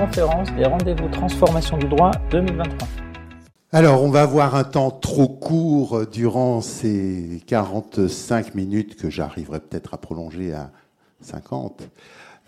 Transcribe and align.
conférence 0.00 0.48
des 0.56 0.64
rendez-vous 0.64 1.08
transformation 1.08 1.76
du 1.76 1.86
droit 1.86 2.10
2023. 2.30 2.88
Alors, 3.70 4.02
on 4.02 4.08
va 4.08 4.22
avoir 4.22 4.54
un 4.54 4.64
temps 4.64 4.90
trop 4.90 5.28
court 5.28 6.06
durant 6.10 6.62
ces 6.62 7.42
45 7.46 8.54
minutes 8.54 8.96
que 8.96 9.10
j'arriverai 9.10 9.60
peut-être 9.60 9.92
à 9.92 9.98
prolonger 9.98 10.54
à 10.54 10.70
50. 11.20 11.82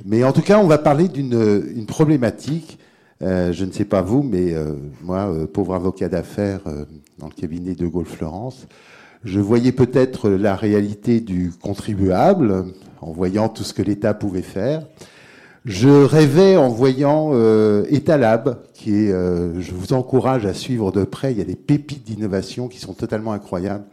Mais 0.07 0.25
en 0.25 0.33
tout 0.33 0.41
cas, 0.41 0.61
on 0.61 0.67
va 0.67 0.79
parler 0.79 1.09
d'une 1.09 1.85
problématique. 1.87 2.79
Euh, 3.21 3.53
je 3.53 3.67
ne 3.67 3.71
sais 3.71 3.85
pas 3.85 4.01
vous, 4.01 4.23
mais 4.23 4.55
euh, 4.55 4.73
moi, 5.03 5.31
euh, 5.31 5.47
pauvre 5.47 5.75
avocat 5.75 6.09
d'affaires 6.09 6.63
dans 7.19 7.27
le 7.27 7.35
cabinet 7.35 7.75
de 7.75 7.87
Gaulle-Florence, 7.87 8.67
je 9.25 9.41
voyais 9.41 9.73
peut-être 9.73 10.31
la 10.31 10.57
réalité 10.57 11.21
du 11.21 11.53
contribuable 11.53 12.73
en 13.03 13.13
voyant 13.13 13.51
tout 13.51 13.63
ce 13.63 13.75
que 13.75 13.83
l'État 13.83 14.15
pouvait 14.15 14.41
faire. 14.41 14.87
Je 15.65 15.89
rêvais 15.89 16.57
en 16.57 16.69
voyant 16.69 17.31
euh, 17.35 17.85
Etalab, 17.89 18.59
qui 18.75 18.95
est, 18.95 19.13
euh, 19.13 19.61
je 19.61 19.73
vous 19.73 19.93
encourage 19.93 20.45
à 20.45 20.55
suivre 20.55 20.91
de 20.91 21.05
près. 21.05 21.31
Il 21.31 21.39
y 21.39 21.41
a 21.41 21.45
des 21.45 21.55
pépites 21.55 22.05
d'innovation 22.05 22.67
qui 22.67 22.81
sont 22.81 22.95
totalement 22.95 23.33
incroyables. 23.33 23.85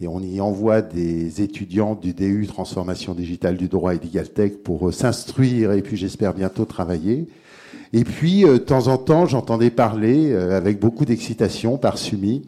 Et 0.00 0.08
on 0.08 0.18
y 0.18 0.40
envoie 0.40 0.82
des 0.82 1.40
étudiants 1.40 1.94
du 1.94 2.14
DU 2.14 2.48
Transformation 2.48 3.14
Digitale 3.14 3.56
du 3.56 3.68
Droit 3.68 3.94
et 3.94 3.98
d'Igaltech 3.98 4.64
pour 4.64 4.88
euh, 4.88 4.92
s'instruire 4.92 5.70
et 5.70 5.82
puis 5.82 5.96
j'espère 5.96 6.34
bientôt 6.34 6.64
travailler. 6.64 7.28
Et 7.92 8.02
puis, 8.02 8.44
euh, 8.44 8.54
de 8.54 8.58
temps 8.58 8.88
en 8.88 8.98
temps, 8.98 9.26
j'entendais 9.26 9.70
parler 9.70 10.34
avec 10.34 10.80
beaucoup 10.80 11.04
d'excitation 11.04 11.78
par 11.78 11.96
Sumi 11.96 12.42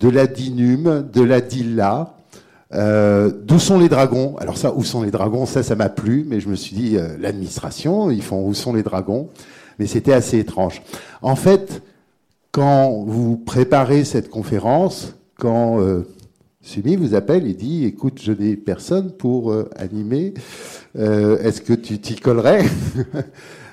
de 0.00 0.08
la 0.08 0.26
DINUM, 0.26 1.06
de 1.12 1.22
la 1.22 1.42
DILA, 1.42 2.15
euh, 2.74 3.30
d'où 3.44 3.58
sont 3.58 3.78
les 3.78 3.88
dragons? 3.88 4.36
Alors 4.38 4.56
ça, 4.56 4.72
où 4.74 4.84
sont 4.84 5.02
les 5.02 5.10
dragons? 5.10 5.46
Ça, 5.46 5.62
ça 5.62 5.76
m'a 5.76 5.88
plu, 5.88 6.24
mais 6.28 6.40
je 6.40 6.48
me 6.48 6.56
suis 6.56 6.74
dit, 6.74 6.96
euh, 6.96 7.16
l'administration, 7.18 8.10
ils 8.10 8.22
font 8.22 8.46
où 8.46 8.54
sont 8.54 8.72
les 8.72 8.82
dragons? 8.82 9.28
Mais 9.78 9.86
c'était 9.86 10.12
assez 10.12 10.38
étrange. 10.38 10.82
En 11.22 11.36
fait, 11.36 11.82
quand 12.50 13.04
vous 13.06 13.36
préparez 13.36 14.04
cette 14.04 14.30
conférence, 14.30 15.14
quand 15.38 15.80
euh, 15.80 16.06
Sumi 16.62 16.96
vous 16.96 17.14
appelle 17.14 17.46
et 17.46 17.54
dit, 17.54 17.84
écoute, 17.84 18.20
je 18.20 18.32
n'ai 18.32 18.56
personne 18.56 19.12
pour 19.12 19.52
euh, 19.52 19.68
animer, 19.76 20.34
euh, 20.98 21.38
est-ce 21.38 21.60
que 21.60 21.74
tu 21.74 21.98
t'y 21.98 22.16
collerais? 22.16 22.64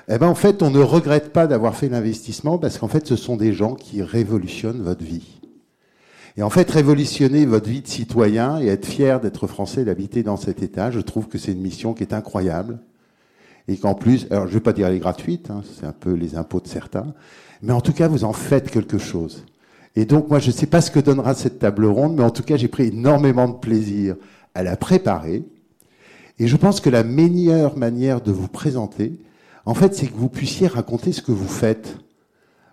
Eh 0.06 0.18
ben, 0.18 0.26
en 0.26 0.34
fait, 0.34 0.62
on 0.62 0.68
ne 0.68 0.80
regrette 0.80 1.32
pas 1.32 1.46
d'avoir 1.46 1.74
fait 1.76 1.88
l'investissement 1.88 2.58
parce 2.58 2.76
qu'en 2.76 2.88
fait, 2.88 3.06
ce 3.06 3.16
sont 3.16 3.38
des 3.38 3.54
gens 3.54 3.74
qui 3.74 4.02
révolutionnent 4.02 4.82
votre 4.82 5.02
vie. 5.02 5.40
Et 6.36 6.42
en 6.42 6.50
fait, 6.50 6.68
révolutionner 6.70 7.46
votre 7.46 7.68
vie 7.68 7.80
de 7.80 7.86
citoyen 7.86 8.60
et 8.60 8.66
être 8.66 8.86
fier 8.86 9.20
d'être 9.20 9.46
français, 9.46 9.84
d'habiter 9.84 10.22
dans 10.22 10.36
cet 10.36 10.62
État, 10.62 10.90
je 10.90 11.00
trouve 11.00 11.28
que 11.28 11.38
c'est 11.38 11.52
une 11.52 11.60
mission 11.60 11.94
qui 11.94 12.02
est 12.02 12.12
incroyable. 12.12 12.78
Et 13.68 13.76
qu'en 13.76 13.94
plus, 13.94 14.26
alors 14.30 14.44
je 14.44 14.50
ne 14.50 14.54
vais 14.54 14.60
pas 14.60 14.72
dire 14.72 14.88
elle 14.88 14.96
est 14.96 15.00
gratuite, 15.00 15.50
hein, 15.50 15.62
c'est 15.78 15.86
un 15.86 15.92
peu 15.92 16.12
les 16.12 16.36
impôts 16.36 16.60
de 16.60 16.68
certains, 16.68 17.14
mais 17.62 17.72
en 17.72 17.80
tout 17.80 17.92
cas, 17.92 18.08
vous 18.08 18.24
en 18.24 18.32
faites 18.32 18.70
quelque 18.70 18.98
chose. 18.98 19.46
Et 19.96 20.04
donc, 20.04 20.28
moi, 20.28 20.38
je 20.38 20.48
ne 20.48 20.52
sais 20.52 20.66
pas 20.66 20.80
ce 20.80 20.90
que 20.90 20.98
donnera 20.98 21.34
cette 21.34 21.60
table 21.60 21.86
ronde, 21.86 22.16
mais 22.16 22.24
en 22.24 22.30
tout 22.30 22.42
cas, 22.42 22.56
j'ai 22.56 22.68
pris 22.68 22.88
énormément 22.88 23.48
de 23.48 23.54
plaisir 23.54 24.16
à 24.54 24.62
la 24.62 24.76
préparer. 24.76 25.44
Et 26.38 26.48
je 26.48 26.56
pense 26.56 26.80
que 26.80 26.90
la 26.90 27.04
meilleure 27.04 27.78
manière 27.78 28.20
de 28.20 28.32
vous 28.32 28.48
présenter, 28.48 29.12
en 29.66 29.74
fait, 29.74 29.94
c'est 29.94 30.08
que 30.08 30.16
vous 30.16 30.28
puissiez 30.28 30.66
raconter 30.66 31.12
ce 31.12 31.22
que 31.22 31.32
vous 31.32 31.48
faites. 31.48 31.96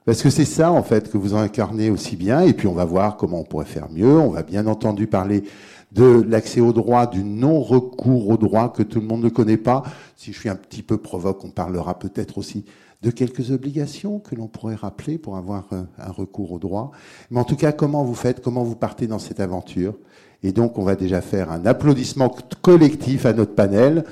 Parce 0.05 0.23
que 0.23 0.30
c'est 0.30 0.45
ça, 0.45 0.71
en 0.71 0.81
fait, 0.81 1.11
que 1.11 1.17
vous 1.17 1.35
incarnez 1.35 1.89
aussi 1.89 2.16
bien. 2.16 2.41
Et 2.41 2.53
puis, 2.53 2.67
on 2.67 2.73
va 2.73 2.85
voir 2.85 3.17
comment 3.17 3.41
on 3.41 3.44
pourrait 3.44 3.66
faire 3.66 3.89
mieux. 3.91 4.17
On 4.17 4.31
va 4.31 4.44
bien 4.44 4.66
entendu 4.66 5.07
parler 5.07 5.44
de 5.91 6.25
l'accès 6.27 6.61
au 6.61 6.73
droit, 6.73 7.05
du 7.05 7.23
non-recours 7.23 8.29
au 8.29 8.38
droit 8.38 8.72
que 8.72 8.81
tout 8.81 8.99
le 8.99 9.05
monde 9.05 9.23
ne 9.23 9.29
connaît 9.29 9.57
pas. 9.57 9.83
Si 10.16 10.33
je 10.33 10.39
suis 10.39 10.49
un 10.49 10.55
petit 10.55 10.83
peu 10.83 10.97
provoque, 10.97 11.44
on 11.44 11.49
parlera 11.49 11.99
peut-être 11.99 12.38
aussi 12.38 12.66
de 13.02 13.11
quelques 13.11 13.52
obligations 13.52 14.19
que 14.19 14.35
l'on 14.35 14.47
pourrait 14.47 14.75
rappeler 14.75 15.17
pour 15.17 15.35
avoir 15.35 15.66
euh, 15.73 15.83
un 15.97 16.11
recours 16.11 16.52
au 16.52 16.59
droit. 16.59 16.91
Mais 17.29 17.39
en 17.39 17.44
tout 17.44 17.55
cas, 17.55 17.72
comment 17.72 18.03
vous 18.03 18.13
faites, 18.13 18.41
comment 18.41 18.63
vous 18.63 18.75
partez 18.75 19.07
dans 19.07 19.19
cette 19.19 19.40
aventure? 19.40 19.95
Et 20.44 20.51
donc, 20.51 20.78
on 20.78 20.84
va 20.84 20.95
déjà 20.95 21.22
faire 21.22 21.51
un 21.51 21.66
applaudissement 21.66 22.35
collectif 22.61 23.25
à 23.25 23.34
notre 23.34 23.53
panel. 23.53 24.06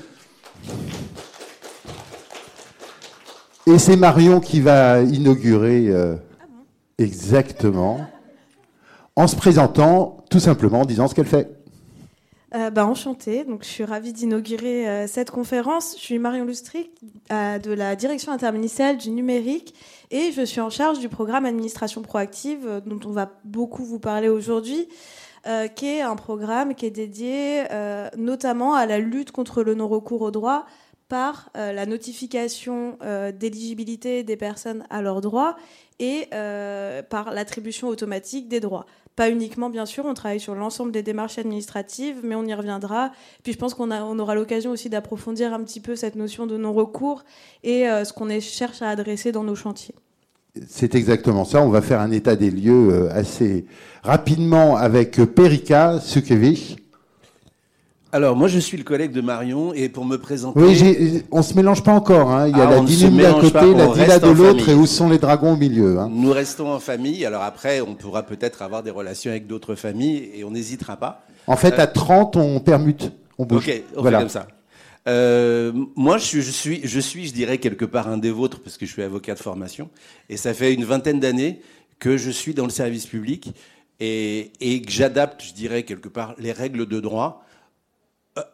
Et 3.66 3.78
c'est 3.78 3.96
Marion 3.96 4.40
qui 4.40 4.60
va 4.60 5.02
inaugurer 5.02 5.88
euh, 5.88 6.16
exactement 6.98 8.00
en 9.16 9.26
se 9.26 9.36
présentant 9.36 10.24
tout 10.30 10.40
simplement 10.40 10.80
en 10.80 10.84
disant 10.84 11.08
ce 11.08 11.14
qu'elle 11.14 11.26
fait. 11.26 11.60
Euh, 12.52 12.70
bah, 12.70 12.84
enchantée, 12.84 13.44
donc 13.44 13.62
je 13.62 13.68
suis 13.68 13.84
ravie 13.84 14.12
d'inaugurer 14.12 14.88
euh, 14.88 15.06
cette 15.06 15.30
conférence. 15.30 15.94
Je 15.96 16.02
suis 16.02 16.18
Marion 16.18 16.44
Lustric 16.44 16.90
euh, 17.30 17.58
de 17.58 17.70
la 17.70 17.94
direction 17.94 18.32
interministérielle 18.32 18.96
du 18.96 19.10
numérique 19.10 19.72
et 20.10 20.32
je 20.32 20.42
suis 20.42 20.60
en 20.60 20.70
charge 20.70 20.98
du 20.98 21.08
programme 21.08 21.44
administration 21.44 22.02
proactive 22.02 22.82
dont 22.86 22.98
on 23.08 23.12
va 23.12 23.30
beaucoup 23.44 23.84
vous 23.84 24.00
parler 24.00 24.28
aujourd'hui, 24.28 24.88
qui 25.76 25.86
est 25.86 26.02
un 26.02 26.16
programme 26.16 26.74
qui 26.74 26.84
est 26.84 26.90
dédié 26.90 27.62
notamment 28.18 28.74
à 28.74 28.84
la 28.84 28.98
lutte 28.98 29.30
contre 29.30 29.62
le 29.62 29.74
non-recours 29.74 30.22
au 30.22 30.32
droit 30.32 30.66
par 31.10 31.50
euh, 31.56 31.72
la 31.72 31.86
notification 31.86 32.96
euh, 33.02 33.32
d'éligibilité 33.32 34.22
des 34.22 34.36
personnes 34.36 34.84
à 34.90 35.02
leurs 35.02 35.20
droits 35.20 35.56
et 35.98 36.28
euh, 36.32 37.02
par 37.02 37.32
l'attribution 37.32 37.88
automatique 37.88 38.48
des 38.48 38.60
droits. 38.60 38.86
Pas 39.16 39.28
uniquement, 39.28 39.68
bien 39.70 39.86
sûr, 39.86 40.06
on 40.06 40.14
travaille 40.14 40.40
sur 40.40 40.54
l'ensemble 40.54 40.92
des 40.92 41.02
démarches 41.02 41.36
administratives, 41.36 42.20
mais 42.22 42.36
on 42.36 42.44
y 42.44 42.54
reviendra. 42.54 43.10
Puis 43.42 43.52
je 43.52 43.58
pense 43.58 43.74
qu'on 43.74 44.18
aura 44.18 44.34
l'occasion 44.34 44.70
aussi 44.70 44.88
d'approfondir 44.88 45.52
un 45.52 45.62
petit 45.64 45.80
peu 45.80 45.96
cette 45.96 46.14
notion 46.14 46.46
de 46.46 46.56
non-recours 46.56 47.24
et 47.64 47.82
ce 47.82 48.12
qu'on 48.12 48.30
cherche 48.40 48.80
à 48.80 48.88
adresser 48.88 49.32
dans 49.32 49.42
nos 49.42 49.56
chantiers. 49.56 49.96
C'est 50.68 50.94
exactement 50.94 51.44
ça. 51.44 51.60
On 51.60 51.68
va 51.68 51.82
faire 51.82 52.00
un 52.00 52.12
état 52.12 52.36
des 52.36 52.50
lieux 52.50 53.10
assez 53.10 53.66
rapidement 54.04 54.76
avec 54.76 55.16
Perika 55.34 56.00
Sukevich. 56.00 56.78
Alors, 58.12 58.34
moi, 58.34 58.48
je 58.48 58.58
suis 58.58 58.76
le 58.76 58.82
collègue 58.82 59.12
de 59.12 59.20
Marion, 59.20 59.72
et 59.72 59.88
pour 59.88 60.04
me 60.04 60.16
présenter... 60.18 60.58
Oui, 60.60 61.22
on 61.30 61.42
se 61.42 61.54
mélange 61.54 61.84
pas 61.84 61.92
encore. 61.92 62.30
hein. 62.32 62.48
Il 62.48 62.56
y 62.56 62.60
a 62.60 62.66
Ah, 62.66 62.70
la 62.72 62.80
Dinum 62.80 63.16
d'un 63.16 63.34
côté, 63.34 63.50
pas, 63.52 63.66
la 63.66 63.86
Dila 63.86 64.18
de 64.18 64.30
l'autre, 64.30 64.68
et 64.68 64.74
où 64.74 64.84
sont 64.86 65.08
les 65.08 65.18
dragons 65.18 65.52
au 65.52 65.56
milieu. 65.56 65.98
hein. 66.00 66.08
Nous 66.12 66.32
restons 66.32 66.72
en 66.72 66.80
famille, 66.80 67.24
alors 67.24 67.42
après, 67.42 67.80
on 67.80 67.94
pourra 67.94 68.24
peut-être 68.24 68.62
avoir 68.62 68.82
des 68.82 68.90
relations 68.90 69.30
avec 69.30 69.46
d'autres 69.46 69.76
familles, 69.76 70.28
et 70.34 70.42
on 70.42 70.50
n'hésitera 70.50 70.96
pas. 70.96 71.24
En 71.46 71.54
fait, 71.56 71.74
Euh, 71.78 71.82
à 71.82 71.86
30, 71.86 72.36
on 72.36 72.58
permute, 72.58 73.12
on 73.38 73.44
bouge. 73.46 73.68
Ok, 73.68 73.82
on 73.96 74.02
Voilà. 74.02 74.18
fait 74.18 74.22
comme 74.24 74.28
ça. 74.30 74.48
Euh, 75.08 75.72
moi, 75.94 76.18
je 76.18 76.24
suis, 76.24 76.42
je 76.42 76.50
suis, 76.50 76.80
je 76.82 77.00
suis, 77.00 77.26
je 77.28 77.32
dirais 77.32 77.58
quelque 77.58 77.84
part 77.84 78.08
un 78.08 78.18
des 78.18 78.30
vôtres 78.32 78.58
parce 78.60 78.76
que 78.76 78.86
je 78.86 78.92
suis 78.92 79.02
avocat 79.02 79.34
de 79.34 79.38
formation, 79.40 79.88
et 80.28 80.36
ça 80.36 80.52
fait 80.52 80.74
une 80.74 80.84
vingtaine 80.84 81.20
d'années 81.20 81.60
que 82.00 82.16
je 82.16 82.30
suis 82.30 82.54
dans 82.54 82.64
le 82.64 82.70
service 82.70 83.06
public 83.06 83.52
et, 84.00 84.50
et 84.60 84.82
que 84.82 84.90
j'adapte, 84.90 85.42
je 85.44 85.52
dirais 85.54 85.84
quelque 85.84 86.08
part, 86.08 86.34
les 86.38 86.50
règles 86.52 86.86
de 86.86 86.98
droit 87.00 87.44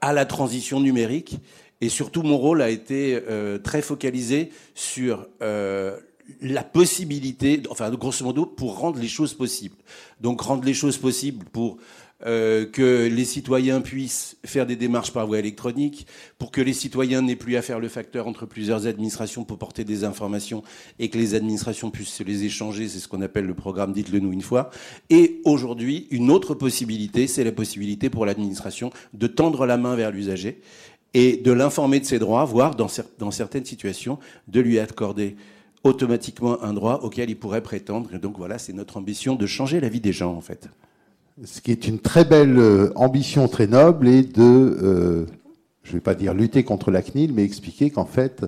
à 0.00 0.12
la 0.12 0.24
transition 0.24 0.80
numérique. 0.80 1.38
Et 1.80 1.88
surtout, 1.88 2.22
mon 2.22 2.38
rôle 2.38 2.62
a 2.62 2.70
été 2.70 3.20
euh, 3.28 3.58
très 3.58 3.82
focalisé 3.82 4.50
sur 4.74 5.26
euh, 5.42 5.96
la 6.40 6.62
possibilité, 6.62 7.62
enfin, 7.70 7.90
grosso 7.90 8.24
modo, 8.24 8.46
pour 8.46 8.78
rendre 8.78 8.98
les 8.98 9.08
choses 9.08 9.34
possibles. 9.34 9.76
Donc, 10.20 10.40
rendre 10.40 10.64
les 10.64 10.74
choses 10.74 10.96
possibles 10.96 11.44
pour 11.44 11.76
euh, 12.24 12.64
que 12.64 13.06
les 13.08 13.24
citoyens 13.26 13.82
puissent 13.82 14.38
faire 14.44 14.66
des 14.66 14.76
démarches 14.76 15.12
par 15.12 15.26
voie 15.26 15.38
électronique, 15.38 16.06
pour 16.38 16.50
que 16.50 16.62
les 16.62 16.72
citoyens 16.72 17.20
n'aient 17.20 17.36
plus 17.36 17.56
à 17.56 17.62
faire 17.62 17.78
le 17.78 17.88
facteur 17.88 18.26
entre 18.26 18.46
plusieurs 18.46 18.86
administrations 18.86 19.44
pour 19.44 19.58
porter 19.58 19.84
des 19.84 20.02
informations 20.04 20.62
et 20.98 21.10
que 21.10 21.18
les 21.18 21.34
administrations 21.34 21.90
puissent 21.90 22.14
se 22.14 22.22
les 22.22 22.44
échanger, 22.44 22.88
c'est 22.88 23.00
ce 23.00 23.08
qu'on 23.08 23.20
appelle 23.20 23.44
le 23.44 23.54
programme 23.54 23.92
Dites-le 23.92 24.20
nous 24.20 24.32
une 24.32 24.40
fois. 24.40 24.70
Et 25.10 25.42
aujourd'hui, 25.44 26.06
une 26.10 26.30
autre 26.30 26.54
possibilité, 26.54 27.26
c'est 27.26 27.44
la 27.44 27.52
possibilité 27.52 28.08
pour 28.08 28.24
l'administration 28.24 28.90
de 29.12 29.26
tendre 29.26 29.66
la 29.66 29.76
main 29.76 29.94
vers 29.94 30.10
l'usager 30.10 30.62
et 31.12 31.36
de 31.36 31.52
l'informer 31.52 32.00
de 32.00 32.06
ses 32.06 32.18
droits, 32.18 32.46
voire 32.46 32.76
dans, 32.76 32.88
dans 33.18 33.30
certaines 33.30 33.66
situations, 33.66 34.18
de 34.48 34.60
lui 34.60 34.78
accorder 34.78 35.36
automatiquement 35.84 36.62
un 36.62 36.72
droit 36.72 37.00
auquel 37.02 37.28
il 37.28 37.36
pourrait 37.36 37.62
prétendre. 37.62 38.14
Et 38.14 38.18
donc 38.18 38.38
voilà, 38.38 38.58
c'est 38.58 38.72
notre 38.72 38.96
ambition 38.96 39.34
de 39.34 39.46
changer 39.46 39.80
la 39.80 39.90
vie 39.90 40.00
des 40.00 40.12
gens 40.14 40.34
en 40.34 40.40
fait. 40.40 40.68
Ce 41.44 41.60
qui 41.60 41.70
est 41.70 41.86
une 41.86 41.98
très 41.98 42.24
belle 42.24 42.58
euh, 42.58 42.92
ambition 42.96 43.46
très 43.46 43.66
noble 43.66 44.08
et 44.08 44.22
de, 44.22 44.40
euh, 44.42 45.26
je 45.82 45.90
ne 45.90 45.94
vais 45.96 46.00
pas 46.00 46.14
dire 46.14 46.32
lutter 46.32 46.64
contre 46.64 46.90
la 46.90 47.02
CNIL, 47.02 47.32
mais 47.34 47.44
expliquer 47.44 47.90
qu'en 47.90 48.06
fait, 48.06 48.46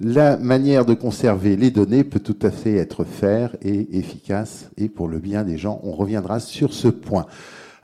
la 0.00 0.38
manière 0.38 0.86
de 0.86 0.94
conserver 0.94 1.56
les 1.56 1.70
données 1.70 2.04
peut 2.04 2.20
tout 2.20 2.38
à 2.42 2.50
fait 2.50 2.74
être 2.76 3.04
faire 3.04 3.54
et 3.62 3.98
efficace 3.98 4.70
et 4.78 4.88
pour 4.88 5.08
le 5.08 5.18
bien 5.18 5.44
des 5.44 5.58
gens. 5.58 5.78
On 5.84 5.92
reviendra 5.92 6.40
sur 6.40 6.72
ce 6.72 6.88
point. 6.88 7.26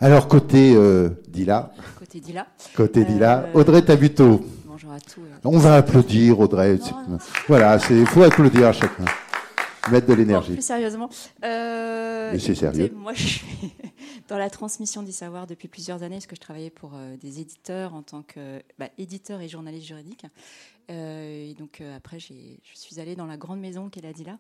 Alors, 0.00 0.28
côté 0.28 0.72
euh, 0.76 1.10
Dila, 1.28 1.72
Côté 1.98 2.20
Dila. 2.20 2.46
côté 2.74 3.00
Euh, 3.02 3.04
Dila, 3.04 3.46
Audrey 3.52 3.82
Tabuteau. 3.82 4.40
Bonjour 4.66 4.92
à 4.92 5.00
tous. 5.00 5.20
On 5.44 5.58
va 5.58 5.74
applaudir, 5.74 6.40
Audrey. 6.40 6.78
C'est- 6.82 6.94
Voilà, 7.48 7.78
il 7.90 8.06
faut 8.06 8.22
applaudir 8.22 8.68
à 8.68 8.72
chacun. 8.72 9.04
Mettre 9.90 10.06
de 10.06 10.14
l'énergie. 10.14 10.52
plus 10.52 10.62
sérieusement. 10.62 11.08
Euh, 11.44 12.30
Mais 12.32 12.38
c'est 12.38 12.54
sérieux. 12.54 12.92
Moi, 12.94 13.12
je 13.14 13.26
suis 13.26 13.72
dans 14.28 14.38
la 14.38 14.50
transmission 14.50 15.02
du 15.02 15.12
savoir 15.12 15.46
depuis 15.46 15.68
plusieurs 15.68 16.02
années, 16.02 16.16
parce 16.16 16.26
que 16.26 16.36
je 16.36 16.40
travaillais 16.40 16.70
pour 16.70 16.92
euh, 16.94 17.16
des 17.16 17.40
éditeurs 17.40 17.94
en 17.94 18.02
tant 18.02 18.22
que 18.22 18.62
bah, 18.78 18.88
éditeur 18.98 19.40
et 19.40 19.48
journaliste 19.48 19.86
juridique. 19.86 20.26
Euh, 20.90 21.50
et 21.50 21.54
donc 21.54 21.82
après, 21.96 22.18
je 22.18 22.32
suis 22.72 23.00
allée 23.00 23.14
dans 23.14 23.26
la 23.26 23.36
grande 23.36 23.60
maison 23.60 23.90
qu'elle 23.90 24.06
a 24.06 24.12
dit 24.12 24.24
là. 24.24 24.38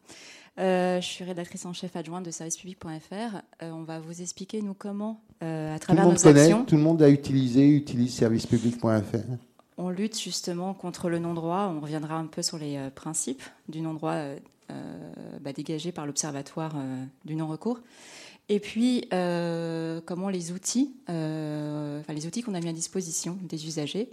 je 0.56 1.06
suis 1.06 1.24
rédactrice 1.24 1.66
en 1.66 1.74
chef 1.74 1.94
adjointe 1.94 2.24
de 2.24 2.30
servicepublic.fr. 2.30 3.42
on 3.60 3.82
va 3.82 4.00
vous 4.00 4.22
expliquer 4.22 4.62
nous 4.62 4.72
comment, 4.72 5.20
à 5.42 5.78
travers 5.78 6.04
tout 6.04 6.08
le 6.08 6.08
monde 6.08 6.18
connaît, 6.18 6.64
Tout 6.66 6.76
le 6.76 6.82
monde 6.82 7.02
a 7.02 7.10
utilisé, 7.10 7.68
utilise 7.68 8.14
servicepublic.fr 8.14 9.36
on 9.78 9.90
lutte 9.90 10.20
justement 10.20 10.74
contre 10.74 11.08
le 11.08 11.20
non-droit. 11.20 11.72
On 11.74 11.80
reviendra 11.80 12.16
un 12.16 12.26
peu 12.26 12.42
sur 12.42 12.58
les 12.58 12.76
euh, 12.76 12.90
principes 12.90 13.42
du 13.68 13.80
non-droit 13.80 14.12
euh, 14.12 14.38
bah, 15.40 15.52
dégagés 15.52 15.92
par 15.92 16.06
l'Observatoire 16.06 16.76
du 17.24 17.34
non-recours. 17.36 17.80
Et 18.48 18.60
puis, 18.60 19.06
comment 19.10 20.28
les 20.30 20.52
outils, 20.52 20.94
enfin, 21.06 22.12
les 22.12 22.26
outils 22.26 22.42
qu'on 22.42 22.54
a 22.54 22.60
mis 22.60 22.68
à 22.68 22.72
disposition 22.72 23.38
des 23.42 23.66
usagers. 23.66 24.10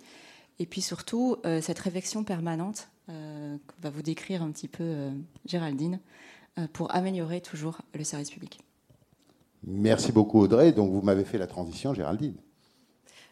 Et 0.60 0.66
puis 0.66 0.82
surtout, 0.82 1.38
cette 1.62 1.80
réflexion 1.80 2.24
permanente 2.24 2.90
que 3.08 3.82
va 3.82 3.90
vous 3.90 4.02
décrire 4.02 4.42
un 4.42 4.52
petit 4.52 4.68
peu 4.68 5.10
Géraldine 5.46 6.00
pour 6.74 6.96
améliorer 6.96 7.42
toujours 7.42 7.82
le 7.94 8.04
service 8.04 8.32
public. 8.32 8.60
Merci 9.68 10.12
beaucoup 10.12 10.40
Audrey. 10.40 10.72
Donc 10.72 10.92
vous 10.92 11.02
m'avez 11.02 11.26
fait 11.26 11.38
la 11.38 11.48
transition, 11.48 11.94
Géraldine. 11.94 12.36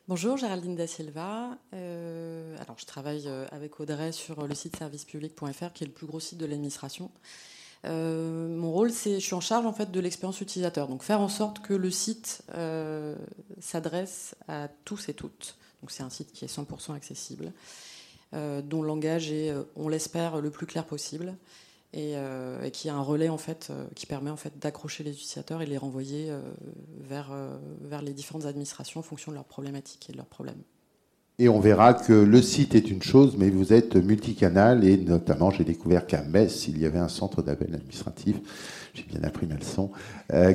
Bonjour, 0.10 0.36
Géraldine 0.36 0.76
Da 0.76 0.86
Silva. 0.86 1.58
Euh, 1.74 2.58
alors, 2.60 2.78
je 2.78 2.86
travaille 2.86 3.24
euh, 3.26 3.46
avec 3.52 3.80
Audrey 3.80 4.12
sur 4.12 4.46
le 4.46 4.54
site 4.54 4.76
servicepublic.fr, 4.76 5.72
qui 5.74 5.86
est 5.86 5.88
le 5.88 5.94
plus 5.94 6.08
gros 6.08 6.20
site 6.20 6.38
de 6.38 6.46
l'administration. 6.46 7.10
Euh, 7.86 8.50
mon 8.50 8.74
rôle, 8.74 8.92
c'est, 8.92 9.22
je 9.22 9.26
suis 9.26 9.34
en 9.34 9.40
charge 9.40 9.74
fait 9.74 9.92
de 9.92 10.00
l'expérience 10.02 10.42
utilisateur, 10.42 10.90
donc 10.90 11.04
faire 11.04 11.22
en 11.22 11.30
sorte 11.30 11.60
que 11.60 11.74
le 11.74 11.90
site 11.90 12.44
s'adresse 13.62 14.36
à 14.50 14.68
tous 14.84 15.08
et 15.08 15.14
toutes. 15.14 15.56
Donc, 15.82 15.90
c'est 15.90 16.04
un 16.04 16.10
site 16.10 16.34
qui 16.34 16.44
est 16.44 16.54
100% 16.54 16.94
accessible, 16.94 17.54
dont 18.34 18.82
le 18.82 18.88
langage 18.88 19.32
est, 19.32 19.54
on 19.78 19.88
l'espère, 19.88 20.42
le 20.42 20.50
plus 20.50 20.66
clair 20.66 20.86
possible. 20.86 21.34
Euh, 21.96 22.64
et, 22.64 22.72
qui 22.72 22.90
a 22.90 22.96
un 22.96 23.02
relais 23.02 23.30
en 23.30 23.38
fait 23.38 23.68
euh, 23.70 23.86
qui 23.94 24.08
permet 24.08 24.32
en 24.32 24.36
fait 24.36 24.54
d'accrocher 24.60 25.04
les 25.04 25.12
utilisateurs 25.12 25.62
et 25.62 25.68
les 25.68 25.78
renvoyer 25.78 26.32
euh, 26.32 26.40
vers, 27.02 27.32
vers 27.82 28.02
les 28.02 28.14
différentes 28.14 28.46
administrations 28.46 29.00
en 29.00 29.04
fonction 29.04 29.32
de 29.32 29.36
leurs 29.36 29.46
problématiques 29.46 30.10
et 30.10 30.12
de 30.12 30.18
leurs 30.18 30.26
problèmes. 30.26 30.62
Et 31.38 31.50
on 31.50 31.60
verra 31.60 31.94
que 31.94 32.14
le 32.14 32.42
site 32.42 32.74
est 32.74 32.90
une 32.90 33.02
chose, 33.02 33.36
mais 33.38 33.50
vous 33.50 33.74
êtes 33.74 33.96
multicanal 33.96 34.84
et 34.84 34.98
notamment 34.98 35.52
j'ai 35.52 35.64
découvert 35.64 36.08
qu'à 36.08 36.24
Metz, 36.24 36.68
il 36.68 36.80
y 36.80 36.86
avait 36.86 37.00
un 37.00 37.08
centre 37.08 37.42
d'appel 37.42 37.74
administratif, 37.74 38.38
j'ai 38.94 39.04
bien 39.04 39.24
appris 39.24 39.48
ma 39.48 39.56
leçon, 39.56 39.90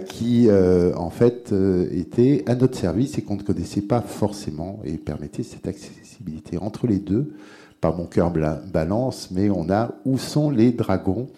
qui 0.06 0.49
en 0.52 1.11
fait 1.11 1.52
était 1.90 2.44
à 2.46 2.55
notre 2.55 2.79
service 2.79 3.19
et 3.19 3.23
qu'on 3.23 3.35
ne 3.35 3.43
connaissait 3.43 3.82
pas 3.82 4.00
forcément 4.00 4.81
et 4.85 4.99
permettait 4.99 5.43
cette 5.43 5.67
accessibilité 5.67 6.58
entre 6.58 6.87
les 6.87 7.00
deux 7.00 7.35
pas 7.81 7.93
mon 7.93 8.07
cœur 8.07 8.31
balance, 8.31 9.31
mais 9.31 9.51
on 9.51 9.71
a 9.71 9.93
Où 10.05 10.19
sont 10.19 10.51
les 10.51 10.73
dragons? 10.73 11.29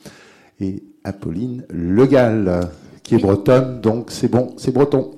Et 0.60 0.82
Apolline 1.04 1.64
Legal, 1.70 2.68
qui 3.02 3.14
est 3.14 3.18
bretonne, 3.18 3.80
donc 3.80 4.10
c'est 4.10 4.28
bon, 4.28 4.54
c'est 4.56 4.72
breton. 4.72 5.12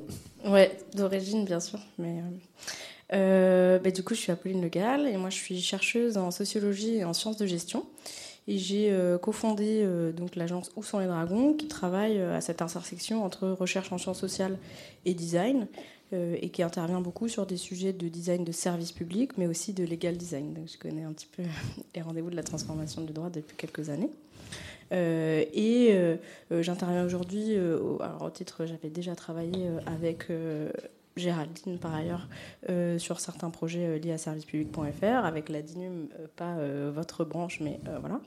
Ouais, 0.45 0.77
d'origine 0.95 1.45
bien 1.45 1.61
sûr, 1.61 1.79
mais 1.99 2.19
euh, 2.19 3.15
euh, 3.15 3.79
bah, 3.79 3.91
du 3.91 4.03
coup 4.03 4.15
je 4.15 4.21
suis 4.21 4.33
Apolline 4.33 4.63
Legal 4.63 5.07
et 5.07 5.17
moi 5.17 5.31
je 5.31 5.37
suis 5.37 5.61
chercheuse 5.61 6.17
en 6.17 6.31
sociologie 6.31 6.97
et 6.97 7.05
en 7.05 7.13
sciences 7.13 7.37
de 7.37 7.47
gestion. 7.47 7.87
Et 8.49 8.59
j'ai 8.59 8.91
euh, 8.91 9.19
cofondé 9.19 9.87
donc 10.17 10.35
l'agence 10.35 10.73
Où 10.75 10.83
sont 10.83 10.99
les 10.99 11.07
dragons, 11.07 11.55
qui 11.55 11.69
travaille 11.69 12.21
à 12.21 12.41
cette 12.41 12.61
intersection 12.61 13.25
entre 13.25 13.49
recherche 13.49 13.93
en 13.93 13.99
sciences 13.99 14.19
sociales 14.19 14.59
et 15.05 15.15
design. 15.15 15.69
Euh, 16.13 16.37
et 16.43 16.51
qui 16.51 16.63
intervient 16.63 17.01
beaucoup 17.01 17.27
sur 17.29 17.47
des 17.47 17.57
sujets 17.57 17.95
de 17.95 18.07
design 18.09 18.45
de 18.45 18.53
services 18.53 18.93
publics, 18.93 19.39
mais 19.39 19.47
aussi 19.47 19.73
de 19.73 19.85
legal 19.85 20.17
design. 20.17 20.53
Donc, 20.53 20.69
je 20.71 20.77
connais 20.77 21.05
un 21.05 21.13
petit 21.13 21.29
peu 21.35 21.43
les 21.95 22.03
rendez-vous 22.03 22.29
de 22.29 22.37
la 22.37 22.43
transformation 22.43 23.01
du 23.03 23.15
droit 23.15 23.31
depuis 23.31 23.57
quelques 23.57 23.89
années. 23.89 24.11
Euh, 24.93 25.43
et 25.55 25.93
euh, 25.93 26.17
j'interviens 26.61 27.07
aujourd'hui, 27.07 27.57
au 27.59 28.31
titre, 28.31 28.67
j'avais 28.67 28.91
déjà 28.91 29.15
travaillé 29.15 29.69
avec 29.87 30.29
Géraldine 31.17 31.79
par 31.79 31.95
ailleurs 31.95 32.29
sur 32.99 33.21
certains 33.21 33.49
projets 33.49 33.99
liés 33.99 34.13
à 34.13 34.19
servicepublic.fr, 34.19 35.25
avec 35.25 35.49
la 35.49 35.63
DINUM, 35.63 36.09
pas 36.37 36.57
votre 36.91 37.25
branche, 37.25 37.61
mais 37.61 37.81
voilà. 38.01 38.21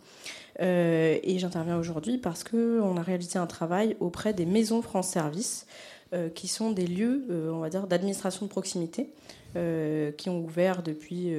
et 0.59 1.37
j'interviens 1.37 1.77
aujourd'hui 1.77 2.17
parce 2.17 2.43
qu'on 2.43 2.97
a 2.97 3.01
réalisé 3.03 3.37
un 3.37 3.47
travail 3.47 3.95
auprès 3.99 4.33
des 4.33 4.47
maisons 4.47 4.81
France 4.81 5.09
Service. 5.09 5.67
Euh, 6.13 6.29
qui 6.29 6.47
sont 6.47 6.71
des 6.71 6.85
lieux, 6.85 7.25
euh, 7.31 7.49
on 7.49 7.59
va 7.59 7.69
dire, 7.69 7.87
d'administration 7.87 8.45
de 8.45 8.51
proximité, 8.51 9.09
euh, 9.55 10.11
qui 10.11 10.29
ont 10.29 10.39
ouvert 10.39 10.83
depuis 10.83 11.33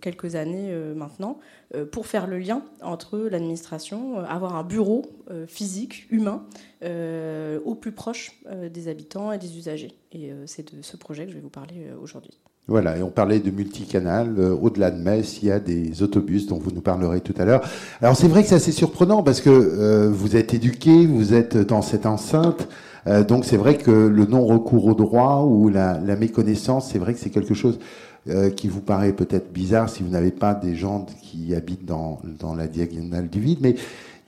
quelques 0.00 0.34
années 0.34 0.72
maintenant, 0.96 1.38
pour 1.92 2.06
faire 2.06 2.26
le 2.26 2.38
lien 2.38 2.62
entre 2.80 3.18
l'administration, 3.18 4.18
avoir 4.20 4.56
un 4.56 4.64
bureau 4.64 5.04
physique, 5.46 6.06
humain, 6.10 6.44
au 6.82 7.74
plus 7.74 7.92
proche 7.92 8.32
des 8.72 8.88
habitants 8.88 9.32
et 9.32 9.38
des 9.38 9.58
usagers. 9.58 9.92
Et 10.12 10.32
c'est 10.46 10.74
de 10.74 10.82
ce 10.82 10.96
projet 10.96 11.24
que 11.26 11.32
je 11.32 11.36
vais 11.36 11.42
vous 11.42 11.50
parler 11.50 11.88
aujourd'hui. 12.00 12.38
Voilà, 12.68 12.96
et 12.96 13.02
on 13.02 13.10
parlait 13.10 13.40
de 13.40 13.50
multicanal. 13.50 14.38
Au-delà 14.40 14.90
de 14.90 14.98
Metz, 15.00 15.42
il 15.42 15.48
y 15.48 15.50
a 15.50 15.58
des 15.58 16.02
autobus 16.02 16.46
dont 16.46 16.58
vous 16.58 16.70
nous 16.70 16.80
parlerez 16.80 17.20
tout 17.20 17.34
à 17.38 17.44
l'heure. 17.44 17.68
Alors 18.00 18.16
c'est 18.16 18.28
vrai 18.28 18.42
que 18.42 18.48
c'est 18.48 18.54
assez 18.54 18.72
surprenant 18.72 19.22
parce 19.22 19.40
que 19.40 20.06
vous 20.06 20.36
êtes 20.36 20.54
éduqué, 20.54 21.06
vous 21.06 21.34
êtes 21.34 21.56
dans 21.56 21.82
cette 21.82 22.06
enceinte. 22.06 22.68
Euh, 23.08 23.24
donc 23.24 23.44
c'est 23.44 23.56
vrai 23.56 23.76
que 23.76 23.90
le 23.90 24.26
non-recours 24.26 24.86
au 24.86 24.94
droit 24.94 25.44
ou 25.48 25.68
la, 25.68 25.98
méconnaissance, 26.16 26.90
c'est 26.90 26.98
vrai 26.98 27.14
que 27.14 27.20
c'est 27.20 27.30
quelque 27.30 27.54
chose 27.54 27.78
euh, 28.28 28.50
qui 28.50 28.68
vous 28.68 28.80
paraît 28.80 29.12
peut-être 29.12 29.52
bizarre 29.52 29.88
si 29.88 30.02
vous 30.02 30.10
n'avez 30.10 30.30
pas 30.30 30.54
des 30.54 30.74
gens 30.74 31.06
qui 31.22 31.54
habitent 31.54 31.86
dans, 31.86 32.20
la 32.56 32.66
diagonale 32.66 33.28
du 33.28 33.40
vide. 33.40 33.58
Mais 33.62 33.76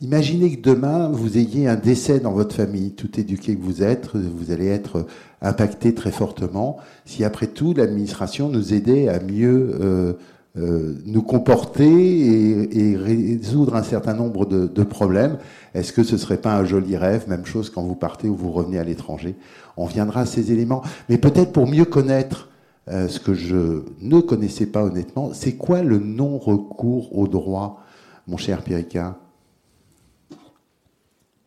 imaginez 0.01 0.57
que 0.57 0.63
demain, 0.63 1.11
vous 1.11 1.37
ayez 1.37 1.69
un 1.69 1.77
décès 1.77 2.21
dans 2.21 2.33
votre 2.33 2.55
famille, 2.55 2.93
tout 2.93 3.21
éduqué 3.21 3.55
que 3.55 3.63
vous 3.63 3.83
êtes, 3.83 4.15
vous 4.15 4.51
allez 4.51 4.69
être 4.69 5.07
impacté 5.43 5.95
très 5.95 6.11
fortement. 6.11 6.79
Si 7.05 7.25
après 7.25 7.49
tout, 7.49 7.75
l'administration 7.75 8.49
nous 8.49 8.73
aidait 8.75 9.09
à 9.09 9.21
mieux... 9.21 9.77
Euh, 9.81 10.13
euh, 10.59 10.97
nous 11.05 11.23
comporter 11.23 11.87
et, 11.87 12.97
résoudre 12.97 13.77
un 13.77 13.85
certain 13.85 14.15
nombre 14.15 14.47
de, 14.47 14.83
problèmes. 14.83 15.39
Est-ce 15.75 15.93
que 15.93 16.03
ce 16.03 16.17
serait 16.17 16.39
pas 16.39 16.57
un 16.57 16.65
joli 16.65 16.97
rêve 16.97 17.29
Même 17.29 17.47
chose 17.47 17.71
quand 17.71 17.83
vous 17.83 17.95
partez 17.95 18.29
ou 18.29 18.35
vous 18.35 18.51
revenez 18.51 18.79
à 18.79 18.85
l'étranger? 18.85 19.37
On 19.77 19.87
viendra 19.87 20.23
à 20.23 20.27
ces 20.27 20.51
éléments. 20.51 20.83
Mais 21.09 21.19
peut-être 21.19 21.53
pour 21.53 21.69
mieux 21.69 21.85
connaître 21.85 22.49
euh, 22.89 23.07
ce 23.07 23.21
que 23.21 23.33
je 23.33 23.85
ne 24.01 24.21
connaissais 24.21 24.67
pas 24.67 24.83
honnêtement, 24.83 25.31
c'est 25.33 25.53
quoi 25.53 25.83
le 25.83 25.99
non-recours 25.99 27.17
au 27.17 27.29
droit, 27.29 27.85
mon 28.27 28.37
cher 28.37 28.63
Pierrica 28.63 29.19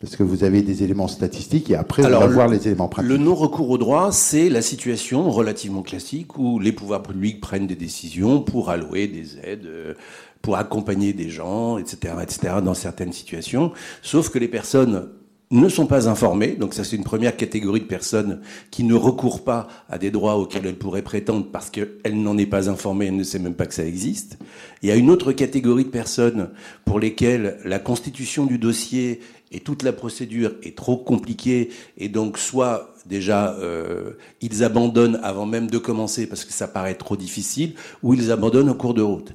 parce 0.03 0.17
que 0.17 0.23
vous 0.23 0.43
avez 0.43 0.61
des 0.63 0.83
éléments 0.83 1.07
statistiques 1.07 1.71
et 1.71 1.75
après 1.75 2.03
on 2.05 2.19
va 2.19 2.27
voir 2.27 2.49
les 2.49 2.67
éléments 2.67 2.89
pratiques. 2.89 3.09
Le 3.09 3.15
non-recours 3.15 3.69
au 3.69 3.77
droit, 3.77 4.11
c'est 4.11 4.49
la 4.49 4.61
situation 4.61 5.31
relativement 5.31 5.81
classique 5.81 6.37
où 6.37 6.59
les 6.59 6.73
pouvoirs 6.73 7.01
publics 7.01 7.39
prennent 7.39 7.67
des 7.67 7.77
décisions 7.77 8.41
pour 8.41 8.69
allouer 8.69 9.07
des 9.07 9.39
aides, 9.41 9.65
euh, 9.65 9.93
pour 10.41 10.57
accompagner 10.57 11.13
des 11.13 11.29
gens, 11.29 11.77
etc., 11.77 12.15
etc., 12.21 12.55
dans 12.61 12.73
certaines 12.73 13.13
situations. 13.13 13.71
Sauf 14.01 14.27
que 14.27 14.39
les 14.39 14.49
personnes 14.49 15.07
ne 15.53 15.69
sont 15.69 15.85
pas 15.85 16.09
informées, 16.09 16.55
donc 16.55 16.73
ça 16.73 16.83
c'est 16.83 16.95
une 16.95 17.03
première 17.03 17.37
catégorie 17.37 17.81
de 17.81 17.85
personnes 17.85 18.41
qui 18.71 18.83
ne 18.83 18.95
recourent 18.95 19.43
pas 19.43 19.67
à 19.87 19.97
des 19.97 20.09
droits 20.09 20.35
auxquels 20.37 20.65
elles 20.65 20.77
pourraient 20.77 21.03
prétendre 21.03 21.45
parce 21.51 21.69
qu'elles 21.69 21.99
n'en 22.21 22.37
est 22.37 22.47
pas 22.47 22.69
informée, 22.69 23.07
elles 23.07 23.15
ne 23.15 23.23
sait 23.23 23.39
même 23.39 23.53
pas 23.53 23.65
que 23.65 23.73
ça 23.73 23.85
existe. 23.85 24.37
Il 24.81 24.89
y 24.89 24.91
a 24.91 24.95
une 24.95 25.09
autre 25.09 25.31
catégorie 25.31 25.85
de 25.85 25.89
personnes 25.89 26.49
pour 26.85 26.99
lesquelles 26.99 27.59
la 27.65 27.79
constitution 27.79 28.45
du 28.45 28.57
dossier 28.57 29.19
et 29.51 29.59
toute 29.59 29.83
la 29.83 29.93
procédure 29.93 30.53
est 30.63 30.75
trop 30.75 30.97
compliquée 30.97 31.69
et 31.97 32.09
donc 32.09 32.39
soit 32.39 32.95
déjà 33.05 33.53
euh, 33.59 34.13
ils 34.41 34.63
abandonnent 34.63 35.19
avant 35.23 35.45
même 35.45 35.69
de 35.69 35.77
commencer 35.77 36.25
parce 36.25 36.45
que 36.45 36.53
ça 36.53 36.67
paraît 36.67 36.95
trop 36.95 37.15
difficile 37.15 37.73
ou 38.01 38.13
ils 38.13 38.31
abandonnent 38.31 38.69
au 38.69 38.75
cours 38.75 38.93
de 38.93 39.03
route. 39.03 39.33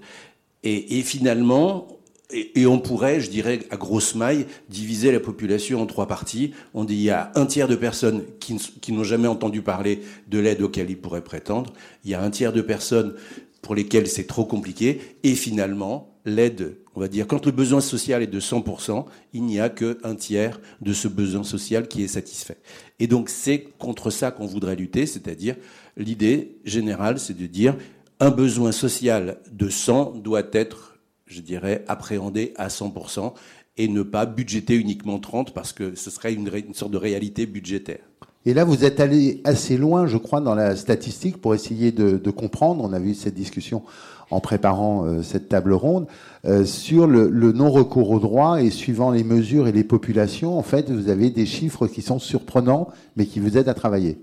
Et, 0.65 0.99
et 0.99 1.03
finalement, 1.03 1.87
et, 2.31 2.67
on 2.67 2.79
pourrait, 2.79 3.21
je 3.21 3.31
dirais, 3.31 3.61
à 3.71 3.77
grosse 3.77 4.15
maille, 4.15 4.47
diviser 4.69 5.13
la 5.13 5.21
population 5.21 5.81
en 5.81 5.87
trois 5.87 6.07
parties. 6.07 6.53
On 6.75 6.85
dit 6.85 6.95
il 6.95 7.03
y 7.03 7.11
a 7.11 7.33
un 7.35 7.47
tiers 7.47 7.69
de 7.69 7.77
personnes 7.77 8.23
qui, 8.39 8.57
qui 8.81 8.93
n'ont 8.93 9.05
jamais 9.05 9.29
entendu 9.29 9.63
parler 9.63 10.03
de 10.29 10.39
l'aide 10.39 10.61
auquel 10.61 10.91
ils 10.91 10.99
pourraient 10.99 11.25
prétendre. 11.25 11.73
Il 12.05 12.11
y 12.11 12.15
a 12.15 12.23
un 12.23 12.31
tiers 12.31 12.53
de 12.53 12.61
personnes 12.61 13.15
pour 13.63 13.75
lesquelles 13.75 14.09
c'est 14.09 14.27
trop 14.27 14.45
compliqué. 14.45 15.01
Et 15.23 15.35
finalement, 15.35 16.15
l'aide 16.27 16.77
on 16.99 17.01
va 17.01 17.07
dire, 17.07 17.29
quand 17.29 17.47
le 17.47 17.53
besoin 17.53 17.81
social 17.81 18.25
est 18.25 18.27
de 18.27 18.41
100%, 18.41 19.05
il 19.33 19.45
n'y 19.45 19.61
a 19.61 19.69
qu'un 19.69 20.17
tiers 20.17 20.61
de 20.81 20.93
ce 20.93 21.07
besoin 21.07 21.45
social 21.45 21.87
qui 21.87 22.03
est 22.03 22.09
satisfait. 22.09 22.57
Et 22.99 23.07
donc 23.07 23.29
c'est 23.29 23.69
contre 23.79 24.11
ça 24.11 24.33
qu'on 24.33 24.47
voudrait 24.47 24.75
lutter, 24.75 25.07
c'est-à-dire 25.07 25.55
l'idée 25.97 26.57
générale, 26.65 27.21
c'est 27.21 27.39
de 27.39 27.47
dire 27.47 27.77
un 28.19 28.31
besoin 28.31 28.73
social 28.73 29.39
de 29.53 29.69
100 29.69 30.17
doit 30.25 30.43
être, 30.51 30.98
je 31.29 31.41
dirais, 31.41 31.85
appréhendé 31.89 32.53
à 32.57 32.69
100%. 32.69 33.33
et 33.81 33.87
ne 33.87 34.03
pas 34.03 34.27
budgéter 34.27 34.75
uniquement 34.75 35.21
30 35.21 35.55
parce 35.55 35.73
que 35.73 35.95
ce 35.95 36.11
serait 36.11 36.35
une, 36.35 36.51
une 36.53 36.75
sorte 36.75 36.91
de 36.91 36.97
réalité 36.97 37.47
budgétaire. 37.47 38.01
Et 38.45 38.55
là, 38.55 38.65
vous 38.65 38.85
êtes 38.85 38.99
allé 38.99 39.41
assez 39.45 39.77
loin, 39.77 40.07
je 40.07 40.17
crois, 40.17 40.41
dans 40.41 40.55
la 40.55 40.75
statistique 40.75 41.37
pour 41.37 41.55
essayer 41.55 41.93
de, 41.93 42.17
de 42.17 42.31
comprendre. 42.31 42.83
On 42.83 42.93
a 42.93 42.99
vu 42.99 43.15
cette 43.15 43.35
discussion 43.35 43.83
en 44.31 44.41
préparant 44.41 45.05
euh, 45.05 45.23
cette 45.23 45.49
table 45.49 45.73
ronde 45.73 46.07
euh, 46.45 46.65
sur 46.65 47.07
le, 47.07 47.29
le 47.29 47.53
non-recours 47.53 48.11
au 48.11 48.19
droit 48.19 48.63
et 48.63 48.71
suivant 48.71 49.11
les 49.11 49.25
mesures 49.25 49.69
et 49.69 49.73
les 49.73 49.85
populations. 49.85 50.59
En 50.59 50.63
fait, 50.63 50.91
vous 50.91 51.09
avez 51.09 51.31
des 51.31 51.47
chiffres 51.47 51.87
qui 51.87 52.03
sont 52.03 52.19
surprenants, 52.19 52.89
mais 53.17 53.27
qui 53.27 53.41
vous 53.41 53.57
aident 53.59 53.69
à 53.69 53.75
travailler. 53.75 54.19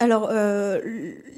Alors, 0.00 0.28
euh, 0.30 0.80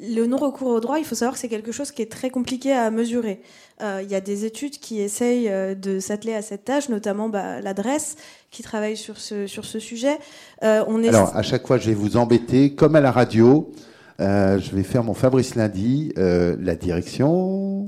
le 0.02 0.26
non-recours 0.26 0.68
au 0.68 0.80
droit, 0.80 0.98
il 0.98 1.04
faut 1.04 1.14
savoir 1.14 1.34
que 1.34 1.40
c'est 1.40 1.48
quelque 1.48 1.72
chose 1.72 1.92
qui 1.92 2.02
est 2.02 2.10
très 2.10 2.30
compliqué 2.30 2.72
à 2.72 2.90
mesurer. 2.90 3.40
Euh, 3.82 4.00
il 4.02 4.10
y 4.10 4.14
a 4.14 4.22
des 4.22 4.46
études 4.46 4.78
qui 4.78 5.00
essayent 5.00 5.48
euh, 5.50 5.74
de 5.74 6.00
s'atteler 6.00 6.34
à 6.34 6.40
cette 6.40 6.64
tâche, 6.64 6.88
notamment 6.88 7.28
bah, 7.28 7.60
l'adresse 7.60 8.16
qui 8.50 8.62
travaille 8.62 8.96
sur 8.96 9.18
ce, 9.18 9.46
sur 9.46 9.66
ce 9.66 9.78
sujet. 9.78 10.18
Euh, 10.62 10.82
on 10.88 11.02
est... 11.02 11.08
Alors, 11.08 11.36
à 11.36 11.42
chaque 11.42 11.66
fois, 11.66 11.76
je 11.76 11.88
vais 11.88 11.94
vous 11.94 12.16
embêter, 12.16 12.74
comme 12.74 12.96
à 12.96 13.00
la 13.00 13.10
radio. 13.10 13.70
Euh, 14.18 14.58
je 14.58 14.74
vais 14.74 14.82
faire 14.82 15.04
mon 15.04 15.12
Fabrice 15.12 15.56
Lundi, 15.56 16.12
la 16.16 16.74
direction, 16.74 17.86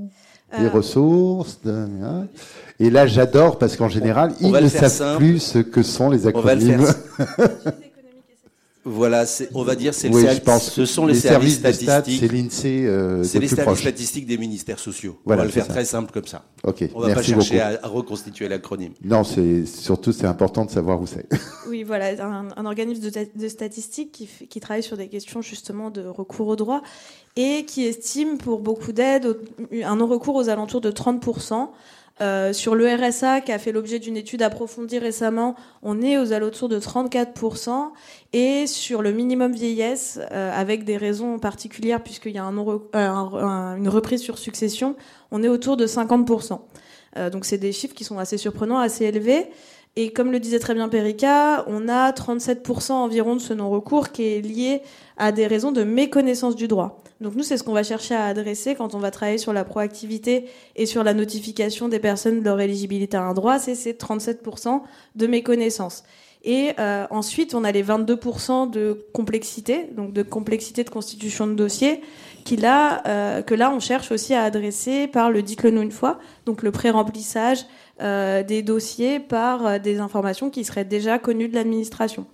les 0.58 0.68
ressources. 0.68 1.60
De, 1.64 1.88
hein. 2.02 2.26
Et 2.80 2.90
là, 2.90 3.06
j'adore 3.06 3.58
parce 3.58 3.76
qu'en 3.76 3.88
général, 3.88 4.32
on 4.42 4.54
ils 4.54 4.64
ne 4.64 4.68
savent 4.68 4.92
simple. 4.92 5.18
plus 5.18 5.40
ce 5.40 5.58
que 5.58 5.82
sont 5.82 6.10
les 6.10 6.26
acronymes. 6.26 6.86
Voilà, 8.88 9.24
on 9.54 9.62
va 9.62 9.74
dire 9.74 9.92
c'est 9.92 10.08
oui, 10.08 10.22
le 10.22 10.40
pense, 10.40 10.70
ce 10.70 10.86
sont 10.86 11.06
les, 11.06 11.12
les 11.14 11.20
services, 11.20 11.60
services 11.60 11.82
statistiques. 11.82 12.20
C'est 12.20 12.32
l'INSEE. 12.32 12.86
Euh, 12.86 13.22
c'est 13.22 13.38
les 13.38 13.48
services 13.48 13.64
proche. 13.64 13.80
statistiques 13.80 14.26
des 14.26 14.38
ministères 14.38 14.78
sociaux. 14.78 15.18
Voilà, 15.24 15.42
on 15.42 15.44
va 15.44 15.46
le 15.46 15.52
faire 15.52 15.66
ça. 15.66 15.72
très 15.72 15.84
simple 15.84 16.10
comme 16.12 16.26
ça. 16.26 16.44
Ok. 16.64 16.84
On 16.94 17.00
va 17.00 17.08
Merci 17.08 17.34
pas 17.34 17.40
chercher 17.40 17.60
à, 17.60 17.78
à, 17.82 17.88
reconstituer 17.88 18.48
l'acronyme. 18.48 18.92
Non, 19.04 19.24
c'est 19.24 19.66
surtout 19.66 20.12
c'est 20.12 20.26
important 20.26 20.64
de 20.64 20.70
savoir 20.70 21.00
où 21.00 21.06
c'est. 21.06 21.28
Oui, 21.68 21.82
voilà, 21.82 22.24
un, 22.24 22.48
un 22.56 22.64
organisme 22.64 23.02
de, 23.02 23.10
de 23.36 23.48
statistiques 23.48 24.10
qui, 24.12 24.28
qui, 24.48 24.58
travaille 24.58 24.82
sur 24.82 24.96
des 24.96 25.08
questions 25.08 25.42
justement 25.42 25.90
de 25.90 26.02
recours 26.06 26.48
au 26.48 26.56
droit 26.56 26.82
et 27.36 27.66
qui 27.66 27.84
estime 27.84 28.38
pour 28.38 28.60
beaucoup 28.60 28.92
d'aides 28.92 29.36
un 29.84 29.96
non-recours 29.96 30.36
aux 30.36 30.48
alentours 30.48 30.80
de 30.80 30.90
30 30.90 31.22
euh, 32.20 32.52
sur 32.52 32.74
le 32.74 32.86
RSA, 32.86 33.40
qui 33.42 33.52
a 33.52 33.58
fait 33.58 33.72
l'objet 33.72 33.98
d'une 33.98 34.16
étude 34.16 34.42
approfondie 34.42 34.98
récemment, 34.98 35.54
on 35.82 36.02
est 36.02 36.18
aux 36.18 36.32
alentours 36.32 36.68
de 36.68 36.78
34%. 36.78 37.90
Et 38.32 38.66
sur 38.66 39.02
le 39.02 39.12
minimum 39.12 39.52
vieillesse, 39.52 40.20
euh, 40.32 40.52
avec 40.54 40.84
des 40.84 40.96
raisons 40.96 41.38
particulières, 41.38 42.02
puisqu'il 42.02 42.32
y 42.32 42.38
a 42.38 42.46
euh, 42.46 42.78
un, 42.92 43.76
une 43.76 43.88
reprise 43.88 44.20
sur 44.20 44.38
succession, 44.38 44.96
on 45.30 45.42
est 45.42 45.48
autour 45.48 45.76
de 45.76 45.86
50%. 45.86 46.60
Euh, 47.16 47.30
donc 47.30 47.44
c'est 47.44 47.58
des 47.58 47.72
chiffres 47.72 47.94
qui 47.94 48.04
sont 48.04 48.18
assez 48.18 48.36
surprenants, 48.36 48.78
assez 48.78 49.04
élevés. 49.04 49.46
Et 49.96 50.12
comme 50.12 50.30
le 50.30 50.38
disait 50.38 50.58
très 50.58 50.74
bien 50.74 50.88
Perica, 50.88 51.64
on 51.66 51.88
a 51.88 52.12
37% 52.12 52.92
environ 52.92 53.34
de 53.34 53.40
ce 53.40 53.52
non-recours 53.52 54.10
qui 54.10 54.24
est 54.24 54.40
lié 54.40 54.82
à 55.16 55.32
des 55.32 55.46
raisons 55.46 55.72
de 55.72 55.82
méconnaissance 55.82 56.54
du 56.54 56.68
droit. 56.68 57.02
Donc 57.20 57.34
nous, 57.34 57.42
c'est 57.42 57.56
ce 57.56 57.64
qu'on 57.64 57.72
va 57.72 57.82
chercher 57.82 58.14
à 58.14 58.26
adresser 58.26 58.74
quand 58.76 58.94
on 58.94 58.98
va 58.98 59.10
travailler 59.10 59.38
sur 59.38 59.52
la 59.52 59.64
proactivité 59.64 60.46
et 60.76 60.86
sur 60.86 61.02
la 61.02 61.14
notification 61.14 61.88
des 61.88 61.98
personnes 61.98 62.40
de 62.40 62.44
leur 62.44 62.60
éligibilité 62.60 63.16
à 63.16 63.22
un 63.22 63.34
droit, 63.34 63.58
c'est 63.58 63.74
ces 63.74 63.92
37% 63.92 64.82
de 65.16 65.26
méconnaissance. 65.26 66.04
Et 66.44 66.70
euh, 66.78 67.06
ensuite, 67.10 67.54
on 67.54 67.64
a 67.64 67.72
les 67.72 67.82
22% 67.82 68.70
de 68.70 69.06
complexité, 69.12 69.88
donc 69.96 70.12
de 70.12 70.22
complexité 70.22 70.84
de 70.84 70.90
constitution 70.90 71.48
de 71.48 71.54
dossier, 71.54 72.00
qui 72.44 72.56
là, 72.56 73.02
euh, 73.06 73.42
que 73.42 73.54
là, 73.54 73.72
on 73.72 73.80
cherche 73.80 74.12
aussi 74.12 74.34
à 74.34 74.44
adresser 74.44 75.08
par 75.08 75.30
le 75.30 75.42
dites-le 75.42 75.70
nous 75.70 75.82
une 75.82 75.90
fois, 75.90 76.18
donc 76.46 76.62
le 76.62 76.70
pré-remplissage 76.70 77.66
euh, 78.00 78.44
des 78.44 78.62
dossiers 78.62 79.18
par 79.18 79.80
des 79.80 79.98
informations 79.98 80.48
qui 80.48 80.64
seraient 80.64 80.84
déjà 80.84 81.18
connues 81.18 81.48
de 81.48 81.56
l'administration. 81.56 82.26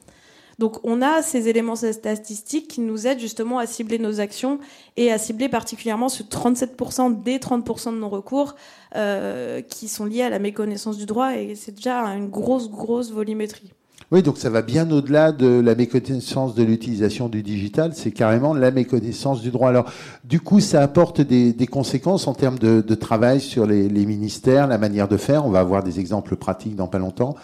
Donc 0.58 0.76
on 0.84 1.02
a 1.02 1.22
ces 1.22 1.48
éléments 1.48 1.76
statistiques 1.76 2.68
qui 2.68 2.80
nous 2.80 3.06
aident 3.06 3.20
justement 3.20 3.58
à 3.58 3.66
cibler 3.66 3.98
nos 3.98 4.20
actions 4.20 4.58
et 4.96 5.10
à 5.10 5.18
cibler 5.18 5.48
particulièrement 5.48 6.08
ce 6.08 6.22
37% 6.22 7.22
des 7.22 7.38
30% 7.38 7.92
de 7.92 7.98
non-recours 7.98 8.54
euh, 8.96 9.60
qui 9.62 9.88
sont 9.88 10.04
liés 10.04 10.22
à 10.22 10.30
la 10.30 10.38
méconnaissance 10.38 10.96
du 10.96 11.06
droit 11.06 11.36
et 11.36 11.54
c'est 11.54 11.72
déjà 11.72 12.00
une 12.14 12.28
grosse, 12.28 12.70
grosse 12.70 13.10
volumétrie. 13.10 13.72
Oui, 14.10 14.22
donc 14.22 14.36
ça 14.36 14.50
va 14.50 14.62
bien 14.62 14.90
au-delà 14.90 15.32
de 15.32 15.60
la 15.60 15.74
méconnaissance 15.74 16.54
de 16.54 16.62
l'utilisation 16.62 17.28
du 17.28 17.42
digital, 17.42 17.92
c'est 17.94 18.12
carrément 18.12 18.52
la 18.52 18.70
méconnaissance 18.70 19.40
du 19.40 19.50
droit. 19.50 19.70
Alors, 19.70 19.90
du 20.24 20.40
coup, 20.40 20.60
ça 20.60 20.82
apporte 20.82 21.20
des, 21.20 21.66
conséquences 21.66 22.26
en 22.26 22.34
termes 22.34 22.58
de, 22.58 22.80
de 22.80 22.94
travail 22.94 23.40
sur 23.40 23.66
les, 23.66 23.88
les, 23.88 24.04
ministères, 24.04 24.66
la 24.66 24.78
manière 24.78 25.08
de 25.08 25.16
faire. 25.16 25.46
On 25.46 25.50
va 25.50 25.60
avoir 25.60 25.82
des 25.82 26.00
exemples 26.00 26.36
pratiques 26.36 26.76
dans 26.76 26.86
pas 26.86 26.98
longtemps. 26.98 27.34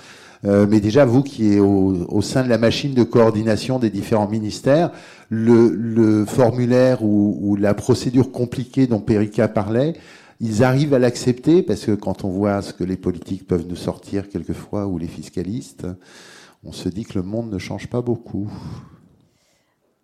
Euh, 0.44 0.66
mais 0.68 0.80
déjà, 0.80 1.04
vous 1.04 1.22
qui 1.22 1.54
êtes 1.54 1.60
au, 1.60 2.06
au, 2.08 2.22
sein 2.22 2.42
de 2.42 2.48
la 2.48 2.58
machine 2.58 2.94
de 2.94 3.02
coordination 3.02 3.78
des 3.78 3.90
différents 3.90 4.28
ministères, 4.28 4.90
le, 5.28 5.68
le 5.68 6.24
formulaire 6.24 7.02
ou, 7.02 7.38
ou, 7.42 7.56
la 7.56 7.74
procédure 7.74 8.32
compliquée 8.32 8.86
dont 8.86 9.00
Perica 9.00 9.48
parlait, 9.48 9.94
ils 10.40 10.64
arrivent 10.64 10.94
à 10.94 10.98
l'accepter 10.98 11.62
parce 11.62 11.84
que 11.84 11.92
quand 11.92 12.24
on 12.24 12.30
voit 12.30 12.62
ce 12.62 12.72
que 12.72 12.84
les 12.84 12.96
politiques 12.96 13.46
peuvent 13.46 13.66
nous 13.68 13.76
sortir 13.76 14.30
quelquefois 14.30 14.86
ou 14.86 14.96
les 14.96 15.06
fiscalistes, 15.06 15.86
on 16.64 16.72
se 16.72 16.88
dit 16.88 17.04
que 17.04 17.18
le 17.18 17.22
monde 17.22 17.50
ne 17.52 17.58
change 17.58 17.88
pas 17.88 18.00
beaucoup. 18.00 18.50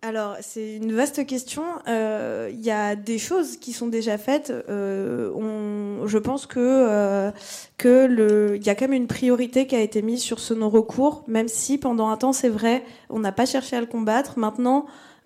Alors, 0.03 0.35
c'est 0.41 0.75
une 0.75 0.93
vaste 0.93 1.25
question. 1.25 1.63
Il 1.87 1.91
euh, 1.91 2.51
y 2.51 2.69
a 2.69 2.95
des 2.95 3.17
choses 3.17 3.57
qui 3.57 3.73
sont 3.73 3.87
déjà 3.87 4.19
faites. 4.19 4.51
Euh, 4.51 6.05
je 6.05 6.17
pense 6.19 6.45
que 6.45 6.59
euh, 6.59 7.31
y 8.63 8.69
a 8.69 8.75
quand 8.75 8.85
même 8.85 8.93
une 8.93 9.07
priorité 9.07 9.65
qui 9.65 9.75
a 9.75 9.81
été 9.81 10.03
mise 10.03 10.21
sur 10.21 10.39
ce 10.39 10.53
non-recours, 10.53 11.23
même 11.27 11.47
si 11.47 11.79
pendant 11.79 12.09
un 12.09 12.17
temps, 12.17 12.31
c'est 12.31 12.49
vrai, 12.49 12.85
on 13.09 13.19
n'a 13.19 13.31
pas 13.31 13.47
cherché 13.47 13.75
à 13.75 13.81
le 13.81 13.87
combattre. 13.87 14.37
Maintenant, 14.37 14.85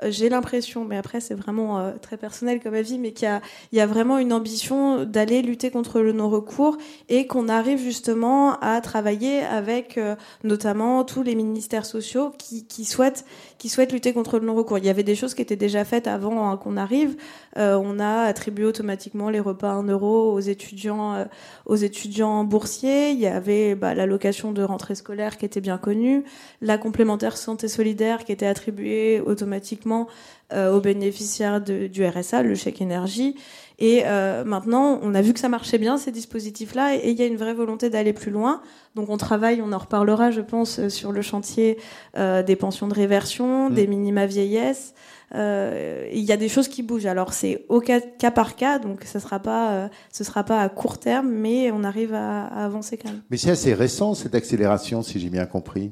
j'ai 0.10 0.30
l'impression, 0.30 0.86
mais 0.86 0.98
après 0.98 1.20
c'est 1.20 1.36
vraiment 1.36 1.80
euh, 1.80 1.92
très 2.02 2.18
personnel 2.18 2.60
comme 2.60 2.74
avis, 2.74 2.98
mais 2.98 3.12
qu'il 3.12 3.30
y 3.72 3.80
a, 3.80 3.86
vraiment 3.86 4.18
une 4.18 4.34
ambition 4.34 5.06
d'aller 5.06 5.42
lutter 5.42 5.70
contre 5.70 6.00
le 6.02 6.12
non-recours 6.12 6.78
et 7.10 7.28
qu'on 7.28 7.50
arrive 7.50 7.80
justement 7.80 8.58
à 8.62 8.82
travailler 8.82 9.42
avec 9.42 9.98
euh, 9.98 10.16
notamment 10.44 11.04
tous 11.04 11.24
les 11.24 11.36
ministères 11.36 11.86
sociaux 11.86 12.32
qui, 12.38 12.86
souhaitent, 12.86 13.26
qui 13.62 13.70
souhaitent 13.70 13.94
lutter 13.94 14.12
contre 14.12 14.40
le 14.40 14.48
non-recours. 14.48 14.80
Il 14.80 14.86
y 14.86 14.90
avait 14.90 15.04
des 15.04 15.14
choses 15.14 15.36
qui 15.36 15.44
étaient 15.44 15.56
déjà 15.56 15.86
faites 15.86 16.08
avant 16.08 16.50
hein, 16.50 16.58
qu'on 16.58 16.78
arrive. 16.78 17.16
Euh, 17.58 17.80
on 17.80 18.00
a 18.00 18.24
attribué 18.24 18.66
automatiquement 18.66 19.30
les 19.30 19.40
repas 19.40 19.70
à 19.70 19.76
1 19.76 19.84
euro 19.84 20.34
aux 20.34 20.40
étudiants, 20.40 21.14
euh, 21.14 21.26
aux 21.68 21.76
étudiants 21.76 22.44
boursiers. 22.44 23.12
Il 23.12 23.20
y 23.20 23.28
avait 23.28 23.76
bah, 23.76 23.94
l'allocation 23.94 24.52
de 24.52 24.64
rentrée 24.64 24.96
scolaire 24.96 25.38
qui 25.38 25.46
était 25.46 25.62
bien 25.62 25.78
connue, 25.78 26.24
la 26.62 26.80
complémentaire 26.80 27.38
santé 27.38 27.68
solidaire 27.68 28.26
qui 28.26 28.32
était 28.32 28.48
attribuée 28.48 29.22
automatiquement 29.24 30.08
euh, 30.54 30.76
aux 30.76 30.82
bénéficiaires 30.82 31.62
du 31.62 32.04
RSA, 32.04 32.42
le 32.42 32.56
chèque 32.56 32.82
énergie. 32.82 33.36
Et 33.84 34.04
euh, 34.06 34.44
maintenant, 34.44 35.00
on 35.02 35.16
a 35.16 35.24
vu 35.24 35.34
que 35.34 35.40
ça 35.40 35.50
marchait 35.50 35.80
bien, 35.80 35.98
ces 35.98 36.12
dispositifs-là, 36.12 36.98
et 36.98 37.10
il 37.10 37.18
y 37.18 37.24
a 37.24 37.26
une 37.26 37.36
vraie 37.36 37.56
volonté 37.56 37.90
d'aller 37.90 38.14
plus 38.14 38.30
loin. 38.30 38.62
Donc 38.94 39.10
on 39.10 39.18
travaille, 39.18 39.60
on 39.60 39.74
en 39.74 39.78
reparlera, 39.80 40.30
je 40.30 40.42
pense, 40.42 40.78
euh, 40.78 40.90
sur 40.90 41.12
le 41.12 41.24
chantier 41.24 41.80
euh, 42.16 42.44
des 42.44 42.56
pensions 42.56 42.88
de 42.88 42.94
réversion, 42.94 43.72
mmh. 43.72 43.74
des 43.74 43.88
minima 43.88 44.28
vieillesse. 44.28 44.94
Euh, 45.34 46.08
il 46.14 46.22
y 46.22 46.32
a 46.32 46.38
des 46.38 46.48
choses 46.48 46.68
qui 46.68 46.84
bougent. 46.84 47.08
Alors 47.08 47.34
c'est 47.34 47.66
au 47.70 47.80
cas, 47.80 48.02
cas, 48.02 48.30
par 48.30 48.56
cas, 48.56 48.78
donc 48.78 49.04
ça 49.04 49.20
sera 49.20 49.40
pas, 49.40 49.90
ce 50.12 50.24
sera 50.24 50.44
pas 50.44 50.62
à 50.62 50.70
court 50.70 51.00
terme, 51.00 51.30
mais 51.30 51.72
on 51.72 51.84
arrive 51.84 52.14
à, 52.14 52.46
à 52.46 52.66
avancer 52.66 52.98
quand 52.98 53.10
même. 53.10 53.24
Mais 53.32 53.38
c'est 53.38 53.50
assez 53.50 53.74
récent 53.74 54.14
cette 54.14 54.36
accélération, 54.36 55.02
si 55.02 55.20
j'ai 55.20 55.30
bien 55.30 55.48
compris. 55.48 55.92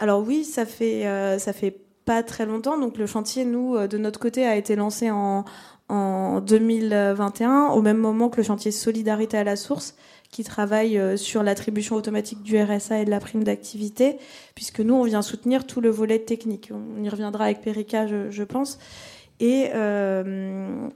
Alors 0.00 0.22
oui, 0.22 0.44
ça 0.44 0.66
fait, 0.66 1.04
ça 1.38 1.54
fait 1.54 1.78
pas 2.04 2.22
très 2.22 2.44
longtemps. 2.44 2.78
Donc 2.78 2.98
le 2.98 3.06
chantier, 3.06 3.44
nous, 3.44 3.86
de 3.86 3.98
notre 3.98 4.18
côté, 4.18 4.44
a 4.44 4.56
été 4.56 4.74
lancé 4.74 5.10
en, 5.10 5.44
en 5.88 6.40
2021, 6.40 7.68
au 7.68 7.82
même 7.82 7.98
moment 7.98 8.28
que 8.28 8.38
le 8.38 8.42
chantier 8.42 8.70
Solidarité 8.70 9.38
à 9.38 9.44
la 9.44 9.56
source, 9.56 9.94
qui 10.30 10.42
travaille 10.42 11.00
sur 11.16 11.42
l'attribution 11.42 11.94
automatique 11.94 12.42
du 12.42 12.60
RSA 12.60 13.00
et 13.00 13.04
de 13.04 13.10
la 13.10 13.20
prime 13.20 13.44
d'activité, 13.44 14.18
puisque 14.54 14.80
nous, 14.80 14.94
on 14.94 15.04
vient 15.04 15.22
soutenir 15.22 15.66
tout 15.66 15.80
le 15.80 15.88
volet 15.88 16.18
technique. 16.18 16.72
On 16.72 17.02
y 17.02 17.08
reviendra 17.08 17.44
avec 17.44 17.60
Perica, 17.60 18.06
je, 18.06 18.30
je 18.30 18.42
pense. 18.42 18.78
Et, 19.40 19.70
euh, 19.74 20.88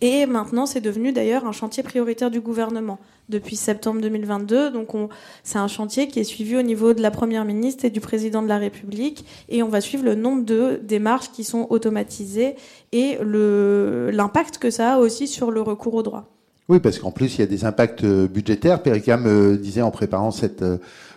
et 0.00 0.26
maintenant, 0.26 0.66
c'est 0.66 0.80
devenu 0.80 1.12
d'ailleurs 1.12 1.46
un 1.46 1.52
chantier 1.52 1.82
prioritaire 1.82 2.30
du 2.30 2.40
gouvernement 2.40 2.98
depuis 3.28 3.56
septembre 3.56 4.00
2022. 4.00 4.70
Donc, 4.70 4.88
c'est 5.42 5.58
un 5.58 5.68
chantier 5.68 6.06
qui 6.08 6.20
est 6.20 6.24
suivi 6.24 6.56
au 6.56 6.62
niveau 6.62 6.92
de 6.92 7.00
la 7.00 7.10
Première 7.10 7.44
ministre 7.44 7.84
et 7.84 7.90
du 7.90 8.00
Président 8.00 8.42
de 8.42 8.48
la 8.48 8.58
République. 8.58 9.24
Et 9.48 9.62
on 9.62 9.68
va 9.68 9.80
suivre 9.80 10.04
le 10.04 10.14
nombre 10.14 10.44
de 10.44 10.80
démarches 10.82 11.30
qui 11.32 11.44
sont 11.44 11.66
automatisées 11.70 12.56
et 12.92 13.18
l'impact 13.22 14.58
que 14.58 14.70
ça 14.70 14.94
a 14.94 14.98
aussi 14.98 15.26
sur 15.26 15.50
le 15.50 15.62
recours 15.62 15.94
au 15.94 16.02
droit. 16.02 16.30
Oui, 16.68 16.80
parce 16.80 16.98
qu'en 16.98 17.12
plus, 17.12 17.36
il 17.36 17.40
y 17.40 17.44
a 17.44 17.46
des 17.46 17.64
impacts 17.64 18.04
budgétaires. 18.04 18.82
Perica 18.82 19.16
me 19.16 19.56
disait 19.56 19.82
en 19.82 19.90
préparant 19.90 20.30
cette 20.30 20.64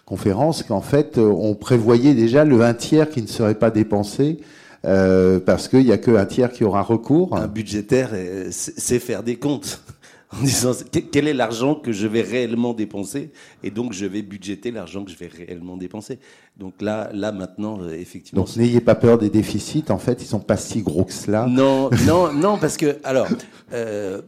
conférence 0.05 0.63
qu'en 0.63 0.81
fait, 0.81 1.17
on 1.17 1.53
prévoyait 1.53 2.13
déjà 2.13 2.45
le 2.45 2.61
un 2.61 2.73
tiers 2.73 3.09
qui 3.09 3.21
ne 3.21 3.27
serait 3.27 3.55
pas 3.55 3.71
dépensé. 3.71 4.39
Euh, 4.85 5.39
parce 5.39 5.67
qu'il 5.67 5.83
n'y 5.85 5.91
a 5.91 5.97
qu'un 5.97 6.25
tiers 6.25 6.51
qui 6.51 6.63
aura 6.63 6.81
recours. 6.81 7.35
Un 7.35 7.47
budgétaire, 7.47 8.11
c'est 8.51 8.99
faire 8.99 9.23
des 9.23 9.35
comptes. 9.35 9.81
en 10.37 10.43
disant 10.43 10.71
quel 11.11 11.27
est 11.27 11.33
l'argent 11.33 11.75
que 11.75 11.91
je 11.91 12.07
vais 12.07 12.21
réellement 12.21 12.73
dépenser? 12.73 13.31
Et 13.63 13.71
donc 13.71 13.93
je 13.93 14.05
vais 14.05 14.21
budgéter 14.21 14.71
l'argent 14.71 15.03
que 15.03 15.11
je 15.11 15.17
vais 15.17 15.27
réellement 15.27 15.77
dépenser. 15.77 16.19
Donc 16.57 16.81
là, 16.81 17.09
là 17.13 17.31
maintenant, 17.31 17.81
euh, 17.81 17.93
effectivement. 17.93 18.43
Donc 18.43 18.55
n'ayez 18.55 18.81
pas 18.81 18.95
peur 18.95 19.17
des 19.17 19.29
déficits. 19.29 19.85
En 19.89 19.97
fait, 19.97 20.21
ils 20.21 20.27
sont 20.27 20.39
pas 20.39 20.57
si 20.57 20.81
gros 20.81 21.05
que 21.05 21.13
cela. 21.13 21.47
Non, 21.47 21.89
non, 22.05 22.31
non, 22.31 22.57
parce 22.57 22.77
que 22.77 22.97
alors 23.03 23.27
euh, 23.73 24.21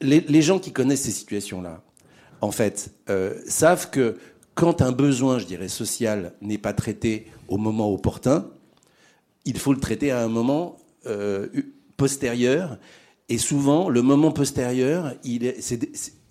les, 0.00 0.20
les, 0.20 0.42
gens 0.42 0.58
qui 0.58 0.72
connaissent 0.72 1.02
ces 1.02 1.12
situations-là, 1.12 1.82
en 2.40 2.50
fait, 2.50 2.90
euh, 3.08 3.34
savent 3.46 3.90
que 3.90 4.16
quand 4.54 4.82
un 4.82 4.90
besoin, 4.90 5.38
je 5.38 5.44
dirais, 5.44 5.68
social 5.68 6.32
n'est 6.42 6.58
pas 6.58 6.72
traité 6.72 7.26
au 7.46 7.58
moment 7.58 7.92
opportun, 7.92 8.46
il 9.44 9.58
faut 9.58 9.72
le 9.72 9.80
traiter 9.80 10.10
à 10.10 10.22
un 10.22 10.28
moment 10.28 10.76
euh, 11.06 11.48
postérieur 11.96 12.78
et 13.30 13.36
souvent, 13.36 13.90
le 13.90 14.00
moment 14.00 14.32
postérieur, 14.32 15.12
il 15.22 15.44
est, 15.44 15.60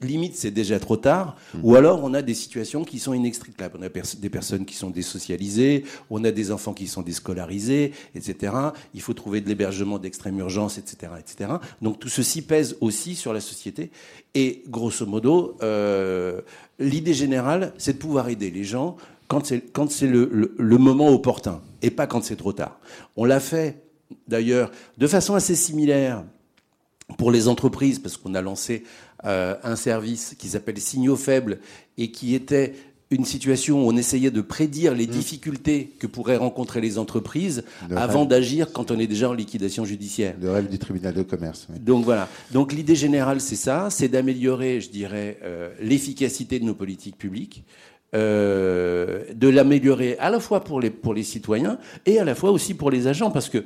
limite, 0.02 0.36
c'est 0.36 0.50
déjà 0.50 0.80
trop 0.80 0.98
tard. 0.98 1.36
Mmh. 1.54 1.60
Ou 1.62 1.76
alors, 1.76 2.04
on 2.04 2.16
a 2.16 2.24
des 2.24 2.34
situations 2.34 2.84
qui 2.84 2.98
sont 2.98 3.14
inextricables. 3.14 3.78
On 3.80 3.84
a 3.84 3.90
des 3.90 4.30
personnes 4.30 4.66
qui 4.66 4.76
sont 4.76 4.90
désocialisées, 4.90 5.84
on 6.10 6.24
a 6.24 6.32
des 6.32 6.52
enfants 6.52 6.74
qui 6.74 6.88
sont 6.88 7.04
déscolarisés, 7.04 7.92
etc. 8.16 8.52
Il 8.96 9.02
faut 9.02 9.14
trouver 9.14 9.42
de 9.42 9.48
l'hébergement 9.48 10.00
d'extrême 10.00 10.40
urgence, 10.40 10.80
etc., 10.80 11.12
etc. 11.20 11.52
Donc, 11.84 12.00
tout 12.00 12.10
ceci 12.10 12.42
pèse 12.42 12.78
aussi 12.82 13.14
sur 13.14 13.32
la 13.32 13.42
société. 13.42 13.92
Et 14.34 14.64
grosso 14.68 15.06
modo, 15.06 15.56
euh, 15.62 16.42
l'idée 16.80 17.14
générale, 17.14 17.74
c'est 17.78 17.94
de 17.94 18.00
pouvoir 18.00 18.30
aider 18.30 18.50
les 18.50 18.64
gens 18.64 18.98
quand 19.28 19.46
c'est 19.46 20.08
le 20.08 20.78
moment 20.78 21.10
opportun 21.10 21.62
et 21.82 21.92
pas 21.92 22.08
quand 22.08 22.24
c'est 22.24 22.36
trop 22.36 22.54
tard. 22.54 22.80
On 23.16 23.26
l'a 23.26 23.40
fait 23.40 23.84
d'ailleurs 24.28 24.72
de 24.98 25.08
façon 25.08 25.36
assez 25.36 25.56
similaire 25.56 26.24
pour 27.18 27.32
les 27.32 27.48
entreprises, 27.48 28.00
parce 28.00 28.18
qu'on 28.18 28.36
a 28.36 28.42
lancé 28.42 28.84
euh, 29.26 29.56
un 29.64 29.76
service 29.76 30.36
qui 30.38 30.50
s'appelle 30.50 30.80
Signaux 30.80 31.16
faibles 31.16 31.60
et 31.98 32.12
qui 32.12 32.36
était 32.36 32.74
une 33.10 33.24
situation 33.24 33.86
où 33.86 33.90
on 33.90 33.96
essayait 33.96 34.32
de 34.32 34.42
prédire 34.42 34.94
les 34.94 35.08
mmh. 35.08 35.12
difficultés 35.12 35.94
que 35.98 36.08
pourraient 36.08 36.36
rencontrer 36.36 36.82
les 36.82 36.98
entreprises 36.98 37.64
avant 37.96 38.26
d'agir 38.26 38.74
quand 38.74 38.92
on 38.92 39.00
est 39.00 39.08
déjà 39.08 39.30
en 39.30 39.34
liquidation 39.34 39.86
judiciaire. 39.86 40.36
Le 40.42 40.52
rêve 40.52 40.68
du 40.68 40.78
tribunal 40.78 41.14
de 41.14 41.24
commerce. 41.24 41.68
Donc 41.80 42.04
voilà. 42.04 42.28
Donc 42.52 42.74
l'idée 42.74 42.98
générale, 42.98 43.40
c'est 43.40 43.56
ça, 43.56 43.88
c'est 43.90 44.10
d'améliorer, 44.10 44.82
je 44.82 44.90
dirais, 44.90 45.40
euh, 45.44 45.70
l'efficacité 45.80 46.60
de 46.60 46.66
nos 46.66 46.76
politiques 46.76 47.18
publiques. 47.18 47.64
Euh, 48.18 49.26
de 49.36 49.48
l'améliorer 49.48 50.18
à 50.18 50.32
la 50.32 50.40
fois 50.40 50.64
pour 50.64 50.82
les, 50.82 50.90
pour 50.90 51.14
les 51.14 51.22
citoyens 51.22 51.78
et 52.08 52.18
à 52.18 52.24
la 52.24 52.34
fois 52.34 52.50
aussi 52.50 52.74
pour 52.74 52.90
les 52.90 53.06
agents, 53.06 53.30
parce 53.30 53.48
que 53.48 53.64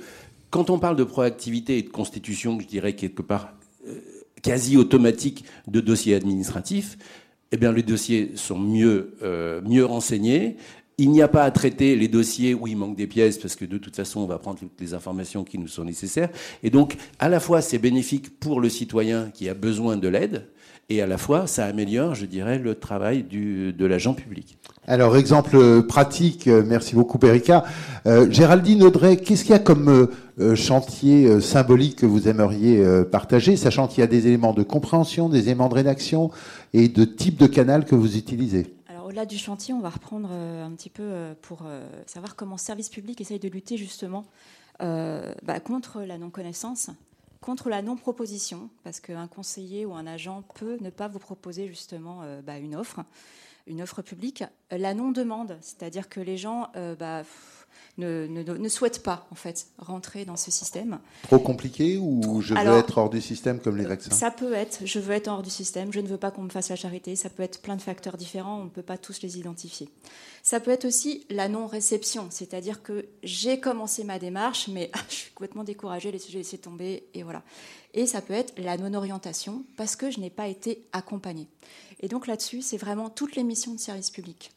quand 0.50 0.70
on 0.70 0.78
parle 0.78 0.98
de 0.98 1.06
proactivité 1.06 1.78
et 1.78 1.84
de 1.84 1.90
constitution, 1.90 2.60
je 2.60 2.68
dirais 2.68 2.94
quelque 2.94 3.22
part 3.22 3.54
euh, 3.88 3.96
quasi 4.42 4.76
automatique 4.76 5.46
de 5.68 5.80
dossiers 5.80 6.16
administratifs, 6.16 6.98
eh 7.54 7.58
bien 7.58 7.72
les 7.72 7.84
dossiers 7.84 8.32
sont 8.36 8.60
mieux, 8.60 9.16
euh, 9.24 9.62
mieux 9.62 9.86
renseignés. 9.86 10.58
Il 10.98 11.12
n'y 11.12 11.22
a 11.22 11.30
pas 11.30 11.44
à 11.44 11.52
traiter 11.52 11.96
les 11.96 12.10
dossiers 12.10 12.54
où 12.54 12.68
il 12.68 12.76
manque 12.76 12.98
des 12.98 13.08
pièces, 13.08 13.38
parce 13.38 13.56
que 13.56 13.64
de 13.64 13.78
toute 13.78 13.96
façon, 13.96 14.20
on 14.20 14.28
va 14.28 14.38
prendre 14.38 14.60
toutes 14.60 14.82
les 14.82 14.94
informations 14.94 15.46
qui 15.46 15.60
nous 15.60 15.70
sont 15.70 15.86
nécessaires. 15.86 16.30
Et 16.62 16.70
donc, 16.70 16.98
à 17.20 17.30
la 17.30 17.40
fois, 17.40 17.62
c'est 17.62 17.80
bénéfique 17.80 18.38
pour 18.40 18.60
le 18.60 18.68
citoyen 18.68 19.32
qui 19.34 19.48
a 19.48 19.54
besoin 19.54 19.96
de 19.96 20.10
l'aide, 20.10 20.48
et 20.92 21.02
à 21.02 21.08
la 21.08 21.18
fois, 21.18 21.48
ça 21.48 21.66
améliore, 21.66 22.16
je 22.16 22.26
dirais, 22.26 22.60
le 22.60 22.76
travail 22.76 23.24
du, 23.24 23.72
de 23.72 23.86
l'agent 23.86 24.14
public. 24.14 24.58
Alors, 24.88 25.16
exemple 25.16 25.84
pratique, 25.84 26.48
euh, 26.48 26.64
merci 26.68 26.96
beaucoup, 26.96 27.18
Erika. 27.26 27.64
Euh, 28.08 28.30
Géraldine 28.30 28.84
Audrey, 28.84 29.16
qu'est-ce 29.16 29.44
qu'il 29.44 29.52
y 29.52 29.56
a 29.56 29.60
comme 29.60 30.10
euh, 30.40 30.56
chantier 30.56 31.40
symbolique 31.40 32.00
que 32.00 32.06
vous 32.06 32.28
aimeriez 32.28 32.84
partager, 33.06 33.56
sachant 33.56 33.88
qu'il 33.88 34.02
y 34.02 34.04
a 34.04 34.08
des 34.08 34.28
éléments 34.28 34.54
de 34.54 34.64
compréhension, 34.64 35.30
des 35.30 35.44
éléments 35.44 35.70
de 35.70 35.76
rédaction 35.76 36.30
et 36.74 36.90
de 36.90 37.06
type 37.06 37.38
de 37.38 37.48
canal 37.48 37.86
que 37.86 37.96
vous 37.96 38.18
utilisez? 38.18 38.76
Alors, 38.90 39.06
au-delà 39.06 39.26
du 39.26 39.38
chantier, 39.38 39.74
on 39.74 39.80
va 39.80 39.90
reprendre 39.90 40.30
un 40.32 40.72
petit 40.72 40.90
peu 40.90 41.04
pour 41.42 41.64
savoir 42.06 42.36
comment 42.36 42.56
le 42.56 42.62
service 42.62 42.90
public 42.90 43.22
essaye 43.22 43.40
de 43.40 43.50
lutter 43.50 43.78
justement 43.78 44.26
bah, 44.80 45.60
contre 45.64 46.02
la 46.02 46.18
non-connaissance 46.18 46.90
contre 47.42 47.70
la 47.70 47.82
non-proposition, 47.82 48.70
parce 48.84 49.00
qu'un 49.00 49.28
conseiller 49.28 49.86
ou 49.86 49.94
un 49.94 50.08
agent 50.08 50.44
peut 50.56 50.78
ne 50.80 50.90
pas 50.90 51.08
vous 51.08 51.20
proposer 51.20 51.68
justement 51.68 52.22
euh, 52.22 52.42
bah, 52.42 52.58
une 52.58 52.76
offre, 52.76 53.02
une 53.68 53.82
offre 53.82 54.02
publique. 54.02 54.44
La 54.70 54.94
non-demande, 54.94 55.58
c'est-à-dire 55.62 56.08
que 56.08 56.20
les 56.20 56.38
gens 56.38 56.70
euh, 56.76 56.96
bah, 56.96 57.24
ne, 57.98 58.28
ne, 58.28 58.70
souhaitent 58.70 59.04
pas 59.04 59.28
en 59.32 59.36
fait 59.36 59.68
rentrer 59.78 60.26
dans 60.26 60.38
ce 60.38 60.52
système. 60.52 61.00
Trop 61.24 61.40
compliqué 61.40 61.98
ou 61.98 62.42
je 62.42 62.54
veux 62.54 62.78
être 62.78 62.98
hors 62.98 63.10
du 63.10 63.22
système 63.22 63.60
comme 63.60 63.78
les 63.78 63.86
vaccins? 63.86 64.12
Ça 64.12 64.32
peut 64.32 64.54
être, 64.54 64.82
je 64.86 65.00
veux 65.00 65.14
être 65.14 65.28
hors 65.28 65.42
du 65.42 65.50
système, 65.50 65.92
je 65.92 66.00
ne 66.00 66.08
veux 66.08 66.18
pas 66.18 66.32
qu'on 66.32 66.44
me 66.44 66.50
fasse 66.50 66.70
la 66.70 66.76
charité, 66.76 67.16
ça 67.16 67.30
peut 67.30 67.44
être 67.44 67.62
plein 67.62 67.76
de 67.76 67.82
facteurs 67.82 68.18
différents, 68.18 68.60
on 68.60 68.66
ne 68.66 68.70
peut 68.70 68.82
pas 68.82 68.98
tous 68.98 69.22
les 69.22 69.38
identifier. 69.38 69.90
Ça 70.44 70.60
peut 70.60 70.72
être 70.72 70.86
aussi 70.86 71.26
la 71.30 71.48
non-réception, 71.48 72.28
c'est-à-dire 72.30 72.82
que 72.82 73.06
j'ai 73.24 73.60
commencé 73.60 74.04
ma 74.04 74.20
démarche, 74.20 74.68
mais 74.68 74.92
je 75.10 75.16
suis 75.16 75.32
complètement 75.32 75.64
découragée, 75.64 76.12
les 76.12 76.20
sujets 76.20 76.40
laissés 76.40 76.58
tomber, 76.58 77.04
et 77.14 77.24
voilà. 77.24 77.44
Et 77.94 78.06
ça 78.06 78.22
peut 78.22 78.34
être 78.34 78.54
la 78.58 78.78
non-orientation, 78.78 79.64
parce 79.78 79.96
que 79.96 80.10
je 80.10 80.20
n'ai 80.20 80.30
pas 80.30 80.48
été 80.48 80.86
accompagnée. 80.94 81.48
Et 82.00 82.08
donc 82.08 82.28
là-dessus, 82.28 82.62
c'est 82.62 82.78
vraiment 82.78 83.10
toutes 83.10 83.36
les 83.36 83.44
missions 83.44 83.74
de 83.74 83.80
service 83.80 84.10
public. 84.10 84.52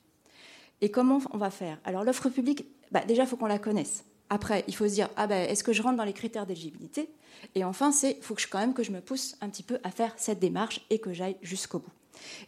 Et 0.81 0.91
comment 0.91 1.21
on 1.33 1.39
va 1.39 1.51
faire? 1.51 1.79
Alors 1.85 2.05
l'offre 2.05 2.29
publique, 2.29 2.67
bah, 2.93 3.05
déjà, 3.07 3.25
il 3.25 3.29
faut 3.29 3.37
qu'on 3.37 3.47
la 3.47 3.59
connaisse. 3.59 4.05
Après, 4.31 4.65
il 4.69 4.75
faut 4.75 4.89
se 4.89 4.95
dire, 4.95 5.09
ah 5.17 5.27
ben, 5.27 5.49
est-ce 5.49 5.63
que 5.63 5.73
je 5.73 5.83
rentre 5.83 5.97
dans 5.97 6.05
les 6.05 6.13
critères 6.13 6.47
d'éligibilité? 6.47 7.11
Et 7.55 7.65
enfin, 7.65 7.93
c'est, 7.93 8.19
faut 8.23 8.35
que 8.35 8.41
je, 8.41 8.49
quand 8.49 8.59
même 8.59 8.75
que 8.75 8.83
je 8.83 8.91
me 8.91 9.01
pousse 9.01 9.37
un 9.41 9.49
petit 9.49 9.63
peu 9.63 9.79
à 9.85 9.91
faire 9.91 10.15
cette 10.17 10.39
démarche 10.39 10.81
et 10.91 10.99
que 10.99 11.13
j'aille 11.13 11.37
jusqu'au 11.43 11.81
bout. 11.81 11.93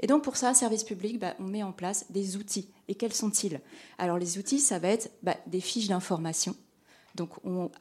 Et 0.01 0.07
donc 0.07 0.23
pour 0.23 0.37
ça, 0.37 0.55
service 0.55 0.85
public, 0.85 1.19
bah, 1.19 1.35
on 1.39 1.45
met 1.45 1.63
en 1.63 1.73
place 1.73 2.07
des 2.11 2.37
outils. 2.37 2.71
Et 2.89 2.95
quels 2.95 3.13
sont-ils? 3.13 3.61
Alors 3.99 4.19
les 4.19 4.39
outils, 4.39 4.61
ça 4.61 4.79
va 4.79 4.89
être 4.89 5.11
bah, 5.23 5.37
des 5.47 5.61
fiches 5.61 5.89
d'information. 5.89 6.55
Donc 7.15 7.31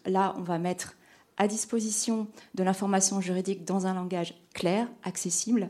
là, 0.06 0.34
on 0.38 0.42
va 0.42 0.58
mettre 0.58 0.96
à 1.38 1.48
disposition 1.48 2.28
de 2.54 2.64
l'information 2.64 3.22
juridique 3.22 3.66
dans 3.66 3.86
un 3.88 3.94
langage 3.94 4.34
clair, 4.54 4.88
accessible. 5.04 5.68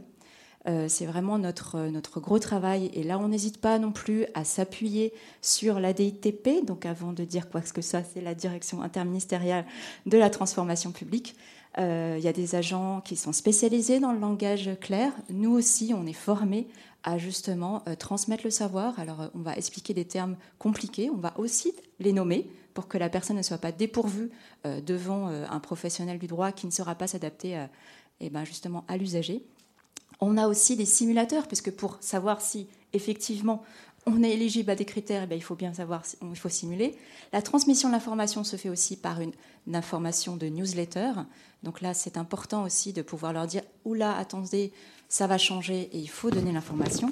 Euh, 0.68 0.88
c'est 0.88 1.06
vraiment 1.06 1.38
notre, 1.38 1.80
notre 1.90 2.20
gros 2.20 2.40
travail. 2.40 2.90
Et 2.94 3.04
là, 3.04 3.20
on 3.20 3.28
n'hésite 3.28 3.60
pas 3.60 3.78
non 3.78 3.92
plus 3.92 4.26
à 4.34 4.44
s'appuyer 4.44 5.14
sur 5.42 5.80
la 5.80 5.94
DITP. 5.94 6.66
Donc 6.66 6.86
avant 6.86 7.14
de 7.14 7.24
dire 7.24 7.50
quoi 7.50 7.62
que 7.62 7.82
ça, 7.82 8.02
c'est 8.04 8.22
la 8.22 8.36
direction 8.36 8.82
interministérielle 8.82 9.66
de 10.06 10.18
la 10.18 10.30
transformation 10.30 10.92
publique. 10.92 11.36
Euh, 11.78 12.16
il 12.18 12.24
y 12.24 12.28
a 12.28 12.34
des 12.34 12.56
agents 12.56 13.02
qui 13.02 13.16
sont 13.16 13.34
spécialisés 13.34 14.00
dans 14.00 14.14
le 14.14 14.20
langage 14.20 14.70
clair. 14.80 15.12
Nous 15.30 15.52
aussi, 15.52 15.94
on 15.96 16.06
est 16.06 16.14
formés 16.14 16.68
à 17.04 17.18
justement 17.18 17.84
euh, 17.88 17.96
transmettre 17.96 18.44
le 18.46 18.50
savoir. 18.50 18.98
Alors, 19.00 19.22
euh, 19.22 19.28
on 19.36 19.40
va 19.40 19.56
expliquer 19.56 19.94
des 19.94 20.06
termes 20.06 20.38
compliqués, 20.58 21.10
on 21.10 21.18
va 21.18 21.34
aussi 21.38 21.74
les 22.00 22.14
nommer 22.14 22.50
pour 22.74 22.88
que 22.88 22.98
la 22.98 23.10
personne 23.10 23.38
ne 23.38 23.42
soit 23.42 23.58
pas 23.58 23.72
dépourvue 23.72 24.30
devant 24.66 25.28
un 25.28 25.60
professionnel 25.62 26.20
du 26.20 26.28
droit 26.28 26.52
qui 26.52 26.66
ne 26.66 26.72
saura 26.72 26.94
pas 26.94 27.08
s'adapter 27.08 27.66
eh 28.20 28.30
ben, 28.30 28.44
justement 28.44 28.84
à 28.90 28.98
l'usager. 28.98 29.46
On 30.22 30.38
a 30.38 30.48
aussi 30.48 30.76
des 30.76 30.86
simulateurs, 30.86 31.48
puisque 31.48 31.72
pour 31.72 31.98
savoir 32.02 32.42
si 32.42 32.68
effectivement 32.94 33.64
on 34.08 34.24
est 34.24 34.32
éligible 34.32 34.70
à 34.70 34.76
des 34.76 34.86
critères, 34.86 35.28
eh 35.30 35.36
il 35.36 35.42
faut 35.42 35.56
bien 35.56 35.74
savoir, 35.74 36.04
il 36.22 36.38
faut 36.38 36.50
simuler. 36.50 36.96
La 37.34 37.42
transmission 37.42 37.90
de 37.90 37.94
l'information 37.94 38.44
se 38.44 38.56
fait 38.56 38.70
aussi 38.70 38.98
par 38.98 39.20
une, 39.20 39.32
information 39.74 40.36
de 40.36 40.46
newsletter. 40.46 41.12
Donc 41.64 41.82
là, 41.82 41.96
c'est 41.96 42.18
important 42.18 42.64
aussi 42.64 42.94
de 42.94 43.02
pouvoir 43.02 43.34
leur 43.34 43.48
dire, 43.48 43.64
oula, 43.84 44.16
attendez, 44.16 44.72
ça 45.10 45.26
va 45.26 45.40
changer 45.40 45.90
et 45.92 45.98
il 45.98 46.10
faut 46.10 46.30
donner 46.30 46.52
l'information. 46.52 47.12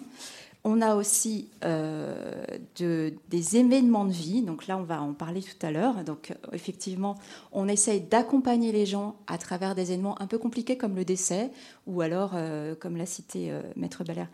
On 0.65 0.81
a 0.81 0.95
aussi 0.95 1.49
euh, 1.65 2.45
de, 2.77 3.13
des 3.29 3.57
événements 3.57 4.05
de 4.05 4.13
vie. 4.13 4.41
Donc 4.41 4.67
là, 4.67 4.77
on 4.77 4.83
va 4.83 5.01
en 5.01 5.13
parler 5.13 5.41
tout 5.41 5.65
à 5.65 5.71
l'heure. 5.71 6.03
Donc 6.05 6.31
euh, 6.31 6.35
effectivement, 6.53 7.15
on 7.51 7.67
essaye 7.67 7.99
d'accompagner 7.99 8.71
les 8.71 8.85
gens 8.85 9.15
à 9.27 9.37
travers 9.37 9.75
des 9.75 9.91
événements 9.91 10.21
un 10.21 10.27
peu 10.27 10.37
compliqués 10.37 10.77
comme 10.77 10.95
le 10.95 11.03
décès 11.03 11.51
ou 11.85 12.01
alors, 12.01 12.31
euh, 12.35 12.75
comme 12.75 12.95
l'a 12.95 13.05
cité 13.05 13.51
Maître 13.75 14.05
Balaire, 14.05 14.29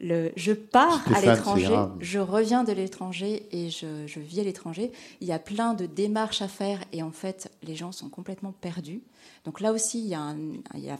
je 0.00 0.52
pars 0.52 1.04
à 1.14 1.20
l'étranger, 1.20 1.76
je 2.00 2.18
reviens 2.18 2.64
de 2.64 2.72
l'étranger 2.72 3.46
et 3.50 3.70
je, 3.70 4.20
vis 4.20 4.40
à 4.40 4.44
l'étranger. 4.44 4.92
Il 5.20 5.26
y 5.26 5.32
a 5.32 5.38
plein 5.38 5.74
de 5.74 5.86
démarches 5.86 6.42
à 6.42 6.48
faire 6.48 6.80
et 6.92 7.02
en 7.02 7.10
fait, 7.10 7.50
les 7.62 7.74
gens 7.74 7.92
sont 7.92 8.08
complètement 8.08 8.52
perdus. 8.52 9.02
Donc 9.44 9.60
là 9.60 9.72
aussi, 9.72 10.00
il 10.00 10.06
y 10.06 10.14
a 10.14 10.20
un, 10.20 10.36
il 10.74 10.96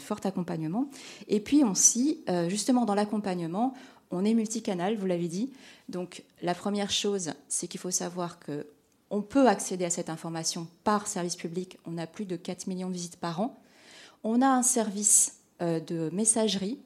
fort, 0.00 0.20
accompagnement. 0.24 0.88
Et 1.28 1.40
puis 1.40 1.64
aussi, 1.64 2.20
euh, 2.28 2.48
justement, 2.48 2.84
dans 2.84 2.94
l'accompagnement, 2.94 3.74
on 4.10 4.24
est 4.24 4.34
multicanal, 4.34 4.96
vous 4.96 5.06
l'avez 5.06 5.28
dit. 5.28 5.50
Donc 5.88 6.24
la 6.42 6.54
première 6.54 6.90
chose, 6.90 7.32
c'est 7.48 7.68
qu'il 7.68 7.80
faut 7.80 7.90
savoir 7.90 8.38
que 8.38 8.66
on 9.10 9.22
peut 9.22 9.48
accéder 9.48 9.84
à 9.84 9.90
cette 9.90 10.10
information 10.10 10.66
par 10.84 11.06
service 11.06 11.36
public. 11.36 11.78
On 11.86 11.96
a 11.98 12.06
plus 12.06 12.26
de 12.26 12.36
4 12.36 12.66
millions 12.66 12.88
de 12.88 12.92
visites 12.92 13.16
par 13.16 13.40
an. 13.40 13.58
On 14.24 14.42
a 14.42 14.46
un 14.46 14.62
service 14.62 15.38
euh, 15.62 15.80
de 15.80 16.10
messagerie 16.12 16.78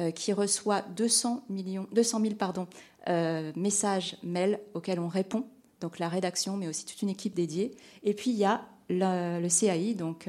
euh, 0.00 0.10
qui 0.10 0.32
reçoit 0.32 0.82
200, 0.96 1.44
millions, 1.48 1.86
200 1.92 2.20
000 2.20 2.34
pardon, 2.34 2.66
euh, 3.08 3.52
messages 3.56 4.16
mails 4.22 4.60
auxquels 4.74 5.00
on 5.00 5.08
répond, 5.08 5.44
donc 5.80 5.98
la 5.98 6.08
rédaction, 6.08 6.56
mais 6.56 6.68
aussi 6.68 6.86
toute 6.86 7.02
une 7.02 7.10
équipe 7.10 7.34
dédiée. 7.34 7.76
Et 8.02 8.14
puis 8.14 8.30
il 8.30 8.36
y 8.36 8.44
a 8.44 8.66
le 8.90 9.48
CAI, 9.48 9.94
donc 9.94 10.28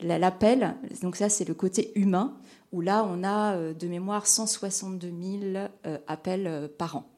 l'appel, 0.00 0.74
donc 1.02 1.14
ça 1.14 1.28
c'est 1.28 1.44
le 1.44 1.54
côté 1.54 1.92
humain. 1.94 2.36
Où 2.72 2.80
là, 2.80 3.04
on 3.08 3.24
a 3.24 3.72
de 3.72 3.88
mémoire 3.88 4.26
162 4.26 5.12
000 5.52 5.68
appels 6.06 6.70
par 6.78 6.96
an. 6.96 7.10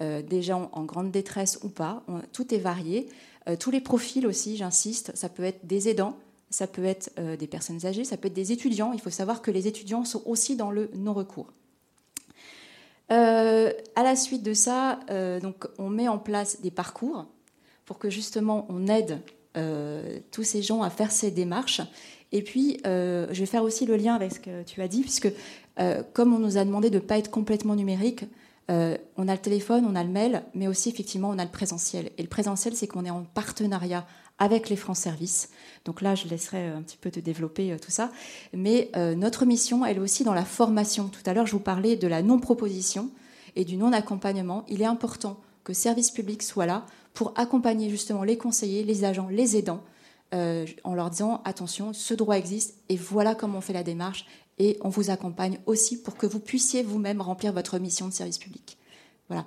des 0.00 0.42
gens 0.42 0.70
en 0.72 0.84
grande 0.84 1.10
détresse 1.10 1.60
ou 1.62 1.68
pas, 1.68 2.02
tout 2.32 2.52
est 2.52 2.58
varié. 2.58 3.08
tous 3.60 3.70
les 3.70 3.80
profils 3.80 4.26
aussi, 4.26 4.56
j'insiste, 4.56 5.12
ça 5.14 5.28
peut 5.28 5.44
être 5.44 5.66
des 5.66 5.88
aidants, 5.88 6.16
ça 6.50 6.66
peut 6.66 6.84
être 6.84 7.12
des 7.36 7.46
personnes 7.46 7.86
âgées, 7.86 8.04
ça 8.04 8.16
peut 8.16 8.26
être 8.26 8.34
des 8.34 8.50
étudiants. 8.50 8.92
Il 8.92 9.00
faut 9.00 9.10
savoir 9.10 9.40
que 9.40 9.52
les 9.52 9.68
étudiants 9.68 10.04
sont 10.04 10.22
aussi 10.26 10.56
dans 10.56 10.72
le 10.72 10.90
non-recours. 10.94 11.52
Euh, 13.10 13.72
à 13.96 14.02
la 14.02 14.16
suite 14.16 14.42
de 14.42 14.52
ça, 14.52 15.00
euh, 15.10 15.40
donc, 15.40 15.66
on 15.78 15.88
met 15.88 16.08
en 16.08 16.18
place 16.18 16.60
des 16.60 16.70
parcours 16.70 17.26
pour 17.86 17.98
que 17.98 18.10
justement 18.10 18.66
on 18.68 18.86
aide 18.86 19.12
euh, 19.12 19.16
tous 20.30 20.42
ces 20.42 20.62
gens 20.62 20.82
à 20.82 20.90
faire 20.90 21.10
ces 21.10 21.30
démarches. 21.30 21.80
Et 22.32 22.42
puis, 22.42 22.78
je 22.84 23.34
vais 23.34 23.46
faire 23.46 23.62
aussi 23.62 23.86
le 23.86 23.96
lien 23.96 24.14
avec 24.14 24.32
ce 24.32 24.40
que 24.40 24.62
tu 24.62 24.82
as 24.82 24.88
dit, 24.88 25.02
puisque 25.02 25.32
comme 26.12 26.34
on 26.34 26.38
nous 26.38 26.58
a 26.58 26.64
demandé 26.64 26.90
de 26.90 26.96
ne 26.96 27.00
pas 27.00 27.18
être 27.18 27.30
complètement 27.30 27.74
numérique, 27.76 28.24
on 28.68 29.28
a 29.28 29.32
le 29.32 29.38
téléphone, 29.38 29.86
on 29.88 29.94
a 29.94 30.04
le 30.04 30.10
mail, 30.10 30.42
mais 30.54 30.68
aussi 30.68 30.90
effectivement 30.90 31.30
on 31.30 31.38
a 31.38 31.44
le 31.44 31.50
présentiel. 31.50 32.10
Et 32.18 32.22
le 32.22 32.28
présentiel, 32.28 32.74
c'est 32.74 32.86
qu'on 32.86 33.04
est 33.04 33.10
en 33.10 33.22
partenariat 33.22 34.06
avec 34.38 34.68
les 34.68 34.76
France 34.76 35.00
Services. 35.00 35.48
Donc 35.84 36.02
là, 36.02 36.14
je 36.14 36.28
laisserai 36.28 36.66
un 36.66 36.82
petit 36.82 36.98
peu 36.98 37.10
te 37.10 37.18
développer 37.18 37.74
tout 37.80 37.90
ça. 37.90 38.12
Mais 38.52 38.90
notre 39.16 39.46
mission, 39.46 39.86
elle 39.86 39.96
est 39.96 40.00
aussi 40.00 40.22
dans 40.22 40.34
la 40.34 40.44
formation. 40.44 41.08
Tout 41.08 41.22
à 41.24 41.32
l'heure, 41.32 41.46
je 41.46 41.52
vous 41.52 41.60
parlais 41.60 41.96
de 41.96 42.06
la 42.06 42.20
non-proposition 42.20 43.10
et 43.56 43.64
du 43.64 43.76
non-accompagnement. 43.78 44.64
Il 44.68 44.82
est 44.82 44.86
important 44.86 45.40
que 45.64 45.72
Service 45.72 46.10
Public 46.10 46.42
soit 46.42 46.66
là 46.66 46.84
pour 47.14 47.32
accompagner 47.36 47.90
justement 47.90 48.22
les 48.22 48.36
conseillers, 48.36 48.84
les 48.84 49.04
agents, 49.04 49.28
les 49.28 49.56
aidants, 49.56 49.82
en 50.32 50.94
leur 50.94 51.08
disant 51.08 51.40
attention, 51.44 51.92
ce 51.94 52.12
droit 52.12 52.36
existe 52.36 52.74
et 52.90 52.96
voilà 52.96 53.34
comment 53.34 53.58
on 53.58 53.60
fait 53.62 53.72
la 53.72 53.82
démarche 53.82 54.26
et 54.58 54.78
on 54.82 54.88
vous 54.88 55.10
accompagne 55.10 55.58
aussi 55.66 56.00
pour 56.00 56.16
que 56.16 56.26
vous 56.26 56.40
puissiez 56.40 56.82
vous-même 56.82 57.20
remplir 57.20 57.52
votre 57.52 57.78
mission 57.78 58.08
de 58.08 58.12
service 58.12 58.38
public. 58.38 58.76
Voilà. 59.28 59.46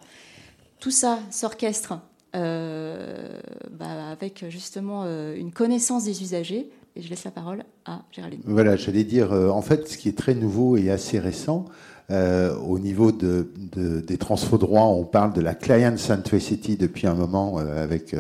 Tout 0.80 0.92
ça 0.92 1.20
s'orchestre 1.30 2.00
euh, 2.36 3.40
bah, 3.72 4.10
avec 4.10 4.46
justement 4.50 5.04
euh, 5.06 5.36
une 5.36 5.52
connaissance 5.52 6.06
des 6.06 6.22
usagers. 6.22 6.70
Et 6.96 7.02
je 7.02 7.10
laisse 7.10 7.24
la 7.24 7.32
parole 7.32 7.64
à 7.86 8.02
Géraldine. 8.12 8.42
Voilà, 8.44 8.76
j'allais 8.76 9.06
dire, 9.06 9.32
euh, 9.32 9.50
en 9.50 9.62
fait, 9.62 9.88
ce 9.88 9.98
qui 9.98 10.10
est 10.10 10.18
très 10.18 10.34
nouveau 10.34 10.76
et 10.76 10.92
assez 10.92 11.20
récent, 11.20 11.66
au 12.12 12.80
niveau 12.80 13.12
de, 13.12 13.48
des 13.76 14.18
transfo 14.18 14.58
droits, 14.58 14.86
on 14.86 15.06
parle 15.06 15.34
de 15.34 15.42
la 15.42 15.56
client 15.56 15.96
centricity 15.98 16.76
depuis 16.76 17.08
un 17.08 17.14
moment 17.14 17.58
avec 17.58 18.16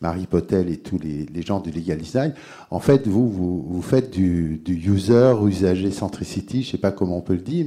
Marie 0.00 0.26
Potel 0.26 0.70
et 0.70 0.76
tous 0.76 0.98
les, 0.98 1.42
gens 1.42 1.60
du 1.60 1.70
legal 1.70 1.98
design. 1.98 2.34
En 2.70 2.80
fait, 2.80 3.08
vous, 3.08 3.28
vous, 3.28 3.82
faites 3.82 4.10
du, 4.10 4.62
user, 4.66 5.34
usager 5.44 5.90
centricity, 5.90 6.62
je 6.62 6.68
ne 6.68 6.72
sais 6.72 6.78
pas 6.78 6.92
comment 6.92 7.18
on 7.18 7.22
peut 7.22 7.34
le 7.34 7.40
dire, 7.40 7.66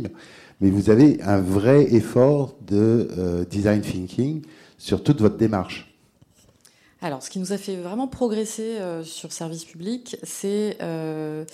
mais 0.61 0.69
vous 0.69 0.89
avez 0.89 1.21
un 1.23 1.41
vrai 1.41 1.93
effort 1.93 2.55
de 2.65 3.45
design 3.49 3.81
thinking 3.81 4.41
sur 4.77 5.03
toute 5.03 5.21
votre 5.21 5.37
démarche 5.37 5.93
Alors, 7.01 7.23
ce 7.23 7.29
qui 7.29 7.39
nous 7.39 7.53
a 7.53 7.57
fait 7.57 7.75
vraiment 7.75 8.07
progresser 8.07 8.77
euh, 8.79 9.03
sur 9.03 9.31
service 9.31 9.65
public, 9.65 10.17
euh, 10.43 11.45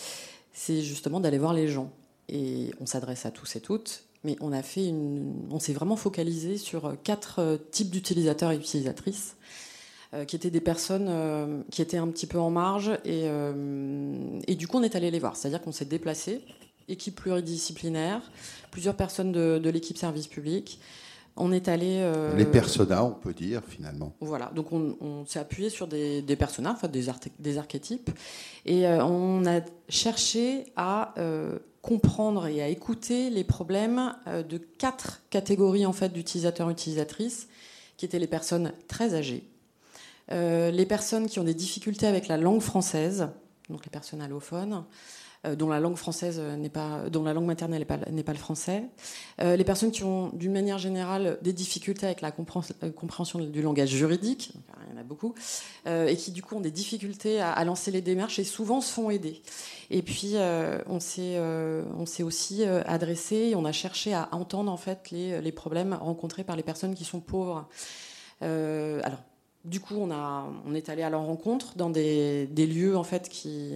c'est 0.54 0.82
justement 0.82 1.20
d'aller 1.20 1.38
voir 1.38 1.54
les 1.54 1.68
gens. 1.68 1.92
Et 2.30 2.72
on 2.80 2.86
s'adresse 2.86 3.26
à 3.26 3.32
tous 3.32 3.56
et 3.56 3.62
toutes, 3.62 4.04
mais 4.24 4.36
on 4.42 4.52
a 4.52 4.62
fait 4.62 4.88
une, 4.88 5.48
on 5.50 5.60
s'est 5.60 5.74
vraiment 5.74 5.96
focalisé 5.96 6.58
sur 6.58 6.96
quatre 7.04 7.40
euh, 7.40 7.58
types 7.72 7.90
d'utilisateurs 7.90 8.52
et 8.52 8.56
utilisatrices, 8.56 9.36
qui 10.28 10.36
étaient 10.36 10.52
des 10.52 10.60
personnes 10.60 11.64
qui 11.72 11.82
étaient 11.82 11.96
un 11.96 12.10
petit 12.10 12.28
peu 12.28 12.38
en 12.38 12.50
marge, 12.50 12.92
et, 13.06 13.28
et 14.46 14.56
du 14.56 14.68
coup 14.68 14.78
on 14.78 14.84
est 14.84 14.98
allé 14.98 15.10
les 15.10 15.20
voir. 15.20 15.38
C'est-à-dire 15.38 15.62
qu'on 15.62 15.72
s'est 15.72 15.86
déplacé, 15.86 16.42
équipe 16.90 17.16
pluridisciplinaire, 17.16 18.22
plusieurs 18.72 18.96
personnes 18.96 19.32
de, 19.32 19.58
de 19.58 19.70
l'équipe 19.70 19.98
service 19.98 20.28
public. 20.28 20.82
On 21.38 21.52
est 21.54 21.70
allé. 21.70 22.00
Euh, 22.02 22.36
les 22.36 22.46
personas, 22.46 23.04
on 23.06 23.12
peut 23.12 23.34
dire, 23.34 23.62
finalement. 23.66 24.14
Voilà, 24.20 24.52
donc 24.54 24.74
on, 24.74 25.26
s'est 25.26 25.40
appuyé 25.40 25.70
sur 25.70 25.88
des, 25.88 26.22
des 26.22 26.36
personas, 26.36 26.74
enfin 26.74 26.90
des, 26.90 27.06
des 27.40 27.58
archétypes, 27.58 28.12
et 28.66 28.86
euh, 28.86 29.04
on 29.06 29.46
a 29.46 29.62
cherché 29.88 30.66
à 30.76 31.14
euh, 31.18 31.58
comprendre 31.82 32.48
et 32.48 32.62
à 32.62 32.67
écouter 32.67 33.30
les 33.30 33.44
problèmes 33.44 34.15
de 34.28 34.58
quatre 34.58 35.22
catégories 35.30 35.86
en 35.86 35.94
fait, 35.94 36.10
d'utilisateurs-utilisatrices, 36.10 37.48
qui 37.98 38.06
étaient 38.06 38.20
les 38.20 38.28
personnes 38.28 38.74
très 38.88 39.15
âgées, 39.15 39.44
les 40.30 40.86
personnes 40.86 41.28
qui 41.28 41.39
ont 41.39 41.44
des 41.44 41.54
difficultés 41.54 42.08
avec 42.08 42.28
la 42.28 42.38
langue 42.38 42.62
française, 42.62 43.30
donc 43.72 43.86
les 43.86 43.89
personnes 43.89 44.22
allophones, 44.22 44.74
euh, 44.74 44.82
dont 45.44 45.70
la 45.70 45.80
langue 45.80 45.96
française 45.96 46.40
n'est 46.40 46.70
pas, 46.70 47.10
dont 47.10 47.24
la 47.24 47.34
langue 47.34 47.46
maternelle 47.46 47.86
n'est 48.12 48.24
pas, 48.24 48.32
le 48.32 48.38
français. 48.38 48.84
Euh, 49.42 49.56
les 49.56 49.64
personnes 49.64 49.92
qui 49.92 50.04
ont, 50.04 50.30
d'une 50.34 50.54
manière 50.54 50.78
générale, 50.78 51.40
des 51.42 51.52
difficultés 51.52 52.06
avec 52.06 52.22
la 52.22 52.30
euh, 52.30 52.92
compréhension 52.92 53.40
du 53.40 53.62
langage 53.62 53.90
juridique, 53.90 54.54
il 54.88 54.94
y 54.94 54.98
en 54.98 55.02
a 55.02 55.04
beaucoup, 55.04 55.34
et 55.88 56.16
qui 56.16 56.32
du 56.32 56.44
coup 56.44 56.56
ont 56.56 56.62
des 56.62 56.72
difficultés 56.72 57.42
à, 57.42 57.64
lancer 57.64 57.90
les 57.90 58.02
démarches 58.02 58.38
et 58.38 58.44
souvent 58.44 58.82
se 58.82 58.94
font 58.94 59.10
aider. 59.10 59.42
Et 59.90 60.04
puis 60.04 60.36
on 60.88 61.00
s'est, 61.00 61.40
on 61.40 62.06
s'est 62.06 62.24
aussi 62.24 62.64
adressé, 62.64 63.54
on 63.56 63.66
a 63.66 63.72
cherché 63.72 64.14
à 64.14 64.30
entendre 64.32 64.72
en 64.72 64.78
fait 64.78 65.10
les, 65.12 65.42
les 65.42 65.52
problèmes 65.52 65.94
rencontrés 65.94 66.44
par 66.44 66.56
les 66.56 66.64
personnes 66.64 66.94
qui 66.94 67.04
sont 67.04 67.20
pauvres. 67.20 67.68
alors 68.42 69.20
du 69.63 69.80
coup, 69.80 69.95
on, 69.95 70.10
a, 70.10 70.52
on 70.65 70.74
est 70.74 70.89
allé 70.89 71.04
à 71.04 71.10
leur 71.10 71.24
rencontre 71.24 71.76
dans 71.76 71.89
des, 71.89 72.47
lieux 72.56 72.97
en 72.97 73.04
fait 73.04 73.30
qui, 73.30 73.74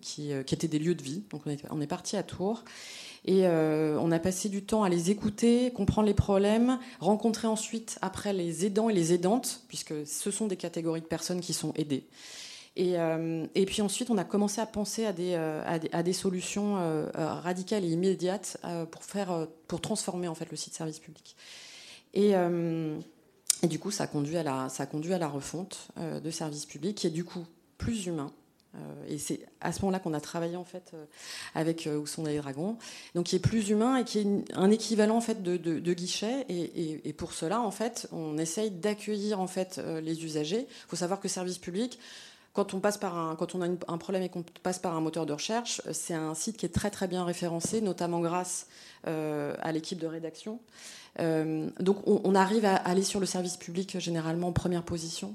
qui, 0.00 0.32
euh, 0.32 0.40
étaient 0.40 0.68
des 0.68 0.78
lieux 0.78 0.94
de 0.94 1.02
vie. 1.02 1.24
Donc 1.30 1.42
on 1.44 1.50
est, 1.50 1.62
on 1.70 1.80
est 1.80 1.86
parti 1.86 2.16
à 2.16 2.22
Tours 2.22 2.64
et 3.26 3.46
euh, 3.46 3.98
on 4.00 4.12
a 4.12 4.18
passé 4.18 4.48
du 4.48 4.62
temps 4.62 4.82
à 4.82 4.88
les 4.88 5.10
écouter, 5.10 5.72
comprendre 5.72 6.08
les 6.08 6.14
problèmes, 6.14 6.78
rencontrer 7.00 7.48
ensuite 7.48 7.98
après 8.00 8.32
les 8.32 8.64
aidants 8.64 8.88
et 8.88 8.94
les 8.94 9.12
aidantes, 9.12 9.60
puisque 9.68 10.06
ce 10.06 10.30
sont 10.30 10.46
des 10.46 10.56
catégories 10.56 11.02
de 11.02 11.06
personnes 11.06 11.40
qui 11.40 11.52
sont 11.52 11.74
aidées. 11.76 12.06
Et, 12.76 12.98
euh, 12.98 13.46
et 13.54 13.66
puis 13.66 13.82
ensuite, 13.82 14.08
on 14.10 14.16
a 14.16 14.24
commencé 14.24 14.62
à 14.62 14.66
penser 14.66 15.04
à 15.04 15.12
des, 15.12 15.34
à 15.34 16.02
des, 16.02 16.12
solutions 16.14 16.78
radicales 17.14 17.84
et 17.84 17.88
immédiates 17.88 18.56
pour, 18.90 19.04
faire, 19.04 19.48
pour 19.66 19.82
transformer 19.82 20.28
en 20.28 20.34
fait 20.34 20.50
le 20.50 20.56
site 20.56 20.72
service 20.72 21.00
public. 21.00 21.36
Et 22.14 22.34
et 23.62 23.66
du 23.66 23.78
coup, 23.78 23.90
ça 23.90 24.06
conduit 24.06 24.36
à 24.36 24.42
la, 24.42 24.68
conduit 24.90 25.12
à 25.12 25.18
la 25.18 25.28
refonte 25.28 25.88
euh, 25.98 26.20
de 26.20 26.30
services 26.30 26.66
publics 26.66 26.96
qui 26.96 27.06
est 27.06 27.10
du 27.10 27.24
coup 27.24 27.44
plus 27.78 28.06
humain. 28.06 28.32
Euh, 28.76 28.78
et 29.08 29.18
c'est 29.18 29.40
à 29.60 29.72
ce 29.72 29.80
moment-là 29.82 29.98
qu'on 29.98 30.14
a 30.14 30.20
travaillé 30.20 30.54
en 30.54 30.64
fait 30.64 30.92
euh, 30.94 31.04
avec 31.56 31.88
Où 31.92 32.06
sont 32.06 32.22
donc 33.14 33.26
qui 33.26 33.34
est 33.34 33.40
plus 33.40 33.68
humain 33.68 33.96
et 33.96 34.04
qui 34.04 34.20
est 34.20 34.26
un 34.54 34.70
équivalent 34.70 35.16
en 35.16 35.20
fait 35.20 35.42
de, 35.42 35.92
guichet. 35.92 36.46
Et, 36.48 37.08
et, 37.08 37.12
pour 37.12 37.32
cela, 37.32 37.60
en 37.60 37.70
fait, 37.70 38.08
on 38.12 38.38
essaye 38.38 38.70
d'accueillir 38.70 39.40
en 39.40 39.48
fait 39.48 39.80
les 40.02 40.24
usagers. 40.24 40.66
Il 40.68 40.88
faut 40.88 40.96
savoir 40.96 41.20
que 41.20 41.28
service 41.28 41.58
public, 41.58 41.98
quand 42.52 42.74
on, 42.74 42.80
a 42.80 43.66
un 43.88 43.98
problème 43.98 44.22
et 44.22 44.28
qu'on 44.28 44.44
passe 44.62 44.78
par 44.78 44.96
un 44.96 45.00
moteur 45.00 45.24
de 45.26 45.32
recherche, 45.32 45.80
c'est 45.92 46.14
un 46.14 46.34
site 46.34 46.56
qui 46.56 46.66
est 46.66 46.70
très 46.74 46.90
très 46.90 47.06
bien 47.06 47.24
référencé, 47.24 47.80
notamment 47.80 48.20
grâce 48.20 48.66
à 49.04 49.72
l'équipe 49.72 49.98
de 49.98 50.06
rédaction. 50.06 50.60
Euh, 51.18 51.68
donc 51.80 52.06
on, 52.06 52.34
arrive 52.34 52.64
à 52.64 52.76
aller 52.76 53.02
sur 53.02 53.18
le 53.20 53.26
service 53.26 53.56
public 53.56 53.98
généralement 53.98 54.48
en 54.48 54.52
première 54.52 54.82
position. 54.82 55.34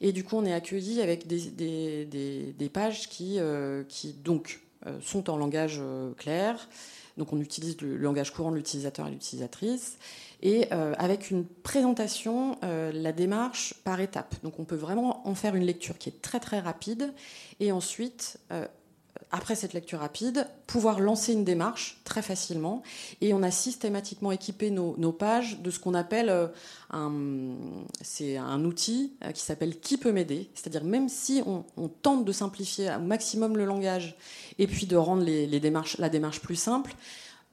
Et 0.00 0.12
du 0.12 0.24
coup, 0.24 0.36
on 0.36 0.44
est 0.44 0.52
accueilli 0.52 1.00
avec 1.00 1.26
des, 1.26 2.70
pages 2.72 3.08
qui, 3.08 3.38
euh, 3.38 3.84
qui 3.88 4.12
donc 4.12 4.60
euh, 4.86 4.98
sont 5.02 5.30
en 5.30 5.36
langage 5.36 5.80
clair. 6.18 6.68
Donc 7.16 7.32
on 7.32 7.40
utilise 7.40 7.80
le 7.80 7.96
langage 7.96 8.32
courant 8.32 8.50
de 8.50 8.56
l'utilisateur 8.56 9.06
et 9.06 9.10
l'utilisatrice. 9.10 9.98
Et 10.42 10.70
avec 10.70 11.30
une 11.30 11.46
présentation, 11.46 12.58
la 12.62 13.12
démarche 13.12 13.74
par 13.84 14.00
étapes. 14.00 14.34
Donc 14.42 14.58
on 14.58 14.64
peut 14.64 14.76
vraiment 14.76 15.26
en 15.26 15.34
faire 15.34 15.54
une 15.54 15.64
lecture 15.64 15.96
qui 15.96 16.10
est 16.10 16.20
très 16.20 16.40
très 16.40 16.60
rapide. 16.60 17.14
Et 17.60 17.72
ensuite, 17.72 18.38
après 19.30 19.56
cette 19.56 19.72
lecture 19.72 19.98
rapide, 19.98 20.46
pouvoir 20.66 21.00
lancer 21.00 21.32
une 21.32 21.44
démarche 21.44 22.00
très 22.04 22.22
facilement. 22.22 22.82
Et 23.20 23.34
on 23.34 23.42
a 23.42 23.50
systématiquement 23.50 24.32
équipé 24.32 24.70
nos, 24.70 25.12
pages 25.12 25.60
de 25.60 25.70
ce 25.70 25.78
qu'on 25.78 25.94
appelle 25.94 26.30
euh, 26.30 26.46
un, 26.90 27.10
c'est 28.00 28.36
un 28.36 28.64
outil 28.64 29.14
euh, 29.24 29.32
qui 29.32 29.42
s'appelle 29.42 29.78
Qui 29.80 29.96
peut 29.96 30.12
m'aider? 30.12 30.50
C'est-à-dire 30.54 30.84
même 30.84 31.08
si 31.08 31.42
on, 31.46 31.64
tente 32.02 32.24
de 32.24 32.32
simplifier 32.32 32.90
au 32.94 33.00
maximum 33.00 33.56
le 33.56 33.64
langage 33.64 34.16
et 34.58 34.66
puis 34.66 34.86
de 34.86 34.96
rendre 34.96 35.24
la 35.98 36.08
démarche 36.08 36.40
plus 36.40 36.56
simple, 36.56 36.94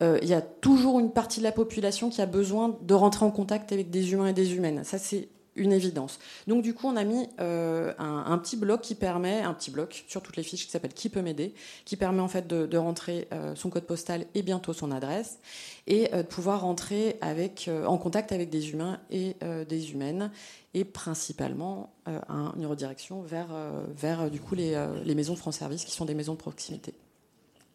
euh, 0.01 0.19
il 0.21 0.27
y 0.27 0.33
a 0.33 0.41
toujours 0.41 0.99
une 0.99 1.11
partie 1.11 1.39
de 1.39 1.43
la 1.43 1.51
population 1.51 2.09
qui 2.09 2.21
a 2.21 2.25
besoin 2.25 2.77
de 2.81 2.93
rentrer 2.93 3.25
en 3.25 3.31
contact 3.31 3.71
avec 3.71 3.89
des 3.89 4.13
humains 4.13 4.27
et 4.27 4.33
des 4.33 4.55
humaines. 4.55 4.83
Ça, 4.83 4.97
c'est 4.97 5.29
une 5.55 5.73
évidence. 5.73 6.19
Donc 6.47 6.63
du 6.63 6.73
coup, 6.73 6.87
on 6.87 6.95
a 6.95 7.03
mis 7.03 7.27
euh, 7.39 7.93
un, 7.97 8.37
petit 8.37 8.55
bloc 8.55 8.81
qui 8.81 8.95
permet, 8.95 9.41
un 9.41 9.53
petit 9.53 9.71
bloc 9.71 10.05
sur 10.07 10.21
toutes 10.21 10.37
les 10.37 10.43
fiches 10.43 10.65
qui 10.65 10.71
s'appelle 10.71 10.93
Qui 10.93 11.09
peut 11.09 11.21
m'aider, 11.21 11.53
qui 11.85 11.97
permet 11.97 12.21
en 12.21 12.27
fait 12.27 12.47
de, 12.47 12.77
rentrer 12.77 13.27
euh, 13.33 13.53
son 13.55 13.69
code 13.69 13.85
postal 13.85 14.25
et 14.33 14.41
bientôt 14.41 14.73
son 14.73 14.91
adresse 14.91 15.39
et 15.87 16.13
euh, 16.13 16.23
de 16.23 16.27
pouvoir 16.27 16.61
rentrer 16.61 17.17
avec, 17.21 17.69
en 17.85 17.97
contact 17.97 18.31
avec 18.31 18.49
des 18.49 18.71
humains 18.71 18.99
et 19.09 19.35
des 19.67 19.91
humaines 19.91 20.31
et 20.73 20.85
principalement 20.85 21.93
une 22.07 22.65
redirection 22.65 23.21
vers, 23.21 23.49
vers 23.95 24.29
du 24.29 24.39
coup 24.39 24.55
les, 24.55 24.87
les 25.03 25.15
maisons 25.15 25.35
France 25.35 25.57
Service 25.57 25.83
qui 25.83 25.91
sont 25.91 26.05
des 26.05 26.13
maisons 26.13 26.33
de 26.33 26.37
proximité. 26.37 26.93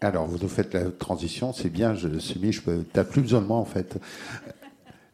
Alors, 0.02 0.26
vous 0.26 0.38
nous 0.38 0.48
faites 0.48 0.74
la 0.74 0.90
transition, 0.90 1.54
c'est 1.54 1.70
bien, 1.70 1.94
je 1.94 2.18
suis 2.18 2.38
mis, 2.38 2.52
je 2.52 2.60
peux, 2.60 2.84
plus 3.04 3.22
besoin 3.22 3.40
de 3.40 3.46
moi 3.46 3.56
en 3.56 3.64
fait. 3.64 3.98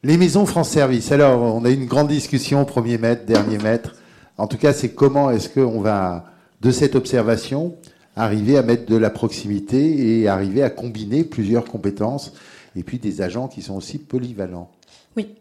Les 0.04 0.16
maisons 0.16 0.46
France 0.46 0.70
Service. 0.70 1.12
Alors, 1.12 1.40
on 1.40 1.64
a 1.64 1.70
eu 1.70 1.74
une 1.74 1.86
grande 1.86 2.08
discussion, 2.08 2.64
premier 2.64 2.98
mètre, 2.98 3.24
dernier 3.24 3.58
mètre. 3.58 3.94
En 4.36 4.48
tout 4.48 4.56
cas, 4.56 4.72
c'est 4.72 4.88
comment 4.88 5.30
est-ce 5.30 5.48
qu'on 5.48 5.80
va, 5.80 6.24
de 6.60 6.72
cette 6.72 6.96
observation, 6.96 7.76
arriver 8.16 8.58
à 8.58 8.62
mettre 8.62 8.84
de 8.86 8.96
la 8.96 9.10
proximité 9.10 10.18
et 10.20 10.26
arriver 10.26 10.64
à 10.64 10.70
combiner 10.70 11.22
plusieurs 11.22 11.64
compétences 11.66 12.32
et 12.74 12.82
puis 12.82 12.98
des 12.98 13.22
agents 13.22 13.46
qui 13.46 13.62
sont 13.62 13.76
aussi 13.76 13.98
polyvalents. 13.98 14.72
Oui. 15.16 15.36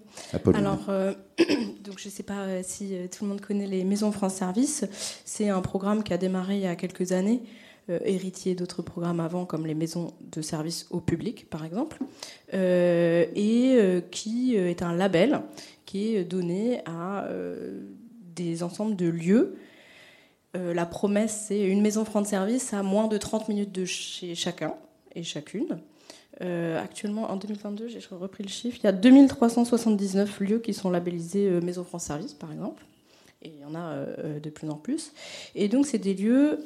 Alors, 0.53 0.85
euh, 0.89 1.13
donc 1.83 1.97
je 1.97 2.07
ne 2.07 2.11
sais 2.11 2.21
pas 2.21 2.41
euh, 2.41 2.61
si 2.63 2.95
euh, 2.95 3.07
tout 3.07 3.23
le 3.23 3.29
monde 3.29 3.41
connaît 3.41 3.65
les 3.65 3.83
Maisons 3.83 4.11
France 4.11 4.35
Service. 4.35 4.85
C'est 5.25 5.49
un 5.49 5.61
programme 5.61 6.03
qui 6.03 6.13
a 6.13 6.17
démarré 6.17 6.57
il 6.57 6.61
y 6.61 6.67
a 6.67 6.75
quelques 6.75 7.13
années, 7.13 7.41
héritier 8.05 8.55
d'autres 8.55 8.81
programmes 8.81 9.19
avant, 9.19 9.45
comme 9.45 9.65
les 9.65 9.73
maisons 9.73 10.13
de 10.31 10.41
service 10.41 10.87
au 10.89 10.99
public, 10.99 11.49
par 11.49 11.65
exemple, 11.65 11.99
et 12.53 14.03
qui 14.11 14.55
est 14.55 14.81
un 14.81 14.93
label 14.93 15.41
qui 15.85 16.15
est 16.15 16.23
donné 16.23 16.81
à 16.85 17.27
des 18.35 18.63
ensembles 18.63 18.95
de 18.95 19.07
lieux 19.07 19.55
la 20.53 20.85
promesse, 20.85 21.45
c'est 21.47 21.61
une 21.61 21.81
maison 21.81 22.05
France 22.05 22.27
Service 22.27 22.73
à 22.73 22.83
moins 22.83 23.07
de 23.07 23.17
30 23.17 23.47
minutes 23.47 23.71
de 23.71 23.85
chez 23.85 24.35
chacun 24.35 24.73
et 25.15 25.23
chacune. 25.23 25.79
Euh, 26.41 26.81
actuellement, 26.81 27.29
en 27.29 27.35
2022, 27.35 27.87
j'ai 27.87 27.99
repris 28.11 28.43
le 28.43 28.49
chiffre, 28.49 28.77
il 28.81 28.85
y 28.85 28.87
a 28.87 28.91
2379 28.91 30.39
lieux 30.39 30.59
qui 30.59 30.73
sont 30.73 30.89
labellisés 30.89 31.47
euh, 31.47 31.61
Maison 31.61 31.83
France 31.83 32.05
Service, 32.05 32.33
par 32.33 32.51
exemple. 32.51 32.83
Et 33.43 33.49
il 33.49 33.59
y 33.59 33.65
en 33.65 33.75
a 33.75 33.79
euh, 33.79 34.39
de 34.39 34.49
plus 34.49 34.69
en 34.69 34.75
plus. 34.75 35.13
Et 35.55 35.67
donc, 35.67 35.85
c'est 35.85 35.97
des 35.97 36.13
lieux 36.13 36.59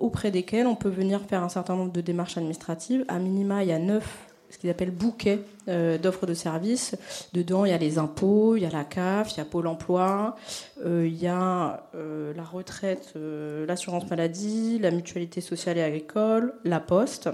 auprès 0.00 0.30
desquels 0.30 0.66
on 0.66 0.76
peut 0.76 0.88
venir 0.88 1.20
faire 1.22 1.42
un 1.42 1.48
certain 1.48 1.76
nombre 1.76 1.92
de 1.92 2.00
démarches 2.00 2.36
administratives. 2.36 3.04
À 3.08 3.18
minima, 3.18 3.62
il 3.62 3.68
y 3.68 3.72
a 3.72 3.78
neuf 3.78 4.26
ce 4.48 4.58
qu'ils 4.58 4.70
appellent 4.70 4.90
bouquets 4.90 5.38
d'offres 6.02 6.26
de 6.26 6.34
services. 6.34 6.96
Dedans, 7.32 7.64
il 7.64 7.70
y 7.70 7.74
a 7.74 7.78
les 7.78 7.98
impôts, 7.98 8.56
il 8.56 8.62
y 8.62 8.66
a 8.66 8.70
la 8.70 8.82
CAF, 8.82 9.32
il 9.32 9.38
y 9.38 9.40
a 9.40 9.44
Pôle 9.44 9.68
emploi, 9.68 10.34
il 10.84 11.14
y 11.14 11.28
a 11.28 11.84
la 11.94 12.42
retraite, 12.42 13.14
l'assurance 13.14 14.10
maladie, 14.10 14.80
la 14.80 14.90
mutualité 14.90 15.40
sociale 15.40 15.78
et 15.78 15.82
agricole, 15.82 16.54
la 16.64 16.80
poste. 16.80 17.30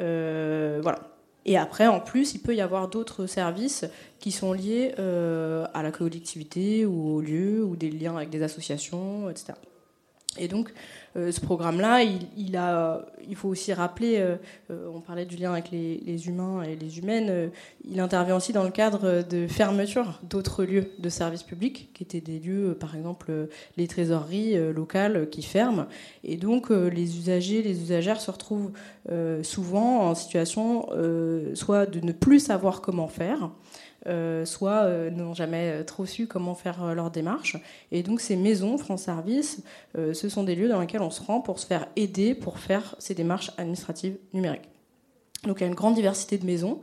Euh, 0.00 0.80
voilà. 0.82 0.98
Et 1.46 1.58
après, 1.58 1.86
en 1.86 2.00
plus, 2.00 2.34
il 2.34 2.40
peut 2.40 2.54
y 2.54 2.60
avoir 2.60 2.88
d'autres 2.88 3.26
services 3.26 3.84
qui 4.18 4.32
sont 4.32 4.52
liés 4.52 4.94
euh, 4.98 5.66
à 5.74 5.82
la 5.82 5.90
collectivité 5.90 6.86
ou 6.86 7.16
au 7.16 7.20
lieu, 7.20 7.62
ou 7.62 7.76
des 7.76 7.90
liens 7.90 8.16
avec 8.16 8.30
des 8.30 8.42
associations, 8.42 9.28
etc. 9.28 9.52
Et 10.38 10.48
donc, 10.48 10.72
ce 11.16 11.40
programme-là, 11.40 12.02
il, 12.36 12.56
a, 12.56 13.06
il 13.28 13.36
faut 13.36 13.48
aussi 13.48 13.72
rappeler, 13.72 14.16
euh, 14.18 14.36
euh, 14.70 14.88
on 14.92 15.00
parlait 15.00 15.26
du 15.26 15.36
lien 15.36 15.52
avec 15.52 15.70
les, 15.70 16.26
humains 16.26 16.62
et 16.62 16.74
les 16.74 16.98
humaines, 16.98 17.50
il 17.88 18.00
intervient 18.00 18.36
aussi 18.36 18.52
dans 18.52 18.64
le 18.64 18.70
cadre 18.70 19.22
de 19.22 19.46
fermeture 19.46 20.20
d'autres 20.24 20.64
lieux 20.64 20.90
de 20.98 21.08
services 21.08 21.42
publics, 21.42 21.90
qui 21.94 22.02
étaient 22.02 22.20
des 22.20 22.38
lieux, 22.40 22.76
par 22.78 22.96
exemple, 22.96 23.48
les 23.76 23.86
trésoreries 23.86 24.56
locales 24.72 25.28
qui 25.30 25.42
ferment. 25.42 25.86
Et 26.22 26.36
donc, 26.36 26.70
les 26.70 27.18
usagers, 27.18 27.62
les 27.62 27.80
usagères 27.82 28.20
se 28.20 28.30
retrouvent 28.30 28.72
souvent 29.42 30.08
en 30.08 30.14
situation 30.14 30.88
soit 31.54 31.86
de 31.86 32.00
ne 32.00 32.12
plus 32.12 32.40
savoir 32.40 32.80
comment 32.80 33.08
faire, 33.08 33.50
euh, 34.06 34.44
soit 34.44 34.84
euh, 34.84 35.10
n'ont 35.10 35.32
jamais 35.32 35.70
euh, 35.70 35.82
trop 35.82 36.04
su 36.04 36.26
comment 36.26 36.54
faire 36.54 36.94
leur 36.94 37.10
démarche. 37.10 37.56
Et 37.90 38.02
donc 38.02 38.20
ces 38.20 38.36
maisons 38.36 38.76
France 38.76 39.02
Service, 39.02 39.62
ce 39.94 40.28
sont 40.28 40.42
des 40.42 40.54
lieux 40.54 40.68
dans 40.68 40.80
lesquels 40.80 41.02
on 41.02 41.10
se 41.10 41.22
rend 41.22 41.40
pour 41.40 41.58
se 41.58 41.66
faire 41.66 41.86
aider 41.96 42.34
pour 42.34 42.58
faire 42.58 42.94
ces 42.98 43.14
démarches 43.14 43.50
administratives 43.58 44.16
numériques. 44.32 44.68
Donc 45.44 45.58
il 45.58 45.60
y 45.60 45.64
a 45.64 45.66
une 45.66 45.74
grande 45.74 45.94
diversité 45.94 46.38
de 46.38 46.46
maisons 46.46 46.80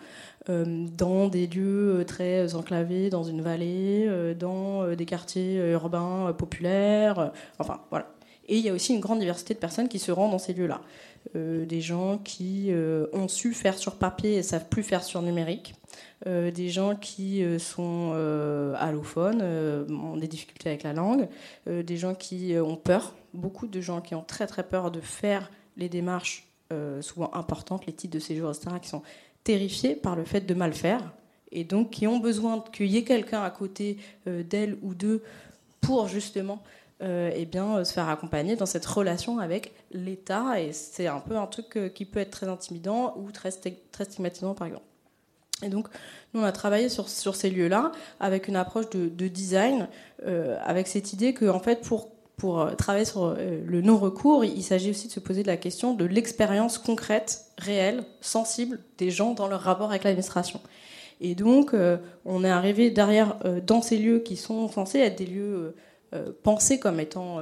dans 0.48 1.28
des 1.28 1.48
lieux 1.48 2.04
très 2.08 2.56
enclavés, 2.56 3.10
dans 3.10 3.24
une 3.24 3.42
vallée, 3.42 4.36
dans 4.40 4.88
des 4.96 5.06
quartiers 5.06 5.58
urbains 5.72 6.34
populaires, 6.38 7.32
enfin 7.60 7.82
voilà. 7.90 8.08
Et 8.48 8.58
il 8.58 8.64
y 8.64 8.70
a 8.70 8.74
aussi 8.74 8.94
une 8.94 9.00
grande 9.00 9.20
diversité 9.20 9.54
de 9.54 9.60
personnes 9.60 9.88
qui 9.88 10.00
se 10.00 10.12
rendent 10.12 10.32
dans 10.32 10.40
ces 10.40 10.54
lieux-là. 10.54 10.82
des 11.36 11.82
gens 11.82 12.18
qui 12.18 12.72
ont 13.14 13.28
su 13.28 13.54
faire 13.54 13.78
sur 13.78 13.96
papier 13.96 14.36
et 14.36 14.44
savent 14.44 14.70
plus 14.70 14.84
faire 14.84 15.04
sur 15.04 15.22
numérique. 15.22 15.74
Euh, 16.28 16.52
des 16.52 16.70
gens 16.70 16.96
qui 16.96 17.44
euh, 17.44 17.58
sont 17.58 18.12
euh, 18.14 18.76
allophones, 18.78 19.42
ont 19.90 20.18
des 20.18 20.28
difficultés 20.28 20.70
avec 20.70 20.84
la 20.84 20.94
langue, 20.94 21.28
des 21.68 21.98
gens 21.98 22.14
qui 22.14 22.56
ont 22.58 22.76
peur, 22.76 23.16
beaucoup 23.34 23.68
de 23.68 23.82
gens 23.82 24.02
qui 24.02 24.14
ont 24.14 24.24
très 24.24 24.48
très 24.48 24.64
peur 24.64 24.92
de 24.92 25.02
faire 25.02 25.52
les 25.78 25.90
démarches 25.90 26.48
souvent 27.02 27.30
importantes, 27.34 27.86
les 27.86 27.92
titres 27.92 28.14
de 28.14 28.20
séjour, 28.20 28.50
etc., 28.50 28.78
qui 28.82 28.88
sont 28.88 29.02
terrifiés 29.44 29.94
par 29.94 30.16
le 30.16 30.24
fait 30.24 30.42
de 30.42 30.54
mal 30.54 30.72
faire, 30.72 31.12
et 31.52 31.66
donc 31.66 31.90
qui 31.90 32.08
ont 32.08 32.20
besoin 32.20 32.64
qu'il 32.72 32.88
y 32.88 32.96
ait 32.96 33.04
quelqu'un 33.04 33.44
à 33.44 33.50
côté 33.50 33.98
d'elle 34.26 34.78
ou 34.82 34.94
d'eux 34.94 35.22
pour 35.82 36.08
justement 36.08 36.64
eh 37.02 37.46
bien, 37.46 37.84
se 37.84 37.92
faire 37.92 38.08
accompagner 38.08 38.56
dans 38.56 38.66
cette 38.66 38.86
relation 38.86 39.40
avec 39.40 39.74
l'État. 39.92 40.62
Et 40.62 40.72
c'est 40.72 41.08
un 41.08 41.20
peu 41.20 41.36
un 41.36 41.48
truc 41.48 41.94
qui 41.94 42.06
peut 42.06 42.22
être 42.22 42.32
très 42.32 42.48
intimidant 42.48 43.16
ou 43.18 43.32
très, 43.32 43.52
très 43.92 44.06
stigmatisant, 44.06 44.54
par 44.54 44.68
exemple. 44.68 44.86
Et 45.64 45.70
donc, 45.70 45.88
nous, 46.34 46.42
on 46.42 46.44
a 46.44 46.52
travaillé 46.52 46.90
sur, 46.90 47.10
sur 47.10 47.36
ces 47.36 47.50
lieux-là 47.50 47.92
avec 48.20 48.48
une 48.48 48.56
approche 48.56 48.90
de, 48.90 49.28
design, 49.28 49.88
euh, 50.26 50.58
avec 50.64 50.88
cette 50.88 51.14
idée 51.14 51.34
que, 51.34 51.46
en 51.46 51.60
fait, 51.60 51.82
pour, 51.82 52.10
pour 52.38 52.62
euh, 52.62 52.74
travailler 52.74 53.06
sur 53.06 53.26
euh, 53.26 53.62
le 53.66 53.82
non-recours, 53.82 54.46
il, 54.46 54.64
s'agit 54.64 54.90
aussi 54.90 55.08
de 55.08 55.14
se 55.14 55.20
poser 55.20 55.44
la 55.44 55.58
question 55.58 55.94
de 55.94 56.06
l'expérience 56.06 56.78
concrète, 56.78 57.46
réelle, 57.58 58.04
sensible 58.22 58.80
des 58.98 59.12
gens 59.12 59.34
dans 59.34 59.48
leur 59.48 59.62
rapport 59.62 59.90
avec 59.90 60.04
l'administration. 60.04 60.62
Et 61.24 61.36
donc, 61.36 61.76
on 62.26 62.44
est 62.44 62.50
arrivé 62.50 62.90
derrière, 62.90 63.38
dans 63.64 63.84
ces 63.84 64.00
lieux 64.00 64.22
qui 64.22 64.36
sont 64.36 64.68
censés 64.70 64.98
être 64.98 65.20
des 65.20 65.28
lieux 65.28 65.76
pensés 66.42 66.80
comme 66.80 67.00
étant 67.00 67.38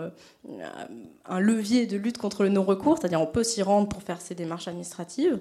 un 1.26 1.40
levier 1.40 1.86
de 1.86 1.96
lutte 1.96 2.18
contre 2.18 2.44
le 2.44 2.50
non-recours, 2.50 2.98
c'est-à-dire 2.98 3.22
on 3.22 3.26
peut 3.26 3.46
s'y 3.46 3.62
rendre 3.62 3.88
pour 3.88 4.04
faire 4.04 4.20
ces 4.20 4.36
démarches 4.36 4.68
administratives 4.68 5.40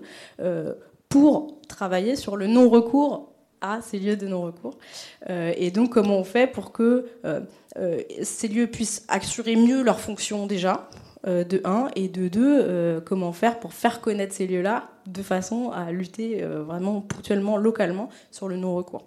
pour 1.08 1.60
travailler 1.68 2.16
sur 2.16 2.36
le 2.36 2.46
non-recours 2.46 3.32
à 3.60 3.80
ces 3.82 3.98
lieux 3.98 4.16
de 4.16 4.26
non-recours. 4.26 4.78
Euh, 5.30 5.52
et 5.56 5.70
donc, 5.70 5.90
comment 5.90 6.18
on 6.18 6.24
fait 6.24 6.46
pour 6.46 6.72
que 6.72 7.06
euh, 7.24 7.40
euh, 7.78 8.00
ces 8.22 8.48
lieux 8.48 8.66
puissent 8.66 9.04
assurer 9.08 9.56
mieux 9.56 9.82
leur 9.82 10.00
fonction 10.00 10.46
déjà, 10.46 10.88
de 11.26 11.60
un, 11.64 11.88
et 11.96 12.08
de 12.08 12.28
deux, 12.28 13.00
comment 13.04 13.32
faire 13.32 13.58
pour 13.58 13.74
faire 13.74 14.00
connaître 14.00 14.32
ces 14.32 14.46
lieux-là 14.46 14.88
de 15.06 15.20
façon 15.20 15.72
à 15.72 15.90
lutter 15.90 16.40
vraiment 16.42 17.00
ponctuellement, 17.00 17.56
localement 17.56 18.08
sur 18.30 18.48
le 18.48 18.56
non-recours. 18.56 19.04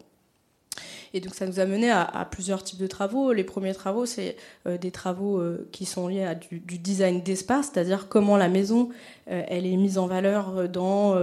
Et 1.14 1.20
donc 1.20 1.36
ça 1.36 1.46
nous 1.46 1.60
a 1.60 1.66
mené 1.66 1.90
à, 1.90 2.28
plusieurs 2.30 2.64
types 2.64 2.80
de 2.80 2.88
travaux. 2.88 3.34
Les 3.34 3.44
premiers 3.44 3.74
travaux, 3.74 4.06
c'est 4.06 4.36
euh, 4.66 4.78
des 4.78 4.92
travaux 4.92 5.40
euh, 5.40 5.68
qui 5.72 5.86
sont 5.86 6.08
liés 6.08 6.24
à 6.24 6.36
du, 6.36 6.60
design 6.60 7.22
d'espace, 7.22 7.72
c'est-à-dire 7.74 8.08
comment 8.08 8.38
la 8.38 8.48
maison, 8.48 8.90
euh, 9.30 9.44
elle 9.48 9.66
est 9.66 9.76
mise 9.76 9.98
en 9.98 10.08
valeur 10.08 10.70
dans 10.70 11.16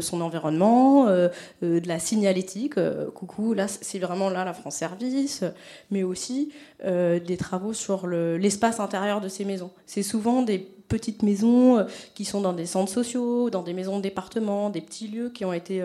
son 0.00 0.20
environnement, 0.20 1.06
de 1.06 1.88
la 1.88 1.98
signalétique. 1.98 2.74
coucou, 3.14 3.54
là, 3.54 3.66
c'est 3.68 3.98
vraiment 3.98 4.30
là 4.30 4.44
la 4.44 4.52
France 4.52 4.76
Service, 4.76 5.44
mais 5.90 6.02
aussi 6.02 6.52
des 6.84 7.36
travaux 7.38 7.72
sur 7.72 8.06
l'espace 8.06 8.80
intérieur 8.80 9.20
de 9.20 9.28
ces 9.28 9.44
maisons. 9.44 9.70
C'est 9.86 10.02
souvent 10.02 10.42
des 10.42 10.58
petites 10.58 11.22
maisons 11.22 11.84
qui 12.14 12.24
sont 12.24 12.40
dans 12.40 12.52
des 12.52 12.66
centres 12.66 12.92
sociaux, 12.92 13.50
dans 13.50 13.62
des 13.62 13.72
maisons 13.72 13.98
de 13.98 14.02
département, 14.02 14.70
des 14.70 14.80
petits 14.80 15.08
lieux 15.08 15.30
qui 15.30 15.44
ont 15.44 15.52
été 15.52 15.82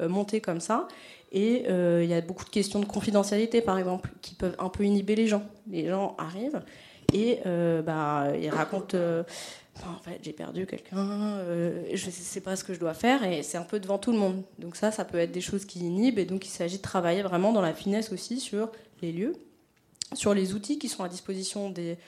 montés 0.00 0.40
comme 0.40 0.60
ça. 0.60 0.88
Et 1.34 1.64
euh, 1.68 2.02
il 2.04 2.08
y 2.08 2.14
a 2.14 2.20
beaucoup 2.20 2.44
de 2.44 2.50
questions 2.50 2.78
de 2.78 2.84
confidentialité, 2.84 3.60
par 3.60 3.76
exemple, 3.76 4.08
qui 4.22 4.36
peuvent 4.36 4.54
un 4.60 4.68
peu 4.68 4.84
inhiber 4.84 5.16
les 5.16 5.26
gens. 5.26 5.42
Les 5.68 5.88
gens 5.88 6.14
arrivent 6.16 6.62
et 7.12 7.40
euh, 7.44 7.82
bah, 7.82 8.28
ils 8.40 8.48
racontent 8.48 8.96
euh, 8.96 9.24
en 9.84 9.98
fait, 9.98 10.20
j'ai 10.22 10.32
perdu 10.32 10.64
quelqu'un, 10.66 11.40
je 11.92 12.06
ne 12.06 12.10
sais 12.10 12.40
pas 12.40 12.54
ce 12.54 12.62
que 12.62 12.72
je 12.72 12.78
dois 12.78 12.94
faire, 12.94 13.24
et 13.24 13.42
c'est 13.42 13.58
un 13.58 13.64
peu 13.64 13.80
devant 13.80 13.98
tout 13.98 14.12
le 14.12 14.18
monde. 14.18 14.44
Donc 14.60 14.76
ça, 14.76 14.92
ça 14.92 15.04
peut 15.04 15.18
être 15.18 15.32
des 15.32 15.40
choses 15.40 15.64
qui 15.64 15.80
inhibent, 15.80 16.20
et 16.20 16.24
donc 16.24 16.46
il 16.46 16.50
s'agit 16.50 16.76
de 16.76 16.82
travailler 16.82 17.22
vraiment 17.22 17.52
dans 17.52 17.60
la 17.60 17.74
finesse 17.74 18.12
aussi 18.12 18.38
sur 18.38 18.70
les 19.02 19.10
lieux, 19.10 19.32
sur 20.12 20.32
les 20.32 20.54
outils 20.54 20.78
qui 20.78 20.88
sont 20.88 21.02
à 21.02 21.08
disposition 21.08 21.70
des 21.70 21.98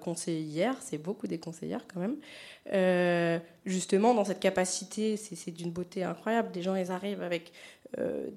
conseillères, 0.00 0.76
c'est 0.80 0.96
beaucoup 0.96 1.26
des 1.26 1.38
conseillères 1.38 1.84
quand 1.86 2.00
même, 2.00 3.42
justement 3.66 4.14
dans 4.14 4.24
cette 4.24 4.40
capacité, 4.40 5.18
c'est 5.18 5.50
d'une 5.50 5.70
beauté 5.70 6.02
incroyable, 6.02 6.50
des 6.50 6.62
gens 6.62 6.76
ils 6.76 6.90
arrivent 6.90 7.22
avec 7.22 7.52
euh, 7.98 8.28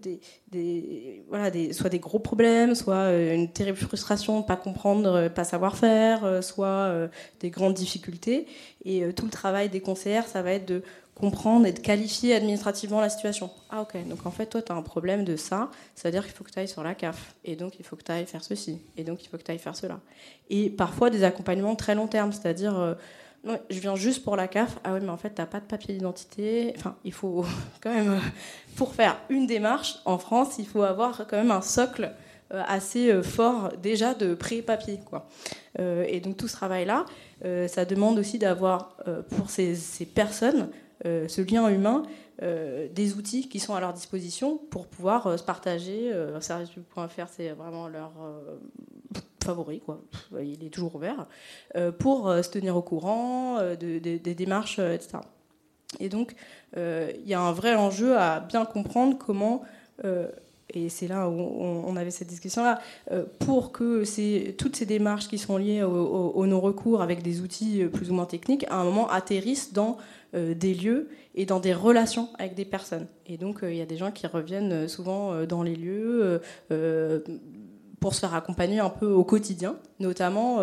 des, 0.52 1.24
voilà, 1.28 1.52
soit 1.74 1.90
des 1.90 2.00
gros 2.00 2.20
problèmes, 2.20 2.76
soit 2.76 2.96
euh, 2.96 3.34
une 3.34 3.52
terrible 3.52 3.78
frustration, 3.78 4.42
pas 4.42 4.56
comprendre, 4.56 5.10
euh, 5.10 5.30
pas 5.30 5.44
savoir 5.44 5.76
faire, 5.76 6.44
soit 6.44 7.10
des 7.40 7.50
grandes 7.50 7.74
difficultés. 7.74 8.48
Et 8.86 9.12
tout 9.14 9.26
le 9.26 9.32
travail 9.32 9.70
des 9.70 9.82
conseillères, 9.82 10.28
ça 10.28 10.42
va 10.42 10.54
être 10.54 10.68
de 10.68 10.84
comprendre 11.16 11.66
et 11.66 11.74
de 11.74 11.80
qualifier 11.80 12.34
administrativement 12.34 13.02
la 13.02 13.10
situation. 13.10 13.50
Ah 13.70 13.82
ok, 13.82 14.08
donc 14.08 14.26
en 14.26 14.32
fait 14.32 14.46
toi 14.46 14.62
tu 14.62 14.72
as 14.72 14.76
un 14.76 14.82
problème 14.82 15.26
de 15.26 15.36
ça, 15.36 15.70
ça 15.94 16.08
veut 16.08 16.14
dire 16.14 16.24
qu'il 16.24 16.34
faut 16.34 16.46
que 16.46 16.52
tu 16.52 16.60
ailles 16.60 16.70
sur 16.70 16.82
la 16.82 16.96
CAF, 16.96 17.36
et 17.44 17.58
donc 17.58 17.78
il 17.78 17.84
faut 17.84 17.98
que 17.98 18.04
tu 18.04 18.12
ailles 18.12 18.26
faire 18.26 18.44
ceci, 18.44 18.80
et 18.96 19.04
donc 19.04 19.22
il 19.26 19.28
faut 19.28 19.38
que 19.38 19.44
tu 19.44 19.52
ailles 19.52 19.60
faire 19.60 19.76
cela. 19.76 20.00
Et 20.50 20.70
parfois 20.70 21.10
des 21.10 21.26
accompagnements 21.26 21.76
très 21.76 21.94
long 21.94 22.08
terme, 22.08 22.32
c'est-à-dire 22.32 22.96
je 23.70 23.80
viens 23.80 23.96
juste 23.96 24.24
pour 24.24 24.36
la 24.36 24.48
CAF. 24.48 24.80
Ah 24.84 24.94
oui, 24.94 25.00
mais 25.02 25.10
en 25.10 25.18
fait, 25.18 25.34
tu 25.34 25.42
n'as 25.42 25.48
pas 25.48 25.60
de 25.60 25.66
papier 25.66 25.94
d'identité. 25.94 26.74
Enfin, 26.78 26.96
il 27.04 27.14
faut 27.14 27.46
quand 27.82 27.94
même, 27.94 28.20
pour 28.76 28.94
faire 28.94 29.18
une 29.30 29.48
démarche 29.48 30.00
en 30.06 30.18
France, 30.18 30.56
il 30.60 30.68
faut 30.68 30.84
avoir 30.84 31.26
quand 31.28 31.38
même 31.38 31.52
un 31.52 31.62
socle 31.62 32.14
euh, 32.52 32.64
assez 32.68 33.12
euh, 33.12 33.22
fort 33.22 33.74
déjà 33.82 34.16
de 34.16 34.34
pré-papier. 34.34 35.00
Euh, 35.80 36.04
et 36.08 36.20
donc 36.20 36.36
tout 36.38 36.48
ce 36.48 36.54
travail-là, 36.54 37.06
ça 37.68 37.86
demande 37.86 38.20
aussi 38.20 38.38
d'avoir 38.38 38.98
pour 39.38 39.50
ces, 39.50 39.76
ces 39.76 40.06
personnes 40.06 40.70
ce 41.06 41.42
lien 41.42 41.70
humain, 41.70 42.04
des 42.42 43.14
outils 43.14 43.48
qui 43.48 43.60
sont 43.60 43.76
à 43.76 43.80
leur 43.80 43.94
disposition 43.94 44.58
pour 44.58 44.88
pouvoir 44.88 45.40
se 45.40 45.44
partager. 45.44 46.12
Servicepublic.fr, 46.42 47.28
c'est 47.32 47.52
vraiment 47.52 47.88
leur 47.88 48.12
favori, 49.44 49.82
quoi. 49.82 50.02
il 50.42 50.64
est 50.64 50.70
toujours 50.70 50.96
ouvert, 50.96 51.28
pour 52.00 52.32
se 52.44 52.50
tenir 52.50 52.76
au 52.76 52.82
courant 52.82 53.58
des 53.80 54.36
démarches, 54.36 54.80
etc. 54.80 55.20
Et 56.00 56.10
donc, 56.10 56.36
il 56.76 57.28
y 57.28 57.34
a 57.34 57.42
un 57.42 57.52
vrai 57.52 57.76
enjeu 57.76 58.18
à 58.18 58.40
bien 58.40 58.66
comprendre 58.66 59.18
comment 59.18 59.64
et 60.74 60.90
c'est 60.90 61.08
là 61.08 61.30
où 61.30 61.40
on, 61.40 61.96
avait 61.96 62.12
cette 62.12 62.28
discussion-là, 62.28 62.80
euh, 63.12 63.26
pour 63.40 63.72
que 63.72 64.04
toutes 64.52 64.76
ces 64.76 64.86
démarches 64.86 65.28
qui 65.28 65.38
sont 65.38 65.58
liées 65.58 65.84
au, 65.84 66.46
non-recours 66.46 67.02
avec 67.02 67.22
des 67.22 67.42
outils 67.42 67.84
euh, 67.84 67.90
plus 67.90 68.12
ou 68.12 68.14
moins 68.14 68.26
techniques, 68.26 68.66
à 68.70 68.76
un 68.76 68.84
moment 68.84 69.10
atterrissent 69.10 69.74
dans 69.74 69.98
euh, 70.36 70.54
des 70.54 70.74
lieux 70.74 71.10
et 71.36 71.46
dans 71.46 71.60
des 71.60 71.74
relations 71.74 72.30
avec 72.38 72.54
des 72.54 72.66
personnes. 72.66 73.08
Et 73.26 73.38
donc 73.38 73.60
il 73.64 73.76
y 73.76 73.82
a 73.82 73.86
des 73.86 73.98
gens 73.98 74.12
qui 74.12 74.28
reviennent 74.28 74.88
souvent 74.88 75.46
dans 75.46 75.64
les 75.64 75.76
lieux 75.76 76.42
pour 78.00 78.14
se 78.14 78.22
faire 78.22 78.34
accompagner 78.34 78.80
un 78.80 78.90
peu 78.90 79.08
au 79.08 79.24
quotidien, 79.24 79.76
notamment, 80.00 80.60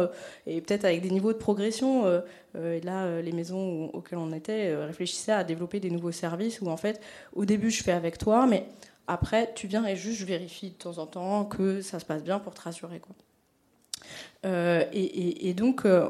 et 0.46 0.60
peut-être 0.60 0.84
avec 0.84 1.02
des 1.02 1.10
niveaux 1.10 1.32
de 1.32 1.38
progression. 1.38 2.06
et 2.54 2.80
là, 2.80 3.20
les 3.20 3.32
maisons 3.32 3.90
auxquelles 3.92 4.18
on 4.18 4.32
était 4.32 4.74
réfléchissaient 4.74 5.32
à 5.32 5.44
développer 5.44 5.80
des 5.80 5.90
nouveaux 5.90 6.12
services 6.12 6.60
où, 6.60 6.68
en 6.68 6.76
fait, 6.76 7.00
au 7.34 7.44
début, 7.44 7.70
je 7.70 7.82
fais 7.82 7.92
avec 7.92 8.18
toi, 8.18 8.46
mais 8.46 8.66
après, 9.06 9.52
tu 9.54 9.66
viens 9.66 9.84
et 9.86 9.96
juste 9.96 10.20
je 10.20 10.26
vérifie 10.26 10.70
de 10.70 10.76
temps 10.76 10.98
en 10.98 11.06
temps 11.06 11.44
que 11.44 11.80
ça 11.80 11.98
se 11.98 12.04
passe 12.04 12.24
bien 12.24 12.38
pour 12.38 12.54
te 12.54 12.62
rassurer. 12.62 12.98
Quoi. 12.98 13.14
Euh, 14.46 14.84
et, 14.92 15.54
donc, 15.54 15.84
euh, 15.84 16.06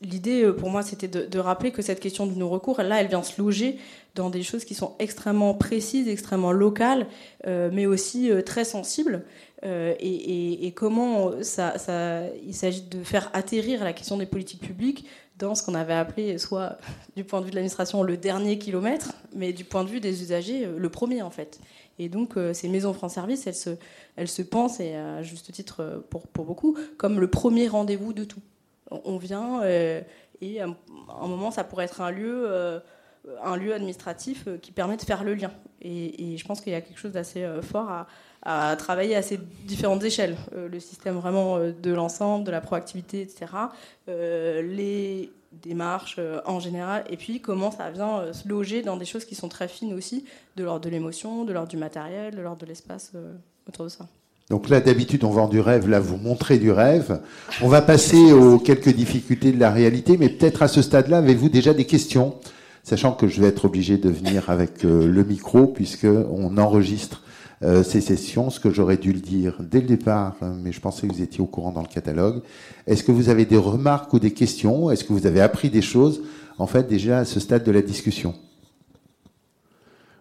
l'idée 0.00 0.44
euh, 0.44 0.52
pour 0.52 0.70
moi, 0.70 0.82
c'était 0.82 1.08
de, 1.08 1.38
rappeler 1.38 1.72
que 1.72 1.82
cette 1.82 2.00
question 2.00 2.26
du 2.26 2.36
non-recours, 2.38 2.80
là, 2.80 3.00
elle 3.00 3.08
vient 3.08 3.22
se 3.22 3.40
loger 3.40 3.78
dans 4.14 4.30
des 4.30 4.42
choses 4.42 4.64
qui 4.64 4.74
sont 4.74 4.94
extrêmement 4.98 5.52
précises, 5.52 6.08
extrêmement 6.08 6.52
locales, 6.52 7.06
mais 7.44 7.84
aussi 7.84 8.30
très 8.46 8.64
sensibles. 8.64 9.24
Et, 9.62 10.72
comment 10.74 11.32
ça, 11.42 11.74
il 12.46 12.54
s'agit 12.54 12.80
de 12.80 13.02
faire 13.04 13.30
atterrir 13.34 13.84
la 13.84 13.92
question 13.92 14.16
des 14.16 14.24
politiques 14.24 14.62
publiques 14.62 15.06
dans 15.38 15.54
ce 15.54 15.62
qu'on 15.62 15.74
avait 15.74 15.92
appelé, 15.92 16.38
soit 16.38 16.78
du 17.16 17.24
point 17.24 17.40
de 17.40 17.44
vue 17.44 17.50
de 17.50 17.56
l'administration, 17.56 18.02
le 18.02 18.16
dernier 18.16 18.56
kilomètre, 18.56 19.12
mais 19.34 19.52
du 19.52 19.64
point 19.64 19.84
de 19.84 19.90
vue 19.90 20.00
des 20.00 20.22
usagers, 20.22 20.66
le 20.74 20.88
premier 20.88 21.20
en 21.20 21.30
fait. 21.30 21.60
Et 21.98 22.08
donc, 22.08 22.36
euh, 22.36 22.52
ces 22.52 22.68
maisons 22.68 22.92
France 22.92 23.14
Service, 23.14 23.46
elles 23.46 23.54
se, 23.54 23.70
elles 24.16 24.28
se 24.28 24.42
pensent, 24.42 24.80
et 24.80 24.94
à 24.94 25.22
juste 25.22 25.50
titre 25.52 25.80
euh, 25.80 25.98
pour, 26.10 26.26
pour 26.28 26.44
beaucoup, 26.44 26.76
comme 26.98 27.20
le 27.20 27.28
premier 27.28 27.68
rendez-vous 27.68 28.12
de 28.12 28.24
tout. 28.24 28.42
On 28.90 29.16
vient, 29.16 29.62
euh, 29.62 30.00
et 30.40 30.60
à 30.60 30.66
un 30.66 31.26
moment, 31.26 31.50
ça 31.50 31.64
pourrait 31.64 31.86
être 31.86 32.00
un 32.00 32.10
lieu, 32.10 32.80
un 33.42 33.56
lieu 33.56 33.74
administratif 33.74 34.46
qui 34.62 34.70
permet 34.70 34.96
de 34.96 35.02
faire 35.02 35.24
le 35.24 35.34
lien. 35.34 35.50
Et, 35.82 36.36
je 36.36 36.44
pense 36.44 36.60
qu'il 36.60 36.72
y 36.72 36.76
a 36.76 36.80
quelque 36.80 36.98
chose 36.98 37.10
d'assez 37.10 37.44
fort 37.62 37.90
à, 37.90 38.06
à, 38.42 38.76
travailler 38.76 39.16
à 39.16 39.22
ces 39.22 39.40
différentes 39.64 40.04
échelles. 40.04 40.36
le 40.54 40.78
système 40.78 41.16
vraiment 41.16 41.58
de 41.58 41.92
l'ensemble, 41.92 42.44
de 42.44 42.52
la 42.52 42.60
proactivité, 42.60 43.22
etc. 43.22 43.46
les 44.06 45.32
démarche 45.62 46.16
euh, 46.18 46.40
en 46.46 46.60
général, 46.60 47.04
et 47.10 47.16
puis 47.16 47.40
comment 47.40 47.70
ça 47.70 47.90
vient 47.90 48.18
euh, 48.18 48.32
se 48.32 48.48
loger 48.48 48.82
dans 48.82 48.96
des 48.96 49.04
choses 49.04 49.24
qui 49.24 49.34
sont 49.34 49.48
très 49.48 49.68
fines 49.68 49.94
aussi, 49.94 50.24
de 50.56 50.64
l'ordre 50.64 50.84
de 50.84 50.90
l'émotion, 50.90 51.44
de 51.44 51.52
l'ordre 51.52 51.68
du 51.68 51.76
matériel, 51.76 52.34
de 52.34 52.40
l'ordre 52.40 52.60
de 52.60 52.66
l'espace 52.66 53.12
euh, 53.14 53.34
autour 53.68 53.84
de 53.84 53.90
ça. 53.90 54.06
Donc 54.48 54.68
là, 54.68 54.80
d'habitude, 54.80 55.24
on 55.24 55.30
vend 55.30 55.48
du 55.48 55.58
rêve, 55.58 55.88
là, 55.88 55.98
vous 55.98 56.16
montrez 56.16 56.58
du 56.58 56.70
rêve. 56.70 57.20
On 57.62 57.68
va 57.68 57.82
passer 57.82 58.32
aux 58.32 58.60
quelques 58.60 58.94
difficultés 58.94 59.50
de 59.50 59.58
la 59.58 59.72
réalité, 59.72 60.16
mais 60.16 60.28
peut-être 60.28 60.62
à 60.62 60.68
ce 60.68 60.82
stade-là, 60.82 61.18
avez-vous 61.18 61.48
déjà 61.48 61.74
des 61.74 61.84
questions? 61.84 62.36
Sachant 62.84 63.12
que 63.12 63.26
je 63.26 63.40
vais 63.40 63.48
être 63.48 63.64
obligé 63.64 63.98
de 63.98 64.08
venir 64.08 64.48
avec 64.48 64.84
le 64.84 65.24
micro, 65.24 65.66
puisqu'on 65.66 66.56
enregistre 66.58 67.22
euh, 67.62 67.82
ces 67.82 68.00
sessions, 68.00 68.50
ce 68.50 68.60
que 68.60 68.70
j'aurais 68.70 68.98
dû 68.98 69.12
le 69.12 69.20
dire 69.20 69.56
dès 69.60 69.80
le 69.80 69.86
départ, 69.86 70.36
hein, 70.42 70.56
mais 70.62 70.72
je 70.72 70.80
pensais 70.80 71.06
que 71.06 71.12
vous 71.12 71.22
étiez 71.22 71.40
au 71.40 71.46
courant 71.46 71.72
dans 71.72 71.80
le 71.80 71.88
catalogue. 71.88 72.42
Est-ce 72.86 73.02
que 73.02 73.12
vous 73.12 73.28
avez 73.28 73.46
des 73.46 73.56
remarques 73.56 74.12
ou 74.12 74.18
des 74.18 74.32
questions? 74.32 74.90
Est-ce 74.90 75.04
que 75.04 75.12
vous 75.12 75.26
avez 75.26 75.40
appris 75.40 75.70
des 75.70 75.82
choses, 75.82 76.22
en 76.58 76.66
fait, 76.66 76.86
déjà 76.86 77.18
à 77.18 77.24
ce 77.24 77.40
stade 77.40 77.64
de 77.64 77.70
la 77.70 77.82
discussion? 77.82 78.34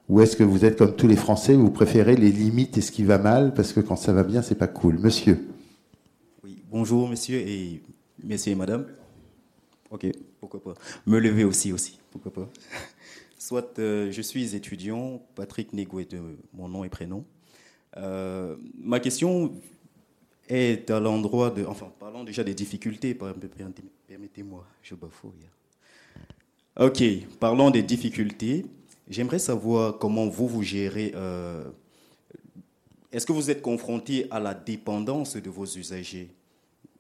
Ou 0.08 0.22
est-ce 0.22 0.38
que 0.38 0.44
vous 0.44 0.64
êtes 0.64 0.78
comme 0.78 0.96
tous 0.96 1.08
les 1.08 1.16
Français, 1.16 1.56
vous 1.56 1.72
préférez 1.72 2.16
les 2.16 2.32
limites 2.32 2.78
et 2.78 2.82
ce 2.82 2.92
qui 2.92 3.04
va 3.04 3.18
mal, 3.18 3.54
parce 3.54 3.74
que 3.74 3.80
quand 3.80 3.96
ça 3.96 4.14
va 4.14 4.24
bien, 4.24 4.42
c'est 4.42 4.56
pas 4.56 4.68
cool? 4.68 5.00
Monsieur 5.00 5.46
Oui, 6.44 6.62
bonjour 6.70 7.10
monsieur 7.10 7.38
et 7.38 7.82
messieurs 8.24 8.54
et 8.54 8.56
madame. 8.56 8.86
Ok, 9.90 10.06
pourquoi 10.40 10.64
pas. 10.64 10.74
Me 11.06 11.20
lever 11.20 11.44
aussi, 11.44 11.74
aussi, 11.74 12.00
pourquoi 12.12 12.32
pas. 12.32 12.50
Soit 13.46 13.78
euh, 13.78 14.12
je 14.12 14.24
suis 14.24 14.56
étudiant, 14.56 15.22
Patrick 15.36 15.72
Négoué 15.72 16.06
de 16.06 16.20
mon 16.52 16.68
nom 16.68 16.84
et 16.84 16.90
prénom. 16.90 17.24
Euh, 17.96 18.56
ma 18.76 19.00
question 19.00 19.54
est 20.50 20.90
à 20.90 21.00
l'endroit 21.00 21.52
de. 21.52 21.64
Enfin, 21.64 21.92
parlons 22.00 22.24
déjà 22.24 22.44
des 22.44 22.56
difficultés, 22.56 23.14
permettez-moi, 23.14 24.66
je 24.82 24.96
bafouille. 24.96 25.48
Ok, 26.80 27.04
parlons 27.40 27.70
des 27.70 27.84
difficultés. 27.84 28.66
J'aimerais 29.08 29.38
savoir 29.38 30.00
comment 30.00 30.26
vous 30.26 30.48
vous 30.48 30.64
gérez. 30.64 31.12
Euh, 31.14 31.70
est-ce 33.12 33.28
que 33.28 33.32
vous 33.32 33.52
êtes 33.52 33.62
confronté 33.62 34.26
à 34.32 34.40
la 34.40 34.56
dépendance 34.56 35.36
de 35.36 35.50
vos 35.52 35.68
usagers? 35.68 36.32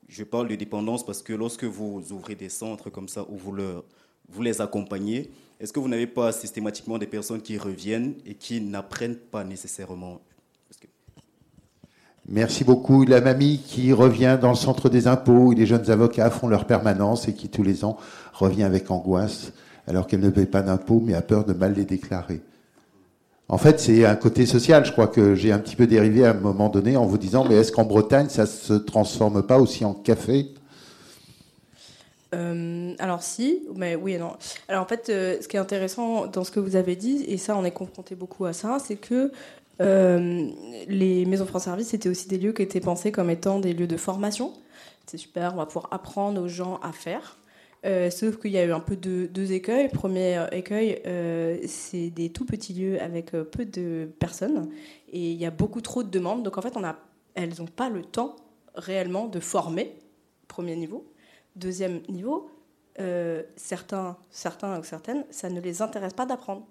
Je 0.07 0.23
parle 0.23 0.47
de 0.47 0.53
dépendance 0.53 1.03
parce 1.03 1.23
que 1.23 1.33
lorsque 1.33 1.63
vous 1.63 2.11
ouvrez 2.11 2.35
des 2.35 2.49
centres 2.49 2.91
comme 2.91 3.07
ça 3.07 3.25
où 3.31 3.35
vous, 3.35 3.51
leur, 3.51 3.83
vous 4.29 4.41
les 4.41 4.61
accompagnez, 4.61 5.31
est-ce 5.59 5.71
que 5.71 5.79
vous 5.79 5.87
n'avez 5.87 6.07
pas 6.07 6.31
systématiquement 6.31 6.97
des 6.97 7.07
personnes 7.07 7.41
qui 7.41 7.57
reviennent 7.57 8.15
et 8.25 8.35
qui 8.35 8.61
n'apprennent 8.61 9.15
pas 9.15 9.43
nécessairement? 9.43 10.19
Merci 12.27 12.63
beaucoup. 12.63 13.05
La 13.05 13.21
mamie 13.21 13.59
qui 13.59 13.93
revient 13.93 14.39
dans 14.41 14.49
le 14.49 14.55
centre 14.55 14.89
des 14.89 15.07
impôts 15.07 15.47
où 15.47 15.51
les 15.51 15.67
jeunes 15.67 15.91
avocats 15.91 16.31
font 16.31 16.47
leur 16.47 16.65
permanence 16.65 17.27
et 17.27 17.33
qui 17.33 17.49
tous 17.49 17.61
les 17.61 17.85
ans 17.85 17.97
revient 18.33 18.63
avec 18.63 18.89
angoisse 18.89 19.53
alors 19.85 20.07
qu'elle 20.07 20.21
ne 20.21 20.31
paye 20.31 20.47
pas 20.47 20.63
d'impôts 20.63 21.01
mais 21.05 21.13
a 21.13 21.21
peur 21.21 21.45
de 21.45 21.53
mal 21.53 21.75
les 21.75 21.85
déclarer. 21.85 22.41
En 23.47 23.59
fait, 23.59 23.79
c'est 23.79 24.05
un 24.05 24.15
côté 24.15 24.47
social. 24.47 24.83
Je 24.85 24.91
crois 24.91 25.05
que 25.07 25.35
j'ai 25.35 25.51
un 25.51 25.59
petit 25.59 25.75
peu 25.75 25.85
dérivé 25.85 26.25
à 26.25 26.31
un 26.31 26.33
moment 26.33 26.69
donné 26.69 26.97
en 26.97 27.05
vous 27.05 27.19
disant 27.19 27.45
mais 27.47 27.57
est-ce 27.57 27.71
qu'en 27.71 27.85
Bretagne 27.85 28.27
ça 28.27 28.47
se 28.47 28.73
transforme 28.73 29.43
pas 29.43 29.59
aussi 29.59 29.85
en 29.85 29.93
café? 29.93 30.47
Euh, 32.35 32.95
alors 32.99 33.23
si, 33.23 33.63
mais 33.75 33.95
oui 33.95 34.13
et 34.13 34.17
non. 34.17 34.33
Alors 34.67 34.83
en 34.83 34.87
fait, 34.87 35.09
euh, 35.09 35.37
ce 35.41 35.47
qui 35.47 35.57
est 35.57 35.59
intéressant 35.59 36.27
dans 36.27 36.43
ce 36.43 36.51
que 36.51 36.59
vous 36.59 36.75
avez 36.75 36.95
dit, 36.95 37.23
et 37.27 37.37
ça 37.37 37.55
on 37.57 37.63
est 37.63 37.71
confronté 37.71 38.15
beaucoup 38.15 38.45
à 38.45 38.53
ça, 38.53 38.77
c'est 38.79 38.97
que 38.97 39.31
euh, 39.81 40.49
les 40.87 41.25
maisons 41.25 41.45
France 41.45 41.63
Service, 41.63 41.89
c'était 41.89 42.09
aussi 42.09 42.27
des 42.27 42.37
lieux 42.37 42.53
qui 42.53 42.61
étaient 42.61 42.79
pensés 42.79 43.11
comme 43.11 43.29
étant 43.29 43.59
des 43.59 43.73
lieux 43.73 43.87
de 43.87 43.97
formation. 43.97 44.53
C'est 45.05 45.17
super, 45.17 45.53
on 45.53 45.57
va 45.57 45.65
pouvoir 45.65 45.87
apprendre 45.91 46.41
aux 46.41 46.47
gens 46.47 46.79
à 46.81 46.91
faire. 46.91 47.37
sauf 48.11 48.37
qu'il 48.39 48.51
y 48.51 48.57
a 48.57 48.65
eu 48.65 48.71
un 48.71 48.79
peu 48.79 48.95
de, 48.95 49.27
deux 49.27 49.51
écueils. 49.51 49.89
Premier 49.89 50.43
écueil, 50.51 51.01
c'est 51.67 52.09
des 52.09 52.29
tout 52.29 52.45
petits 52.45 52.73
lieux 52.73 52.99
avec 53.01 53.31
peu 53.31 53.65
de 53.65 54.09
personnes 54.19 54.69
et 55.11 55.31
il 55.31 55.37
y 55.37 55.45
a 55.45 55.51
beaucoup 55.51 55.81
trop 55.81 56.01
de 56.01 56.09
demandes. 56.09 56.41
Donc 56.43 56.57
en 56.57 56.61
fait, 56.61 56.73
elles 57.35 57.53
n'ont 57.59 57.65
pas 57.65 57.89
le 57.89 58.03
temps 58.03 58.35
réellement 58.73 59.27
de 59.27 59.39
former, 59.39 59.95
premier 60.47 60.75
niveau. 60.75 61.05
Deuxième 61.55 62.01
niveau, 62.09 62.49
euh, 62.99 63.43
certains, 63.55 64.17
certains 64.29 64.79
ou 64.79 64.83
certaines, 64.83 65.25
ça 65.29 65.49
ne 65.49 65.59
les 65.59 65.81
intéresse 65.81 66.13
pas 66.13 66.25
d'apprendre. 66.25 66.65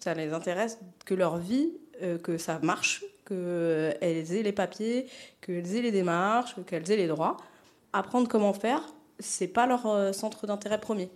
Ça 0.00 0.14
les 0.14 0.32
intéresse 0.32 0.78
que 1.04 1.14
leur 1.14 1.38
vie, 1.38 1.72
euh, 2.02 2.18
que 2.18 2.38
ça 2.38 2.58
marche, 2.62 3.04
qu'elles 3.26 4.32
aient 4.32 4.42
les 4.42 4.52
papiers, 4.52 5.06
qu'elles 5.40 5.76
aient 5.76 5.82
les 5.82 5.92
démarches, 5.92 6.54
qu'elles 6.66 6.90
aient 6.90 6.96
les 6.96 7.08
droits. 7.08 7.36
Apprendre 7.92 8.28
comment 8.28 8.52
faire, 8.52 8.82
c'est 9.18 9.48
pas 9.48 9.66
leur 9.66 9.86
euh, 9.86 10.12
centre 10.12 10.46
d'intérêt 10.46 10.80
premier. 10.80 11.10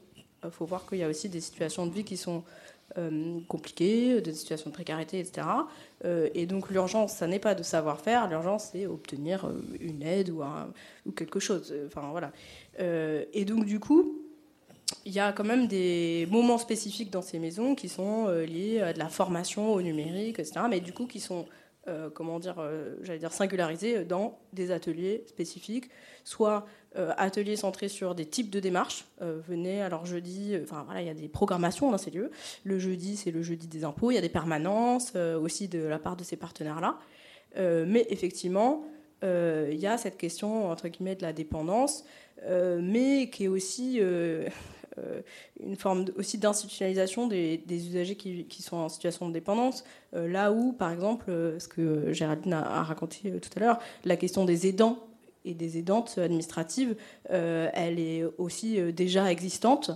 Il 0.45 0.51
faut 0.51 0.67
voir 0.67 0.87
qu'il 0.87 0.99
y 0.99 1.05
a 1.05 1.09
aussi 1.09 1.29
des 1.29 1.41
situations 1.41 1.87
de 1.87 1.93
vie 1.93 2.05
qui 2.05 2.17
sont 2.17 2.43
compliquées, 3.49 4.21
des 4.21 4.35
situations 4.35 4.71
de 4.71 4.75
précarité, 4.75 5.19
etc. 5.19 5.47
et 6.35 6.47
donc 6.47 6.71
l'urgence, 6.71 7.13
ça 7.15 7.27
n'est 7.27 7.39
pas 7.39 7.55
de 7.55 7.63
savoir 7.63 8.01
faire, 8.01 8.29
l'urgence, 8.29 8.71
c'est 8.73 8.87
obtenir 8.87 9.51
une 9.81 10.03
aide 10.03 10.31
ou, 10.31 10.43
ou 11.07 11.13
quelque 11.13 11.41
chose. 11.41 11.75
Enfin 11.87 12.09
voilà. 12.11 12.33
Euh, 12.81 13.25
et 13.33 13.45
donc, 13.45 13.65
du 13.65 13.81
coup, 13.81 14.19
il 15.05 15.13
y 15.13 15.21
a 15.21 15.33
quand 15.33 15.45
même 15.45 15.67
des 15.67 16.27
moments 16.31 16.59
spécifiques 16.59 17.11
dans 17.11 17.23
ces 17.23 17.39
maisons 17.39 17.75
qui 17.75 17.89
sont 17.89 18.27
euh, 18.29 18.45
liés 18.45 18.81
à 18.81 18.93
de 18.93 18.99
la 18.99 19.09
formation 19.09 19.73
au 19.73 19.83
numérique, 19.83 20.39
etc., 20.39 20.61
mais 20.69 20.81
du 20.81 20.93
coup 20.93 21.07
qui 21.07 21.21
sont 21.21 21.47
euh, 21.89 22.11
comment 22.11 22.39
dire, 22.39 22.57
euh, 22.61 22.95
j'allais 23.03 23.19
dire 23.19 23.33
singularisés 23.33 24.05
dans 24.05 24.39
des 24.53 24.71
ateliers 24.71 25.25
spécifiques, 25.27 25.91
soit 26.23 26.65
euh, 26.95 27.13
ateliers 27.17 27.57
centrés 27.57 27.89
sur 27.89 28.15
des 28.15 28.25
types 28.25 28.51
de 28.51 28.61
démarches. 28.61 29.05
venez, 29.21 29.83
alors 29.83 30.07
jeudi, 30.07 30.57
enfin 30.63 30.85
voilà, 30.85 31.01
il 31.01 31.09
y 31.09 31.11
a 31.11 31.15
des 31.15 31.29
programmations 31.29 31.91
dans 31.91 31.99
ces 31.99 32.13
lieux. 32.13 32.31
Le 32.63 32.79
jeudi, 32.79 33.17
c'est 33.17 33.33
le 33.33 33.43
jeudi 33.43 33.67
des 33.67 33.83
impôts, 33.83 34.13
il 34.13 34.15
y 34.15 34.19
a 34.19 34.21
des 34.23 34.29
permanences 34.29 35.17
aussi 35.17 35.67
de 35.67 35.81
la 35.81 35.99
part 35.99 36.17
de 36.17 36.23
ces 36.23 36.37
partenaires-là. 36.37 36.99
mais 37.57 38.07
effectivement, 38.11 38.85
il 39.23 39.79
y 39.79 39.87
a 39.87 39.99
cette 39.99 40.19
question, 40.19 40.71
entre 40.71 40.89
guillemets, 40.89 41.17
de 41.17 41.23
la 41.23 41.33
dépendance, 41.33 42.05
mais 42.49 43.29
qui 43.31 43.45
est 43.45 43.49
aussi 43.49 44.01
une 45.61 45.77
forme 45.77 46.05
aussi 46.17 46.39
d'institutionnalisation 46.39 47.27
des, 47.27 47.63
usagers 47.69 48.17
qui, 48.17 48.63
sont 48.63 48.77
en 48.77 48.89
situation 48.89 49.29
de 49.29 49.33
dépendance. 49.33 49.85
Euh, 50.15 50.29
là 50.29 50.53
où, 50.53 50.73
par 50.73 50.91
exemple, 50.91 51.27
euh, 51.29 51.59
ce 51.59 51.69
que 51.69 52.13
Géraldine 52.13 52.55
a, 52.55 52.83
raconté 52.83 53.33
tout 53.41 53.51
à 53.57 53.61
l'heure, 53.61 53.79
la 54.05 54.17
question 54.17 54.45
des 54.45 54.67
aidants 54.67 54.99
et 55.45 55.55
des 55.55 55.77
aidantes 55.77 56.19
administratives, 56.19 56.95
elle 57.29 57.99
est 57.99 58.23
aussi 58.39 58.81
déjà 58.93 59.29
existante. 59.33 59.91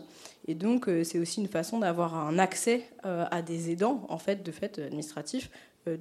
Et 0.49 0.57
donc, 0.57 0.91
c'est 1.05 1.21
aussi 1.21 1.41
une 1.41 1.47
façon 1.47 1.79
d'avoir 1.79 2.17
un 2.17 2.37
accès 2.41 2.83
à 3.05 3.43
des 3.43 3.71
aidants, 3.71 4.05
en 4.09 4.19
fait, 4.19 4.43
de 4.43 4.51
fait 4.51 4.81
administratif, 4.81 5.49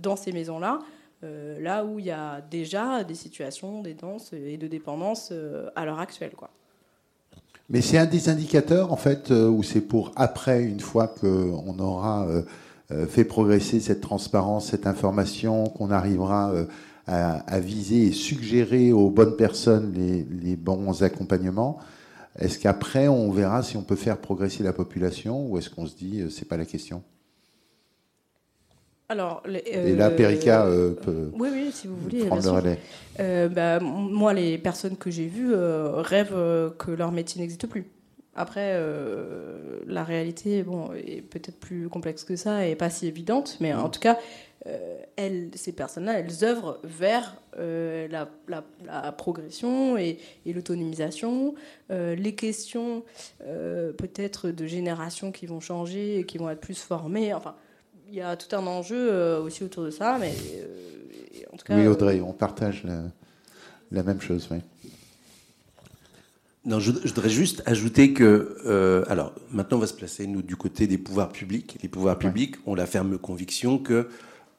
dans 0.02 0.16
ces 0.16 0.32
maisons-là. 0.32 0.80
là 1.22 1.86
où 1.86 2.00
il 2.00 2.06
y 2.06 2.12
a 2.12 2.42
déjà 2.42 3.04
des 3.04 3.14
situations 3.14 3.84
d'aidance 3.84 4.34
et 4.34 4.58
de 4.58 4.66
dépendance 4.66 5.32
à 5.76 5.86
l'heure 5.86 6.00
actuelle. 6.00 6.32
Quoi. 6.32 6.50
Mais 7.70 7.82
c'est 7.82 7.98
un 7.98 8.06
des 8.06 8.30
indicateurs, 8.30 8.94
en 8.94 8.96
fait, 8.96 9.32
euh, 9.32 9.50
où 9.50 9.64
c'est 9.64 9.82
pour 9.82 10.12
après, 10.16 10.64
une 10.64 10.80
fois 10.80 11.08
qu'on 11.08 11.80
aura 11.80 12.28
euh, 12.28 12.44
euh, 12.92 13.08
fait 13.08 13.26
progresser 13.26 13.80
cette 13.80 14.02
transparence, 14.02 14.70
cette 14.70 14.86
information, 14.86 15.66
qu'on 15.66 15.90
arrivera 15.90 16.54
à, 17.08 17.60
viser 17.60 18.08
et 18.08 18.12
suggérer 18.12 18.92
aux 18.92 19.10
bonnes 19.10 19.36
personnes 19.36 19.94
les, 19.94 20.56
bons 20.56 21.04
accompagnements. 21.04 21.80
Est-ce 22.38 22.60
qu'après, 22.60 23.08
on 23.08 23.32
verra 23.32 23.64
si 23.64 23.78
on 23.78 23.84
peut 23.84 23.96
faire 23.96 24.18
progresser 24.18 24.64
la 24.64 24.74
population 24.74 25.48
ou 25.48 25.58
est-ce 25.58 25.70
qu'on 25.70 25.86
se 25.86 25.96
dit, 25.96 26.24
c'est 26.30 26.48
pas 26.48 26.58
la 26.58 26.66
question? 26.66 27.04
Alors, 29.08 29.44
et 29.66 29.94
là, 29.94 30.10
Perica 30.10 30.66
peut 31.04 31.30
oui, 31.34 31.50
oui, 31.52 31.72
si 31.72 31.88
vous 31.88 31.96
voulez, 31.96 32.26
prendre 32.26 32.44
le 32.44 32.50
relais. 32.50 32.80
Euh, 33.20 33.48
bah, 33.50 33.80
moi, 33.80 34.34
les 34.34 34.58
personnes 34.58 34.98
que 34.98 35.12
j'ai 35.12 35.28
vues 35.28 35.54
euh, 35.54 36.02
rêvent 36.02 36.34
euh, 36.34 36.70
que 36.72 36.90
leur 36.92 37.12
métier 37.12 37.40
n'existe 37.40 37.68
plus. 37.68 37.86
Après, 38.38 38.78
la 39.88 40.04
réalité 40.04 40.62
bon, 40.64 40.92
est 40.92 41.22
peut-être 41.22 41.58
plus 41.58 41.88
complexe 41.88 42.26
que 42.26 42.36
ça 42.36 42.68
et 42.68 42.76
pas 42.76 42.90
si 42.90 43.08
évidente, 43.08 43.56
mais 43.62 43.74
en 43.74 43.88
tout 43.88 44.02
cas, 44.02 44.20
elles, 45.16 45.52
ces 45.56 45.72
personnes-là, 45.72 46.20
elles 46.20 46.44
œuvrent 46.44 46.82
vers 46.84 47.38
la, 47.58 48.28
la, 48.50 49.12
progression 49.14 49.98
et, 49.98 50.18
et 50.46 50.52
l'autonomisation, 50.52 51.56
les 51.90 52.36
questions 52.36 53.04
peut-être 53.40 54.50
de 54.50 54.68
générations 54.68 55.32
qui 55.32 55.46
vont 55.46 55.62
changer 55.62 56.20
et 56.20 56.26
qui 56.26 56.38
vont 56.38 56.50
être 56.50 56.60
plus 56.60 56.82
formées. 56.82 57.34
Enfin, 57.34 57.56
il 58.10 58.16
y 58.16 58.22
a 58.22 58.36
tout 58.36 58.56
un 58.56 58.66
enjeu 58.68 59.38
aussi 59.40 59.64
autour 59.64 59.84
de 59.84 59.90
ça, 59.90 60.18
mais 60.20 60.34
oui, 61.70 61.88
Audrey, 61.88 62.22
on 62.22 62.34
partage 62.34 62.84
la, 63.92 64.04
même 64.04 64.22
chose. 64.22 64.50
Non, 66.66 66.80
je, 66.80 66.92
voudrais 66.92 67.30
juste 67.30 67.64
ajouter 67.66 68.14
que, 68.14 68.58
euh, 68.66 69.04
alors 69.08 69.34
maintenant 69.52 69.78
on 69.78 69.82
va 69.82 69.88
se 69.88 69.94
placer 69.94 70.26
nous 70.28 70.42
du 70.42 70.56
côté 70.56 70.88
des 70.88 70.98
pouvoirs 70.98 71.30
publics. 71.30 71.78
Les 71.82 71.90
pouvoirs 71.90 72.18
publics 72.18 72.56
ont 72.66 72.76
la 72.76 72.88
ferme 72.88 73.18
conviction 73.18 73.78
que 73.78 74.10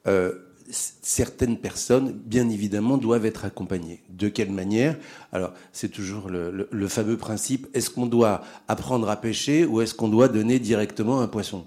euh, 0.07 0.33
certaines 0.69 1.57
personnes, 1.57 2.11
bien 2.11 2.49
évidemment, 2.49 2.97
doivent 2.97 3.25
être 3.25 3.45
accompagnées. 3.45 4.01
De 4.09 4.27
quelle 4.29 4.51
manière? 4.51 4.97
Alors, 5.31 5.53
c'est 5.71 5.89
toujours 5.89 6.29
le, 6.29 6.87
fameux 6.87 7.17
principe 7.17 7.67
est-ce 7.73 7.89
qu'on 7.89 8.05
doit 8.05 8.43
apprendre 8.67 9.09
à 9.09 9.15
pêcher 9.17 9.65
ou 9.65 9.81
est-ce 9.81 9.93
qu'on 9.93 10.09
doit 10.09 10.27
donner 10.27 10.59
directement 10.59 11.21
un 11.21 11.27
poisson? 11.27 11.65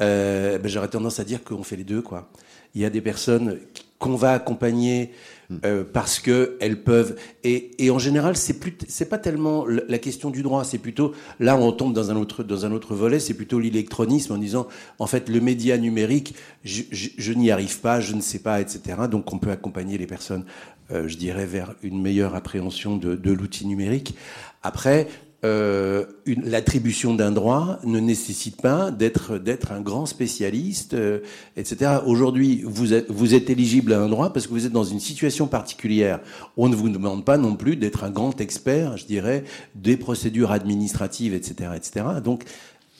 Euh, 0.00 0.58
ben, 0.58 0.68
J'aurais 0.68 0.88
tendance 0.88 1.20
à 1.20 1.24
dire 1.24 1.44
qu'on 1.44 1.62
fait 1.62 1.76
les 1.76 1.84
deux, 1.84 2.02
quoi. 2.02 2.30
Il 2.74 2.80
y 2.80 2.84
a 2.84 2.90
des 2.90 3.00
personnes 3.00 3.58
qu'on 3.98 4.14
va 4.14 4.32
accompagner 4.32 5.10
hmm. 5.50 5.56
euh, 5.64 5.84
parce 5.90 6.20
que 6.20 6.56
elles 6.60 6.82
peuvent 6.82 7.16
et, 7.42 7.84
et 7.84 7.90
en 7.90 7.98
général 7.98 8.36
c'est 8.36 8.60
plus 8.60 8.76
c'est 8.86 9.08
pas 9.08 9.18
tellement 9.18 9.66
la 9.66 9.98
question 9.98 10.30
du 10.30 10.42
droit 10.42 10.64
c'est 10.64 10.78
plutôt 10.78 11.12
là 11.40 11.56
on 11.56 11.72
tombe 11.72 11.94
dans 11.94 12.10
un 12.10 12.16
autre 12.16 12.44
dans 12.44 12.64
un 12.64 12.72
autre 12.72 12.94
volet 12.94 13.18
c'est 13.18 13.34
plutôt 13.34 13.58
l'électronisme 13.58 14.34
en 14.34 14.38
disant 14.38 14.68
en 14.98 15.06
fait 15.06 15.28
le 15.28 15.40
média 15.40 15.76
numérique 15.78 16.34
je, 16.64 16.82
je, 16.92 17.32
n'y 17.32 17.50
arrive 17.50 17.80
pas 17.80 18.00
je 18.00 18.14
ne 18.14 18.20
sais 18.20 18.38
pas 18.38 18.60
etc 18.60 18.80
donc 19.10 19.32
on 19.32 19.38
peut 19.38 19.50
accompagner 19.50 19.98
les 19.98 20.06
personnes 20.06 20.44
euh, 20.92 21.08
je 21.08 21.16
dirais 21.16 21.46
vers 21.46 21.74
une 21.82 22.00
meilleure 22.00 22.36
appréhension 22.36 22.96
de, 22.96 23.16
de 23.16 23.32
l'outil 23.32 23.66
numérique 23.66 24.14
après 24.62 25.08
euh, 25.44 26.04
l'attribution 26.26 27.14
d'un 27.14 27.30
droit 27.30 27.78
ne 27.84 28.00
nécessite 28.00 28.60
pas 28.60 28.90
d'être 28.90 29.38
d'être 29.38 29.70
un 29.70 29.80
grand 29.80 30.04
spécialiste, 30.04 30.94
euh, 30.94 31.20
etc. 31.56 31.98
Aujourd'hui, 32.04 32.62
vous 32.64 32.92
êtes, 32.92 33.08
vous 33.08 33.34
êtes 33.34 33.48
éligible 33.48 33.92
à 33.92 34.00
un 34.00 34.08
droit 34.08 34.32
parce 34.32 34.48
que 34.48 34.52
vous 34.52 34.66
êtes 34.66 34.72
dans 34.72 34.82
une 34.82 34.98
situation 34.98 35.46
particulière. 35.46 36.18
On 36.56 36.68
ne 36.68 36.74
vous 36.74 36.88
demande 36.88 37.24
pas 37.24 37.38
non 37.38 37.54
plus 37.54 37.76
d'être 37.76 38.02
un 38.02 38.10
grand 38.10 38.40
expert, 38.40 38.96
je 38.96 39.06
dirais, 39.06 39.44
des 39.76 39.96
procédures 39.96 40.50
administratives, 40.50 41.34
etc., 41.34 41.70
etc. 41.76 42.04
Donc 42.24 42.42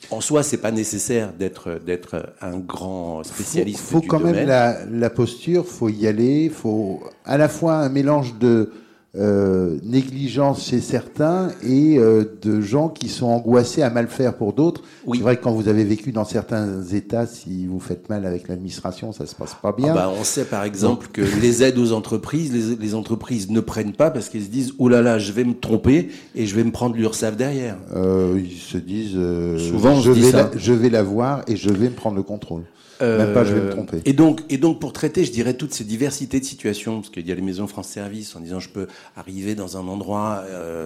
en 0.09 0.21
soi, 0.21 0.41
c'est 0.41 0.61
pas 0.61 0.71
nécessaire 0.71 1.33
d'être 1.33 1.77
d'être 1.85 2.33
un 2.39 2.57
grand 2.57 3.21
spécialiste. 3.25 3.81
Faut, 3.81 3.99
faut 3.99 4.07
quand 4.07 4.21
même 4.21 4.47
la, 4.47 4.85
la 4.85 5.09
posture, 5.09 5.67
faut 5.67 5.89
y 5.89 6.07
aller, 6.07 6.47
faut 6.47 7.03
à 7.25 7.37
la 7.37 7.49
fois 7.49 7.75
un 7.75 7.89
mélange 7.89 8.39
de 8.39 8.71
euh, 9.17 9.79
négligence 9.83 10.67
chez 10.67 10.81
certains 10.81 11.49
et 11.63 11.97
euh, 11.97 12.25
de 12.43 12.61
gens 12.61 12.89
qui 12.89 13.09
sont 13.09 13.25
angoissés 13.25 13.81
à 13.81 13.89
mal 13.89 14.07
faire 14.07 14.35
pour 14.35 14.53
d'autres. 14.53 14.83
Oui. 15.07 15.17
C'est 15.17 15.23
vrai 15.23 15.37
que 15.37 15.43
quand 15.43 15.51
vous 15.51 15.67
avez 15.67 15.83
vécu 15.83 16.11
dans 16.11 16.25
certains 16.25 16.83
États, 16.83 17.25
si 17.25 17.65
vous 17.65 17.79
faites 17.79 18.07
mal 18.09 18.25
avec 18.27 18.47
l'administration, 18.47 19.11
ça 19.11 19.25
se 19.25 19.33
passe 19.33 19.55
pas 19.59 19.71
bien. 19.71 19.93
Ah 19.93 19.95
bah, 19.95 20.11
on 20.15 20.23
sait 20.23 20.45
par 20.45 20.63
exemple 20.63 21.07
que 21.11 21.23
les 21.41 21.63
aides 21.63 21.79
aux 21.79 21.91
entreprises, 21.91 22.53
les, 22.53 22.75
les 22.75 22.93
entreprises 22.93 23.49
ne 23.49 23.61
prennent 23.61 23.93
pas 23.93 24.11
parce 24.11 24.29
qu'ils 24.29 24.43
se 24.43 24.49
disent 24.49 24.73
oh 24.77 24.89
là 24.89 25.01
là, 25.01 25.17
je 25.17 25.31
vais 25.31 25.43
me 25.43 25.55
tromper 25.55 26.09
et 26.35 26.45
je 26.45 26.55
vais 26.55 26.63
me 26.63 26.71
prendre 26.71 26.95
l'URSSAF 26.95 27.35
derrière. 27.35 27.77
Euh, 27.95 28.39
ils 28.39 28.57
se 28.57 28.77
disent 28.77 29.15
euh, 29.15 29.57
souvent 29.57 29.99
je 29.99 30.11
vais, 30.11 30.31
la, 30.31 30.51
je 30.55 30.73
vais 30.73 30.89
la 30.89 31.01
voir 31.01 31.41
et 31.47 31.55
je 31.55 31.71
vais 31.71 31.89
me 31.89 31.95
prendre 31.95 32.15
le 32.15 32.23
contrôle. 32.23 32.63
Même 33.01 33.33
pas, 33.33 33.45
je 33.45 33.53
vais 33.53 33.61
me 33.61 33.69
tromper. 33.69 34.01
Et 34.05 34.13
donc, 34.13 34.41
et 34.49 34.57
donc, 34.57 34.79
pour 34.79 34.93
traiter, 34.93 35.23
je 35.23 35.31
dirais, 35.31 35.53
toutes 35.53 35.73
ces 35.73 35.83
diversités 35.83 36.39
de 36.39 36.45
situations, 36.45 37.01
parce 37.01 37.09
qu'il 37.09 37.27
y 37.27 37.31
a 37.31 37.35
les 37.35 37.41
maisons 37.41 37.67
France 37.67 37.87
Service 37.87 38.35
en 38.35 38.41
disant 38.41 38.59
je 38.59 38.69
peux 38.69 38.87
arriver 39.15 39.55
dans 39.55 39.77
un 39.77 39.87
endroit 39.87 40.43
euh, 40.47 40.85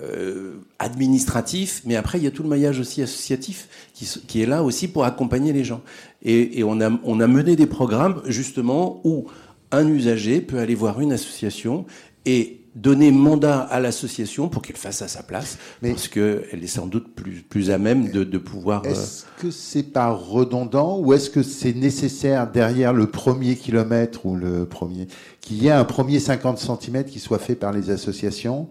euh, 0.00 0.52
administratif, 0.78 1.82
mais 1.84 1.96
après, 1.96 2.18
il 2.18 2.24
y 2.24 2.26
a 2.26 2.30
tout 2.30 2.42
le 2.42 2.48
maillage 2.48 2.78
aussi 2.80 3.02
associatif 3.02 3.68
qui, 3.92 4.08
qui 4.26 4.42
est 4.42 4.46
là 4.46 4.62
aussi 4.62 4.88
pour 4.88 5.04
accompagner 5.04 5.52
les 5.52 5.64
gens. 5.64 5.82
Et, 6.22 6.60
et, 6.60 6.64
on, 6.64 6.80
a, 6.80 6.90
on 7.04 7.20
a 7.20 7.26
mené 7.26 7.56
des 7.56 7.66
programmes, 7.66 8.22
justement, 8.26 9.00
où 9.04 9.26
un 9.72 9.86
usager 9.88 10.40
peut 10.40 10.58
aller 10.58 10.74
voir 10.74 11.00
une 11.00 11.12
association 11.12 11.86
et 12.26 12.59
donner 12.74 13.10
mandat 13.10 13.60
à 13.60 13.80
l'association 13.80 14.48
pour 14.48 14.62
qu'elle 14.62 14.76
fasse 14.76 15.02
à 15.02 15.08
sa 15.08 15.22
place, 15.22 15.58
Mais 15.82 15.90
parce 15.90 16.08
qu'elle 16.08 16.46
est 16.52 16.68
sans 16.68 16.86
doute 16.86 17.14
plus, 17.14 17.42
plus 17.42 17.70
à 17.70 17.78
même 17.78 18.10
de, 18.10 18.22
de 18.22 18.38
pouvoir... 18.38 18.82
Euh, 18.86 18.90
est-ce 18.90 19.24
que 19.38 19.50
c'est 19.50 19.82
pas 19.82 20.10
redondant 20.10 20.98
ou 20.98 21.12
est-ce 21.12 21.30
que 21.30 21.42
c'est 21.42 21.72
nécessaire 21.72 22.50
derrière 22.50 22.92
le 22.92 23.06
premier 23.06 23.56
kilomètre 23.56 24.24
ou 24.24 24.36
le 24.36 24.66
premier 24.66 25.08
qu'il 25.40 25.62
y 25.62 25.66
ait 25.66 25.72
un 25.72 25.84
premier 25.84 26.20
50 26.20 26.58
cm 26.58 27.04
qui 27.04 27.18
soit 27.18 27.38
fait 27.38 27.56
par 27.56 27.72
les 27.72 27.90
associations? 27.90 28.68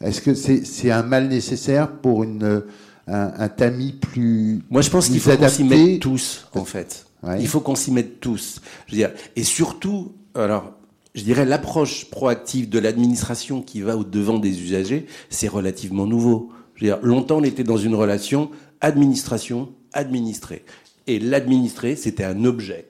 Est-ce 0.00 0.20
que 0.20 0.34
c'est 0.34 0.90
un 0.90 1.02
mal 1.02 1.28
nécessaire 1.28 1.90
pour 1.90 2.22
une, 2.24 2.62
un, 3.06 3.32
un 3.36 3.48
tamis 3.48 3.92
plus 3.92 4.62
Moi, 4.70 4.80
je 4.80 4.90
pense 4.90 5.08
qu'il 5.08 5.20
faut 5.20 5.36
qu'on 5.36 5.48
s'y 5.48 5.64
mette 5.64 6.00
tous, 6.00 6.46
en 6.54 6.64
fait. 6.64 7.06
Il 7.38 7.48
faut 7.48 7.60
qu'on 7.60 7.74
s'y 7.74 7.90
mette 7.92 8.20
tous. 8.20 8.60
Je 8.86 8.92
veux 8.92 8.98
dire, 8.98 9.10
et 9.36 9.44
surtout, 9.44 10.14
alors 10.34 10.72
je 11.14 11.22
dirais, 11.22 11.44
l'approche 11.44 12.06
proactive 12.06 12.68
de 12.68 12.78
l'administration 12.78 13.62
qui 13.62 13.80
va 13.80 13.96
au 13.96 14.04
devant 14.04 14.38
des 14.38 14.62
usagers, 14.62 15.06
c'est 15.28 15.48
relativement 15.48 16.06
nouveau. 16.06 16.50
Je 16.74 16.84
veux 16.84 16.92
dire, 16.92 16.98
longtemps, 17.02 17.38
on 17.38 17.44
était 17.44 17.64
dans 17.64 17.76
une 17.76 17.94
relation 17.94 18.50
administration-administré. 18.80 20.64
Et 21.06 21.18
l'administré, 21.18 21.96
c'était 21.96 22.24
un 22.24 22.44
objet 22.44 22.86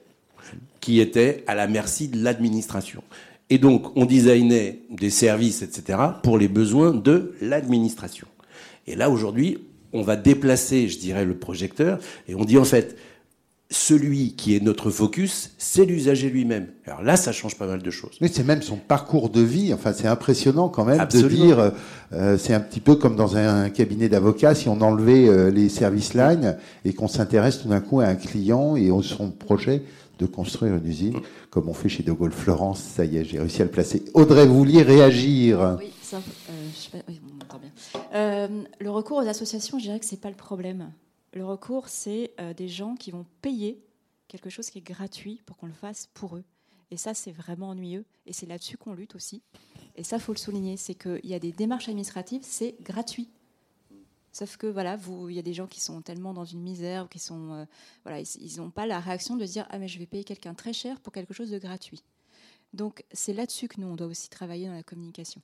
qui 0.79 0.99
était 0.99 1.43
à 1.47 1.55
la 1.55 1.67
merci 1.67 2.07
de 2.07 2.23
l'administration. 2.23 3.03
Et 3.49 3.57
donc, 3.57 3.95
on 3.97 4.05
designait 4.05 4.79
des 4.89 5.09
services, 5.09 5.61
etc., 5.61 5.99
pour 6.23 6.37
les 6.37 6.47
besoins 6.47 6.93
de 6.93 7.33
l'administration. 7.41 8.27
Et 8.87 8.95
là, 8.95 9.09
aujourd'hui, 9.09 9.59
on 9.93 10.03
va 10.03 10.15
déplacer, 10.15 10.87
je 10.87 10.97
dirais, 10.97 11.25
le 11.25 11.35
projecteur, 11.35 11.99
et 12.27 12.35
on 12.35 12.45
dit, 12.45 12.57
en 12.57 12.63
fait, 12.63 12.95
celui 13.71 14.33
qui 14.33 14.55
est 14.55 14.59
notre 14.59 14.91
focus, 14.91 15.51
c'est 15.57 15.85
l'usager 15.85 16.29
lui-même. 16.29 16.67
Alors 16.85 17.01
là, 17.01 17.15
ça 17.15 17.31
change 17.31 17.57
pas 17.57 17.65
mal 17.65 17.81
de 17.81 17.89
choses. 17.89 18.17
Mais 18.19 18.27
c'est 18.27 18.43
même 18.43 18.61
son 18.61 18.75
parcours 18.75 19.29
de 19.29 19.41
vie. 19.41 19.73
Enfin, 19.73 19.93
c'est 19.93 20.07
impressionnant 20.07 20.69
quand 20.69 20.83
même 20.85 21.07
de 21.07 21.27
dire. 21.27 21.71
Euh, 22.11 22.37
c'est 22.37 22.53
un 22.53 22.59
petit 22.59 22.81
peu 22.81 22.95
comme 22.95 23.15
dans 23.15 23.37
un 23.37 23.69
cabinet 23.69 24.09
d'avocat, 24.09 24.53
si 24.53 24.67
on 24.67 24.81
enlevait 24.81 25.27
euh, 25.29 25.49
les 25.49 25.69
service 25.69 26.13
lines 26.13 26.57
et 26.83 26.93
qu'on 26.93 27.07
s'intéresse 27.07 27.61
tout 27.61 27.69
d'un 27.69 27.79
coup 27.79 28.01
à 28.01 28.05
un 28.05 28.15
client 28.15 28.75
et 28.75 28.89
à 28.89 29.01
son 29.01 29.31
projet 29.31 29.83
de 30.19 30.25
construire 30.25 30.75
une 30.75 30.85
usine, 30.85 31.19
comme 31.49 31.67
on 31.67 31.73
fait 31.73 31.89
chez 31.89 32.03
De 32.03 32.11
Gaulle 32.11 32.33
Florence. 32.33 32.79
Ça 32.79 33.05
y 33.05 33.17
est, 33.17 33.23
j'ai 33.23 33.39
réussi 33.39 33.61
à 33.61 33.65
le 33.65 33.71
placer. 33.71 34.03
Audrey, 34.13 34.45
vous 34.45 34.57
vouliez 34.57 34.83
réagir? 34.83 35.77
Oui, 35.79 35.91
ça, 36.01 36.17
euh, 36.17 36.51
je 36.73 36.97
oui, 37.07 37.21
on 37.25 37.43
entend 37.43 37.59
bien. 37.59 37.71
Euh, 38.13 38.47
le 38.79 38.89
recours 38.89 39.17
aux 39.17 39.27
associations, 39.27 39.79
je 39.79 39.85
dirais 39.85 39.99
que 39.99 40.05
c'est 40.05 40.19
pas 40.19 40.29
le 40.29 40.35
problème. 40.35 40.91
Le 41.33 41.45
recours, 41.45 41.87
c'est 41.87 42.33
euh, 42.39 42.53
des 42.53 42.67
gens 42.67 42.95
qui 42.95 43.11
vont 43.11 43.25
payer 43.41 43.81
quelque 44.27 44.49
chose 44.49 44.69
qui 44.69 44.79
est 44.79 44.81
gratuit 44.81 45.41
pour 45.45 45.57
qu'on 45.57 45.67
le 45.67 45.73
fasse 45.73 46.07
pour 46.13 46.35
eux. 46.37 46.43
Et 46.89 46.97
ça, 46.97 47.13
c'est 47.13 47.31
vraiment 47.31 47.69
ennuyeux. 47.69 48.05
Et 48.25 48.33
c'est 48.33 48.45
là-dessus 48.45 48.77
qu'on 48.77 48.93
lutte 48.93 49.15
aussi. 49.15 49.41
Et 49.95 50.03
ça, 50.03 50.19
faut 50.19 50.33
le 50.33 50.37
souligner, 50.37 50.77
c'est 50.77 50.95
qu'il 50.95 51.25
y 51.25 51.33
a 51.33 51.39
des 51.39 51.51
démarches 51.51 51.87
administratives, 51.87 52.41
c'est 52.43 52.75
gratuit. 52.81 53.29
Sauf 54.33 54.55
que 54.55 54.67
voilà, 54.67 54.97
il 55.27 55.35
y 55.35 55.39
a 55.39 55.41
des 55.41 55.53
gens 55.53 55.67
qui 55.67 55.81
sont 55.81 56.01
tellement 56.01 56.33
dans 56.33 56.45
une 56.45 56.61
misère, 56.61 57.09
qui 57.09 57.19
sont, 57.19 57.51
euh, 57.53 57.65
voilà, 58.03 58.21
ils 58.21 58.57
n'ont 58.57 58.69
pas 58.69 58.85
la 58.85 58.99
réaction 58.99 59.35
de 59.35 59.45
dire 59.45 59.67
ah 59.69 59.77
mais 59.77 59.89
je 59.89 59.99
vais 59.99 60.05
payer 60.05 60.23
quelqu'un 60.23 60.53
très 60.53 60.71
cher 60.71 61.01
pour 61.01 61.11
quelque 61.11 61.33
chose 61.33 61.51
de 61.51 61.59
gratuit. 61.59 62.03
Donc 62.73 63.03
c'est 63.11 63.33
là-dessus 63.33 63.67
que 63.67 63.81
nous 63.81 63.87
on 63.87 63.95
doit 63.95 64.07
aussi 64.07 64.29
travailler 64.29 64.67
dans 64.67 64.73
la 64.73 64.83
communication. 64.83 65.41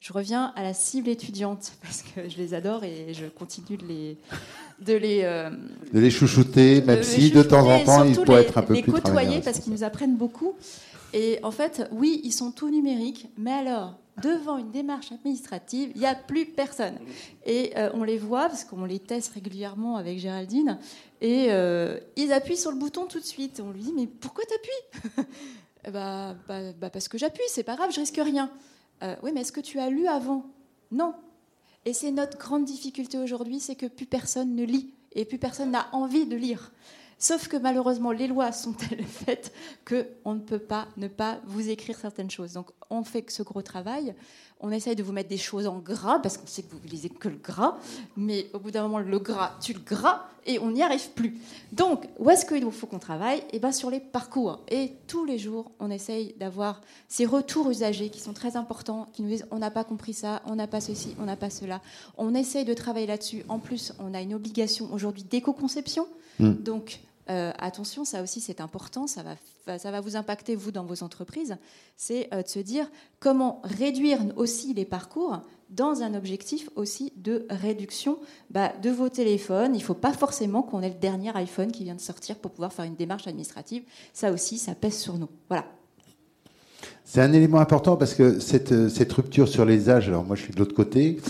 Je 0.00 0.12
reviens 0.12 0.52
à 0.54 0.62
la 0.62 0.74
cible 0.74 1.08
étudiante 1.08 1.72
parce 1.82 2.02
que 2.02 2.28
je 2.28 2.36
les 2.36 2.54
adore 2.54 2.84
et 2.84 3.12
je 3.14 3.26
continue 3.26 3.76
de 3.76 3.86
les 3.86 4.16
de 4.80 4.94
les 4.94 5.20
euh, 5.24 5.50
de 5.92 5.98
les 5.98 6.10
chouchouter, 6.10 6.82
même 6.82 7.02
si 7.02 7.30
de 7.30 7.42
temps 7.42 7.66
en 7.68 7.82
temps 7.84 8.04
ils 8.04 8.16
pourraient 8.16 8.42
être 8.42 8.58
un 8.58 8.62
peu 8.62 8.74
les 8.74 8.82
plus 8.82 8.92
côtoyer 8.92 9.40
parce 9.40 9.58
qu'ils 9.58 9.72
nous 9.72 9.84
apprennent 9.84 10.16
beaucoup. 10.16 10.54
Et 11.14 11.38
en 11.42 11.50
fait, 11.50 11.88
oui, 11.90 12.20
ils 12.22 12.32
sont 12.32 12.50
tout 12.50 12.68
numériques, 12.68 13.28
mais 13.38 13.52
alors 13.52 13.94
devant 14.22 14.58
une 14.58 14.70
démarche 14.70 15.12
administrative, 15.12 15.90
il 15.94 16.00
n'y 16.00 16.06
a 16.06 16.14
plus 16.14 16.46
personne. 16.46 16.94
Et 17.46 17.72
euh, 17.76 17.90
on 17.94 18.02
les 18.02 18.18
voit, 18.18 18.48
parce 18.48 18.64
qu'on 18.64 18.84
les 18.84 18.98
teste 18.98 19.32
régulièrement 19.34 19.96
avec 19.96 20.18
Géraldine, 20.18 20.78
et 21.20 21.46
euh, 21.50 21.98
ils 22.16 22.32
appuient 22.32 22.56
sur 22.56 22.70
le 22.70 22.78
bouton 22.78 23.06
tout 23.06 23.20
de 23.20 23.24
suite. 23.24 23.62
On 23.64 23.70
lui 23.70 23.80
dit, 23.80 23.92
mais 23.94 24.06
pourquoi 24.06 24.44
t'appuies? 24.44 25.24
Bah, 25.92 26.34
bah, 26.46 26.72
bah, 26.78 26.90
Parce 26.90 27.08
que 27.08 27.16
j'appuie, 27.16 27.44
c'est 27.48 27.62
pas 27.62 27.74
grave, 27.74 27.90
je 27.94 28.00
risque 28.00 28.20
rien. 28.22 28.50
Euh, 29.02 29.16
oui, 29.22 29.30
mais 29.34 29.42
est-ce 29.42 29.52
que 29.52 29.60
tu 29.60 29.78
as 29.78 29.90
lu 29.90 30.06
avant? 30.06 30.46
Non. 30.90 31.14
Et 31.84 31.92
c'est 31.92 32.10
notre 32.10 32.38
grande 32.38 32.64
difficulté 32.64 33.18
aujourd'hui, 33.18 33.60
c'est 33.60 33.76
que 33.76 33.86
plus 33.86 34.06
personne 34.06 34.54
ne 34.54 34.64
lit, 34.64 34.94
et 35.12 35.24
plus 35.24 35.38
personne 35.38 35.70
n'a 35.70 35.88
envie 35.92 36.26
de 36.26 36.36
lire. 36.36 36.72
Sauf 37.18 37.48
que 37.48 37.56
malheureusement, 37.56 38.12
les 38.12 38.28
lois 38.28 38.52
sont 38.52 38.72
telles 38.88 39.04
faites 39.04 39.52
qu'on 39.84 40.34
ne 40.34 40.40
peut 40.40 40.58
pas 40.58 40.88
ne 40.96 41.08
pas 41.08 41.40
vous 41.44 41.68
écrire 41.68 41.98
certaines 41.98 42.30
choses. 42.30 42.52
Donc 42.52 42.70
on 42.90 43.04
fait 43.04 43.28
ce 43.30 43.42
gros 43.42 43.62
travail. 43.62 44.14
On 44.60 44.70
essaye 44.72 44.96
de 44.96 45.02
vous 45.02 45.12
mettre 45.12 45.28
des 45.28 45.36
choses 45.36 45.66
en 45.66 45.78
gras 45.78 46.18
parce 46.18 46.36
qu'on 46.36 46.46
sait 46.46 46.62
que 46.62 46.72
vous 46.72 46.80
ne 46.84 46.90
lisez 46.90 47.08
que 47.08 47.28
le 47.28 47.36
gras. 47.36 47.76
Mais 48.16 48.46
au 48.52 48.58
bout 48.58 48.70
d'un 48.70 48.82
moment, 48.82 48.98
le 48.98 49.18
gras, 49.18 49.52
tu 49.60 49.72
le 49.72 49.80
gras 49.80 50.26
et 50.46 50.58
on 50.58 50.72
n'y 50.72 50.82
arrive 50.82 51.10
plus. 51.10 51.36
Donc, 51.72 52.08
où 52.18 52.28
est-ce 52.30 52.44
qu'il 52.44 52.68
faut 52.72 52.86
qu'on 52.86 52.98
travaille? 52.98 53.42
Eh 53.52 53.58
bien, 53.58 53.70
sur 53.70 53.90
les 53.90 54.00
parcours. 54.00 54.60
Et 54.68 54.94
tous 55.06 55.24
les 55.24 55.38
jours, 55.38 55.70
on 55.78 55.90
essaye 55.90 56.34
d'avoir 56.38 56.80
ces 57.06 57.26
retours 57.26 57.70
usagers 57.70 58.08
qui 58.08 58.20
sont 58.20 58.32
très 58.32 58.56
importants, 58.56 59.06
qui 59.12 59.22
nous 59.22 59.28
disent 59.28 59.46
on 59.50 59.58
n'a 59.58 59.70
pas 59.70 59.84
compris 59.84 60.14
ça, 60.14 60.42
on 60.46 60.56
n'a 60.56 60.66
pas 60.66 60.80
ceci, 60.80 61.14
on 61.20 61.24
n'a 61.24 61.36
pas 61.36 61.50
cela. 61.50 61.80
On 62.16 62.34
essaye 62.34 62.64
de 62.64 62.74
travailler 62.74 63.06
là-dessus. 63.06 63.44
En 63.48 63.58
plus, 63.58 63.92
on 63.98 64.14
a 64.14 64.20
une 64.20 64.34
obligation 64.34 64.92
aujourd'hui 64.92 65.22
d'éco-conception. 65.22 66.06
Hmm. 66.40 66.54
Donc, 66.54 67.00
euh, 67.30 67.52
attention, 67.58 68.04
ça 68.04 68.22
aussi 68.22 68.40
c'est 68.40 68.60
important, 68.60 69.06
ça 69.06 69.22
va, 69.22 69.78
ça 69.78 69.90
va 69.90 70.00
vous 70.00 70.16
impacter 70.16 70.54
vous 70.54 70.72
dans 70.72 70.84
vos 70.84 71.02
entreprises, 71.02 71.56
c'est 71.96 72.28
euh, 72.32 72.42
de 72.42 72.48
se 72.48 72.58
dire 72.58 72.90
comment 73.20 73.60
réduire 73.64 74.20
aussi 74.36 74.72
les 74.72 74.86
parcours 74.86 75.40
dans 75.68 76.02
un 76.02 76.14
objectif 76.14 76.70
aussi 76.74 77.12
de 77.16 77.46
réduction 77.50 78.18
bah, 78.50 78.72
de 78.82 78.88
vos 78.88 79.10
téléphones. 79.10 79.74
Il 79.74 79.80
ne 79.80 79.84
faut 79.84 79.92
pas 79.92 80.14
forcément 80.14 80.62
qu'on 80.62 80.80
ait 80.80 80.88
le 80.88 80.94
dernier 80.94 81.36
iPhone 81.36 81.70
qui 81.70 81.84
vient 81.84 81.94
de 81.94 82.00
sortir 82.00 82.36
pour 82.36 82.52
pouvoir 82.52 82.72
faire 82.72 82.86
une 82.86 82.94
démarche 82.94 83.26
administrative. 83.26 83.82
Ça 84.14 84.32
aussi, 84.32 84.56
ça 84.56 84.74
pèse 84.74 84.96
sur 84.96 85.18
nous. 85.18 85.28
Voilà. 85.48 85.66
C'est 87.04 87.20
un 87.20 87.32
élément 87.34 87.58
important 87.58 87.98
parce 87.98 88.14
que 88.14 88.40
cette, 88.40 88.72
euh, 88.72 88.88
cette, 88.88 89.12
rupture 89.12 89.48
sur 89.48 89.66
les 89.66 89.90
âges, 89.90 90.08
alors 90.08 90.24
moi 90.24 90.36
je 90.36 90.44
suis 90.44 90.54
de 90.54 90.58
l'autre 90.58 90.74
côté, 90.74 91.20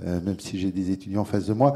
même 0.00 0.38
si 0.38 0.58
j'ai 0.58 0.70
des 0.70 0.90
étudiants 0.90 1.22
en 1.22 1.24
face 1.24 1.46
de 1.46 1.54
moi, 1.54 1.72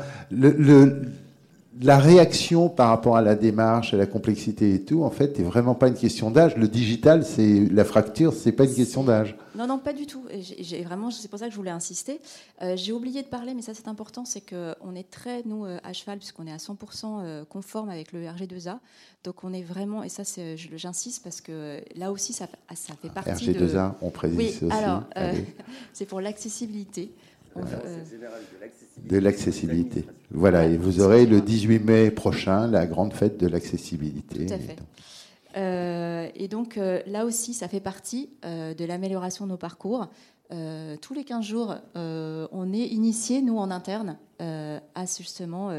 la 1.78 1.98
réaction 1.98 2.68
par 2.68 2.88
rapport 2.88 3.16
à 3.16 3.22
la 3.22 3.36
démarche, 3.36 3.94
à 3.94 3.96
la 3.96 4.06
complexité 4.06 4.74
et 4.74 4.84
tout, 4.84 5.04
en 5.04 5.10
fait, 5.10 5.38
n'est 5.38 5.44
vraiment 5.44 5.76
pas 5.76 5.86
une 5.86 5.94
question 5.94 6.30
d'âge. 6.30 6.56
Le 6.56 6.66
digital, 6.66 7.24
c'est 7.24 7.60
la 7.70 7.84
fracture, 7.84 8.32
c'est 8.32 8.50
pas 8.50 8.64
une 8.64 8.74
question 8.74 9.04
d'âge. 9.04 9.36
Non, 9.54 9.66
non, 9.68 9.78
pas 9.78 9.92
du 9.92 10.06
tout. 10.06 10.24
J'ai 10.40 10.82
vraiment, 10.82 11.10
c'est 11.10 11.28
pour 11.28 11.38
ça 11.38 11.46
que 11.46 11.52
je 11.52 11.56
voulais 11.56 11.70
insister. 11.70 12.20
Euh, 12.62 12.76
j'ai 12.76 12.92
oublié 12.92 13.22
de 13.22 13.28
parler, 13.28 13.54
mais 13.54 13.62
ça 13.62 13.72
c'est 13.74 13.88
important, 13.88 14.24
c'est 14.24 14.40
qu'on 14.40 14.94
est 14.94 15.08
très 15.10 15.42
nous 15.44 15.64
euh, 15.64 15.78
à 15.84 15.92
cheval 15.92 16.18
puisqu'on 16.18 16.46
est 16.46 16.52
à 16.52 16.56
100% 16.56 16.76
euh, 17.04 17.44
conforme 17.44 17.88
avec 17.88 18.12
le 18.12 18.24
RG2A. 18.24 18.78
Donc 19.22 19.44
on 19.44 19.52
est 19.52 19.62
vraiment, 19.62 20.02
et 20.02 20.08
ça 20.08 20.22
j'insiste 20.56 21.22
parce 21.22 21.40
que 21.40 21.80
là 21.94 22.10
aussi 22.10 22.32
ça, 22.32 22.46
ça 22.74 22.94
fait 23.00 23.10
partie 23.10 23.52
RG2A, 23.52 23.92
on 24.02 24.10
précise 24.10 24.38
oui, 24.38 24.48
aussi. 24.48 24.72
Alors, 24.72 25.04
c'est 25.92 26.06
pour 26.06 26.20
l'accessibilité. 26.20 27.12
De 27.56 29.18
l'accessibilité. 29.18 30.04
Voilà, 30.30 30.66
et 30.66 30.76
vous 30.76 31.00
aurez 31.00 31.26
le 31.26 31.40
18 31.40 31.78
mai 31.80 32.10
prochain 32.10 32.66
la 32.66 32.86
grande 32.86 33.12
fête 33.12 33.38
de 33.38 33.46
l'accessibilité. 33.46 34.46
Tout 34.46 34.54
à 34.54 34.58
fait. 34.58 34.76
Euh, 35.56 36.28
et 36.34 36.48
donc 36.48 36.76
euh, 36.78 37.00
là 37.06 37.24
aussi, 37.24 37.54
ça 37.54 37.68
fait 37.68 37.80
partie 37.80 38.30
euh, 38.44 38.74
de 38.74 38.84
l'amélioration 38.84 39.46
de 39.46 39.50
nos 39.50 39.56
parcours. 39.56 40.08
tous 41.00 41.14
les 41.14 41.24
15 41.24 41.44
jours, 41.44 41.76
on 41.94 42.72
est 42.72 42.88
initié, 42.88 43.40
nous 43.40 43.58
en 43.58 43.70
interne, 43.70 44.18
à 44.40 45.04
justement 45.06 45.70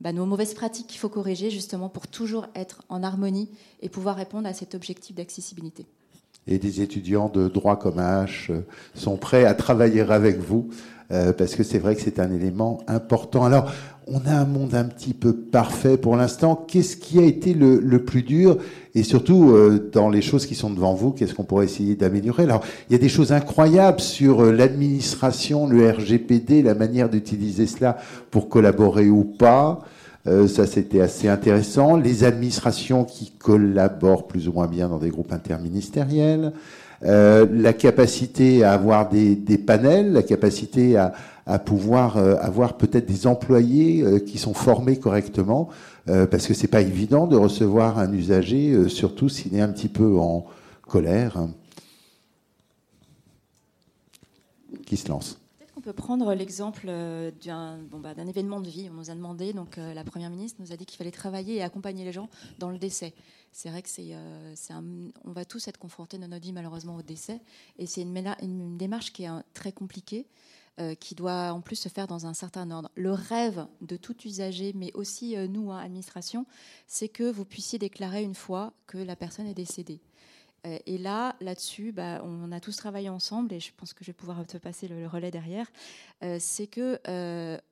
bah, 0.00 0.12
nos 0.12 0.26
mauvaises 0.26 0.54
pratiques 0.54 0.86
qu'il 0.86 1.00
faut 1.00 1.08
corriger 1.08 1.50
justement 1.50 1.88
pour 1.88 2.06
toujours 2.06 2.46
être 2.54 2.84
en 2.88 3.02
harmonie 3.02 3.50
et 3.80 3.88
pouvoir 3.88 4.14
répondre 4.14 4.46
à 4.46 4.52
cet 4.52 4.76
objectif 4.76 5.16
d'accessibilité. 5.16 5.86
Et 6.46 6.58
des 6.58 6.82
étudiants 6.82 7.28
de 7.28 7.48
droit 7.48 7.76
comme 7.76 7.98
H 7.98 8.52
sont 8.94 9.16
prêts 9.16 9.44
à 9.44 9.54
travailler 9.54 10.02
avec 10.02 10.38
vous 10.38 10.70
euh, 11.12 11.32
parce 11.32 11.54
que 11.54 11.62
c'est 11.62 11.78
vrai 11.78 11.94
que 11.94 12.02
c'est 12.02 12.18
un 12.18 12.32
élément 12.32 12.78
important. 12.86 13.44
Alors, 13.44 13.70
on 14.06 14.20
a 14.26 14.32
un 14.32 14.44
monde 14.44 14.74
un 14.74 14.84
petit 14.84 15.14
peu 15.14 15.32
parfait 15.32 15.96
pour 15.96 16.16
l'instant. 16.16 16.56
Qu'est-ce 16.56 16.96
qui 16.96 17.18
a 17.18 17.24
été 17.24 17.54
le, 17.54 17.78
le 17.78 18.04
plus 18.04 18.22
dur? 18.22 18.58
Et 18.94 19.04
surtout, 19.04 19.50
euh, 19.50 19.90
dans 19.92 20.08
les 20.08 20.22
choses 20.22 20.46
qui 20.46 20.54
sont 20.54 20.70
devant 20.70 20.94
vous, 20.94 21.12
qu'est-ce 21.12 21.34
qu'on 21.34 21.44
pourrait 21.44 21.66
essayer 21.66 21.94
d'améliorer? 21.94 22.42
Alors, 22.44 22.62
il 22.88 22.92
y 22.92 22.96
a 22.96 22.98
des 22.98 23.08
choses 23.08 23.32
incroyables 23.32 24.00
sur 24.00 24.42
euh, 24.42 24.52
l'administration, 24.52 25.66
le 25.68 25.88
RGPD, 25.88 26.62
la 26.62 26.74
manière 26.74 27.08
d'utiliser 27.08 27.66
cela 27.66 27.96
pour 28.30 28.48
collaborer 28.48 29.08
ou 29.08 29.24
pas. 29.24 29.80
Euh, 30.26 30.46
ça, 30.46 30.66
c'était 30.66 31.00
assez 31.00 31.28
intéressant. 31.28 31.96
Les 31.96 32.24
administrations 32.24 33.04
qui 33.04 33.32
collaborent 33.38 34.26
plus 34.26 34.48
ou 34.48 34.52
moins 34.52 34.68
bien 34.68 34.88
dans 34.88 34.98
des 34.98 35.10
groupes 35.10 35.32
interministériels. 35.32 36.52
Euh, 37.04 37.46
la 37.50 37.72
capacité 37.72 38.62
à 38.62 38.72
avoir 38.72 39.08
des, 39.08 39.36
panels, 39.58 40.12
la 40.12 40.22
capacité 40.22 40.96
à, 40.96 41.12
pouvoir 41.58 42.16
euh, 42.16 42.36
avoir 42.40 42.76
peut-être 42.76 43.06
des 43.06 43.26
employés 43.26 44.02
euh, 44.02 44.18
qui 44.20 44.38
sont 44.38 44.54
formés 44.54 44.98
correctement, 44.98 45.68
parce 46.06 46.48
que 46.48 46.54
c'est 46.54 46.66
pas 46.66 46.80
évident 46.80 47.28
de 47.28 47.36
recevoir 47.36 47.98
un 48.00 48.12
usager, 48.12 48.88
surtout 48.88 49.28
s'il 49.28 49.54
est 49.54 49.60
un 49.60 49.68
petit 49.68 49.88
peu 49.88 50.18
en 50.18 50.44
colère, 50.88 51.46
qui 54.84 54.96
se 54.96 55.08
lance? 55.08 55.41
Peut 55.82 55.92
prendre 55.92 56.32
l'exemple 56.34 56.86
d'un 57.44 57.78
bon, 57.78 57.98
bah, 57.98 58.14
événement 58.16 58.60
de 58.60 58.68
vie. 58.68 58.88
On 58.90 58.94
nous 58.94 59.10
a 59.10 59.14
demandé, 59.14 59.52
donc 59.52 59.76
la 59.76 60.04
première 60.04 60.30
ministre 60.30 60.60
nous 60.60 60.72
a 60.72 60.76
dit 60.76 60.86
qu'il 60.86 60.96
fallait 60.96 61.10
travailler 61.10 61.56
et 61.56 61.62
accompagner 61.62 62.04
les 62.04 62.12
gens 62.12 62.28
dans 62.58 62.70
le 62.70 62.78
décès 62.78 63.14
c'est 63.52 63.68
vrai 63.68 63.82
que 63.82 63.88
c'est, 63.88 64.08
euh, 64.12 64.54
on 65.24 65.32
va 65.32 65.44
tous 65.44 65.68
être 65.68 65.78
confrontés 65.78 66.18
dans 66.18 66.28
notre 66.28 66.42
vie 66.42 66.52
malheureusement 66.52 66.96
au 66.96 67.02
décès, 67.02 67.40
et 67.78 67.86
c'est 67.86 68.02
une, 68.02 68.76
démarche 68.78 69.12
qui 69.12 69.24
est 69.24 69.30
très 69.52 69.72
compliquée, 69.72 70.26
euh, 70.80 70.94
qui 70.94 71.14
doit 71.14 71.52
en 71.52 71.60
plus 71.60 71.76
se 71.76 71.90
faire 71.90 72.06
dans 72.06 72.24
un 72.26 72.32
certain 72.32 72.70
ordre. 72.70 72.90
Le 72.94 73.12
rêve 73.12 73.66
de 73.82 73.96
tout 73.96 74.16
usager, 74.24 74.72
mais 74.74 74.90
aussi 74.94 75.36
euh, 75.36 75.46
nous, 75.46 75.70
hein, 75.70 75.78
administration, 75.78 76.46
c'est 76.86 77.08
que 77.08 77.30
vous 77.30 77.44
puissiez 77.44 77.78
déclarer 77.78 78.22
une 78.22 78.34
fois 78.34 78.72
que 78.86 78.96
la 78.96 79.16
personne 79.16 79.46
est 79.46 79.54
décédée. 79.54 80.00
Et 80.64 80.96
là, 80.96 81.34
là-dessus, 81.40 81.90
bah, 81.90 82.22
on 82.24 82.52
a 82.52 82.60
tous 82.60 82.76
travaillé 82.76 83.08
ensemble, 83.08 83.52
et 83.52 83.60
je 83.60 83.72
pense 83.76 83.94
que 83.94 84.04
je 84.04 84.10
vais 84.10 84.16
pouvoir 84.16 84.46
te 84.46 84.58
passer 84.58 84.86
le, 84.86 85.06
relais 85.08 85.30
derrière. 85.32 85.66
c'est 86.38 86.68
que 86.68 87.00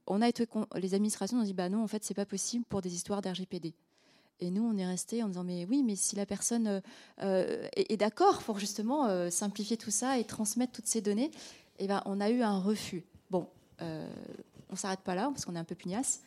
on 0.07 0.23
a 0.23 0.29
été, 0.29 0.47
les 0.75 0.95
administrations 0.95 1.39
ont 1.39 1.45
dit, 1.45 1.55
bah 1.55 1.69
non, 1.69 1.83
en 1.83 1.87
fait, 1.87 2.03
c'est 2.03 2.15
pas 2.15 2.27
possible 2.27 2.65
pour 2.65 2.81
des 2.81 2.95
histoires 2.95 3.23
d'RGPD. 3.23 3.75
Et 4.41 4.51
nous, 4.51 4.63
on 4.63 4.77
est 4.79 4.87
resté 4.87 5.23
en 5.23 5.29
disant 5.29 5.45
mais 5.45 5.67
oui, 5.69 5.83
mais 5.83 5.97
si 5.97 6.17
la 6.17 6.25
personne 6.25 6.67
euh, 6.67 6.81
euh, 7.23 7.69
est, 7.77 7.97
d'accord 7.99 8.43
pour 8.43 8.59
justement 8.59 9.07
euh, 9.07 9.29
simplifier 9.29 9.77
tout 9.77 9.91
ça 9.91 10.19
et 10.19 10.25
transmettre 10.25 10.73
toutes 10.73 10.87
ces 10.87 11.03
données, 11.03 11.31
eh 11.79 11.87
ben, 11.87 12.03
on 12.07 12.21
a 12.21 12.31
eu 12.31 12.43
un 12.43 12.59
refus. 12.59 13.05
Bon, 13.31 13.49
on 14.71 14.77
s'arrête 14.77 15.01
pas 15.01 15.15
là 15.15 15.31
parce 15.33 15.45
qu'on 15.45 15.57
est 15.57 15.59
un 15.59 15.65
peu 15.65 15.75
pugnace. 15.75 16.21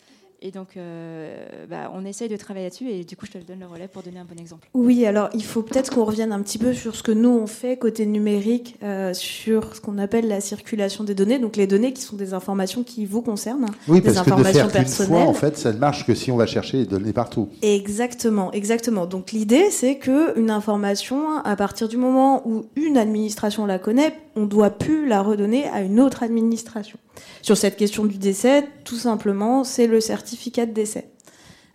Et 0.46 0.52
donc, 0.52 0.76
euh, 0.76 1.46
bah, 1.70 1.90
on 1.96 2.04
essaye 2.04 2.28
de 2.28 2.36
travailler 2.36 2.66
là-dessus. 2.66 2.90
Et 2.90 3.06
du 3.06 3.16
coup, 3.16 3.26
je 3.26 3.32
te 3.32 3.38
donne 3.38 3.62
le 3.62 3.66
relais 3.66 3.88
pour 3.88 4.04
donner 4.04 4.20
un 4.20 4.26
bon 4.26 4.38
exemple. 4.38 4.68
Oui, 4.74 5.06
alors 5.06 5.30
il 5.34 5.44
faut 5.44 5.62
peut-être 5.62 5.90
qu'on 5.90 6.04
revienne 6.04 6.34
un 6.34 6.42
petit 6.42 6.58
peu 6.58 6.74
sur 6.74 6.98
ce 6.98 7.02
que 7.02 7.14
nous 7.14 7.30
on 7.30 7.48
fait 7.48 7.78
côté 7.78 8.06
numérique, 8.06 8.76
euh, 8.84 9.14
sur 9.14 9.74
ce 9.74 9.80
qu'on 9.80 9.98
appelle 9.98 10.28
la 10.28 10.42
circulation 10.42 11.06
des 11.06 11.16
données. 11.16 11.40
Donc 11.40 11.56
les 11.56 11.66
données 11.66 11.94
qui 11.94 12.02
sont 12.02 12.18
des 12.18 12.34
informations 12.34 12.84
qui 12.84 13.06
vous 13.06 13.22
concernent, 13.22 13.68
Oui, 13.88 14.02
des 14.02 14.12
parce 14.12 14.20
que 14.20 14.26
de 14.26 14.34
informations 14.34 14.68
faire 14.70 14.84
qu'une 14.84 14.92
fois, 14.92 15.06
personnelles. 15.06 15.28
en 15.30 15.34
fait, 15.34 15.58
ça 15.58 15.72
ne 15.72 15.78
marche 15.78 16.06
que 16.06 16.14
si 16.14 16.30
on 16.30 16.36
va 16.36 16.46
chercher 16.46 16.76
les 16.80 16.86
données 16.86 17.14
partout. 17.14 17.48
Exactement, 17.62 18.52
exactement. 18.52 19.06
Donc 19.06 19.32
l'idée, 19.32 19.70
c'est 19.72 19.96
que 19.96 20.38
une 20.38 20.50
information, 20.50 21.38
à 21.38 21.56
partir 21.56 21.88
du 21.88 21.96
moment 21.96 22.46
où 22.46 22.66
une 22.76 22.98
administration 22.98 23.66
la 23.66 23.80
connaît, 23.80 24.14
on 24.36 24.46
doit 24.46 24.72
plus 24.72 25.08
la 25.08 25.22
redonner 25.22 25.68
à 25.68 25.82
une 25.82 26.00
autre 26.00 26.24
administration. 26.24 26.98
Sur 27.42 27.58
cette 27.58 27.76
question 27.76 28.06
du 28.06 28.18
décès, 28.18 28.68
tout 28.84 28.96
simplement, 28.96 29.64
c'est 29.64 29.88
le 29.88 30.00
certificat 30.00 30.66
de 30.66 30.72
décès. 30.72 31.10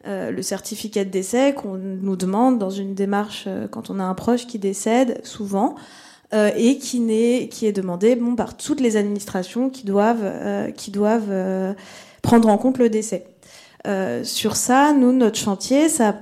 Euh, 0.07 0.31
le 0.31 0.43
certificat 0.43 1.05
de 1.05 1.11
décès 1.11 1.55
qu'on 1.55 1.77
nous 1.77 2.17
demande 2.17 2.59
dans 2.59 2.71
une 2.71 2.95
démarche 2.95 3.45
euh, 3.47 3.67
quand 3.69 3.91
on 3.91 3.99
a 3.99 4.05
un 4.05 4.15
proche 4.15 4.47
qui 4.47 4.59
décède, 4.59 5.21
souvent, 5.25 5.75
euh, 6.35 6.51
et 6.57 6.79
qui, 6.79 7.03
est 7.13 7.73
demandé 7.73 8.17
bon, 8.17 8.37
par 8.37 8.57
toutes 8.57 8.81
les 8.81 8.97
administrations 8.97 9.71
qui 9.71 9.85
doivent, 9.85 10.25
prendre 12.23 12.49
en 12.49 12.59
compte 12.59 12.79
le 12.79 12.89
décès. 12.89 13.27
Sur 14.23 14.57
ça, 14.57 14.93
nous, 14.93 15.13
notre 15.13 15.39
chantier, 15.39 15.89
ça 15.89 16.15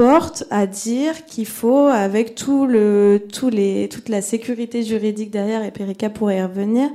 porte 0.00 0.44
à 0.48 0.66
dire 0.66 1.26
qu'il 1.26 1.46
faut, 1.46 1.88
avec 1.88 2.34
tout 2.34 2.64
le, 2.64 3.26
tous 3.30 3.50
les, 3.50 3.86
toute 3.90 4.08
la 4.08 4.22
sécurité 4.22 4.82
juridique 4.82 5.30
derrière, 5.30 5.62
et 5.62 5.70
Perica 5.70 6.08
pourrait 6.08 6.38
y 6.38 6.42
revenir, 6.42 6.88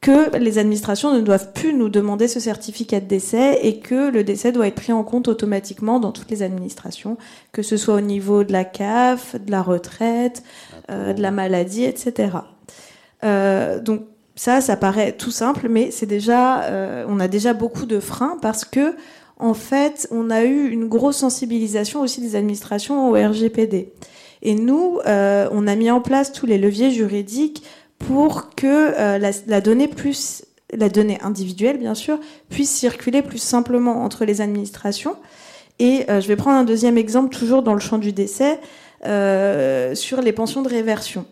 que 0.00 0.36
les 0.36 0.58
administrations 0.58 1.12
ne 1.12 1.22
doivent 1.22 1.52
plus 1.54 1.74
nous 1.74 1.88
demander 1.88 2.28
ce 2.28 2.38
certificat 2.38 3.00
de 3.00 3.06
décès 3.06 3.58
et 3.66 3.80
que 3.80 4.12
le 4.12 4.22
décès 4.22 4.52
doit 4.52 4.68
être 4.68 4.76
pris 4.76 4.92
en 4.92 5.02
compte 5.02 5.26
automatiquement 5.26 5.98
dans 5.98 6.12
toutes 6.12 6.30
les 6.30 6.44
administrations, 6.44 7.16
que 7.50 7.62
ce 7.62 7.76
soit 7.76 7.96
au 7.96 8.00
niveau 8.00 8.44
de 8.44 8.52
la 8.52 8.64
CAF, 8.64 9.34
de 9.34 9.50
la 9.50 9.62
retraite, 9.62 10.44
euh, 10.88 11.14
de 11.14 11.22
la 11.22 11.32
maladie, 11.32 11.82
etc. 11.82 12.28
Euh, 13.24 13.80
donc 13.80 14.02
ça, 14.36 14.60
ça 14.60 14.76
paraît 14.76 15.12
tout 15.12 15.32
simple, 15.32 15.68
mais 15.68 15.90
c'est 15.90 16.06
déjà, 16.06 16.62
euh, 16.62 17.04
on 17.08 17.18
a 17.18 17.26
déjà 17.26 17.54
beaucoup 17.54 17.86
de 17.86 17.98
freins 17.98 18.38
parce 18.40 18.64
que 18.64 18.94
en 19.38 19.54
fait, 19.54 20.08
on 20.10 20.30
a 20.30 20.44
eu 20.44 20.68
une 20.70 20.88
grosse 20.88 21.18
sensibilisation 21.18 22.00
aussi 22.00 22.20
des 22.20 22.36
administrations 22.36 23.10
au 23.10 23.12
RGPD. 23.12 23.92
Et 24.42 24.54
nous, 24.54 24.98
euh, 25.06 25.48
on 25.52 25.66
a 25.66 25.74
mis 25.76 25.90
en 25.90 26.00
place 26.00 26.32
tous 26.32 26.46
les 26.46 26.58
leviers 26.58 26.90
juridiques 26.90 27.62
pour 27.98 28.54
que 28.54 28.66
euh, 28.66 29.18
la, 29.46 29.60
donnée 29.60 29.88
plus 29.88 30.44
la 30.72 30.88
donnée 30.88 31.18
individuelle, 31.22 31.78
bien 31.78 31.94
sûr, 31.94 32.18
puisse 32.48 32.70
circuler 32.70 33.22
plus 33.22 33.38
simplement 33.38 34.02
entre 34.04 34.24
les 34.24 34.40
administrations. 34.40 35.16
Et 35.78 36.04
euh, 36.08 36.20
je 36.20 36.28
vais 36.28 36.36
prendre 36.36 36.58
un 36.58 36.64
deuxième 36.64 36.96
exemple, 36.96 37.34
toujours 37.34 37.62
dans 37.62 37.74
le 37.74 37.80
champ 37.80 37.98
du 37.98 38.12
décès, 38.12 38.58
sur 39.94 40.20
les 40.20 40.32
pensions 40.32 40.62
de 40.62 40.68
réversion. 40.68 41.26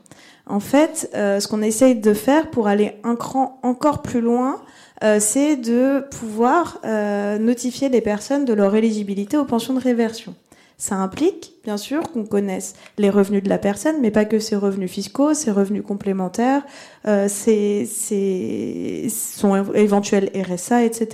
En 0.47 0.61
fait, 0.61 1.11
ce 1.13 1.49
qu'on 1.49 1.63
essaye 1.63 1.97
de 1.97 2.15
faire 2.15 2.51
pour 2.51 2.69
aller 2.69 2.93
un 3.03 3.17
cran 3.17 3.59
encore 3.65 4.03
plus 4.03 4.21
loin, 4.21 4.61
euh, 5.05 5.19
c'est 5.21 5.57
de 5.57 6.01
pouvoir 6.11 6.81
euh, 6.85 7.39
notifier 7.39 7.89
les 7.89 8.01
personnes 8.01 8.45
de 8.45 8.53
leur 8.53 8.75
éligibilité 8.75 9.37
aux 9.37 9.45
pensions 9.45 9.75
de 9.75 9.81
réversion. 9.81 10.35
Ça 10.77 10.97
implique, 10.97 11.53
bien 11.63 11.77
sûr, 11.77 12.03
qu'on 12.13 12.25
connaisse 12.25 12.75
les 12.99 13.09
revenus 13.09 13.45
de 13.45 13.49
la 13.49 13.59
personne, 13.59 13.97
mais 14.01 14.11
pas 14.11 14.25
que 14.25 14.41
ses 14.41 14.57
revenus 14.57 14.91
fiscaux, 14.91 15.33
ses 15.33 15.53
revenus 15.53 15.85
complémentaires, 15.87 16.63
euh, 17.07 17.29
ses, 17.29 17.87
ses- 17.87 19.07
son 19.09 19.73
éventuel 19.75 20.31
RSA, 20.35 20.83
etc. 20.85 21.09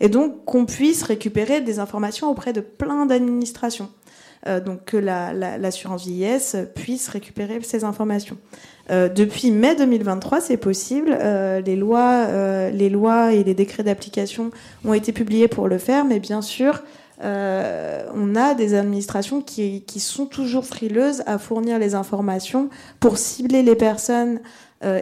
Et 0.00 0.08
donc 0.10 0.44
qu'on 0.44 0.66
puisse 0.66 1.02
récupérer 1.02 1.62
des 1.62 1.78
informations 1.78 2.30
auprès 2.30 2.52
de 2.52 2.60
plein 2.60 3.06
d'administrations. 3.06 3.88
Donc 4.66 4.84
que 4.84 4.98
la- 4.98 5.32
la- 5.32 5.56
l'assurance 5.56 6.04
vieillesse 6.06 6.54
puisse 6.74 7.08
récupérer 7.08 7.58
ces 7.62 7.82
informations. 7.82 8.36
Euh, 8.90 9.08
depuis 9.08 9.50
mai 9.50 9.74
2023, 9.76 10.40
c'est 10.40 10.56
possible. 10.56 11.16
Euh, 11.18 11.60
les 11.60 11.76
lois, 11.76 12.26
euh, 12.28 12.70
les 12.70 12.90
lois 12.90 13.32
et 13.32 13.44
les 13.44 13.54
décrets 13.54 13.82
d'application 13.82 14.50
ont 14.84 14.94
été 14.94 15.12
publiés 15.12 15.48
pour 15.48 15.68
le 15.68 15.78
faire, 15.78 16.04
mais 16.04 16.20
bien 16.20 16.42
sûr, 16.42 16.82
on 17.22 18.36
a 18.36 18.54
des 18.54 18.74
administrations 18.74 19.40
qui, 19.40 19.82
sont 19.98 20.26
toujours 20.26 20.66
frileuses 20.66 21.22
à 21.26 21.38
fournir 21.38 21.78
les 21.78 21.94
informations 21.94 22.68
pour 23.00 23.16
cibler 23.16 23.62
les 23.62 23.76
personnes 23.76 24.40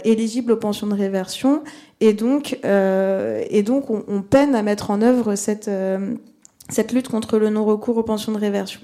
éligibles 0.04 0.52
aux 0.52 0.56
pensions 0.56 0.86
de 0.86 0.94
réversion, 0.94 1.64
et 2.00 2.12
donc, 2.12 2.60
et 2.62 3.62
donc 3.64 3.90
on, 3.90 4.04
on 4.06 4.22
peine 4.22 4.54
à 4.54 4.62
mettre 4.62 4.92
en 4.92 5.02
œuvre 5.02 5.34
cette, 5.34 5.68
cette 6.68 6.92
lutte 6.92 7.08
contre 7.08 7.38
le 7.38 7.48
non-recours 7.48 7.96
aux 7.96 8.04
pensions 8.04 8.30
de 8.30 8.38
réversion. 8.38 8.82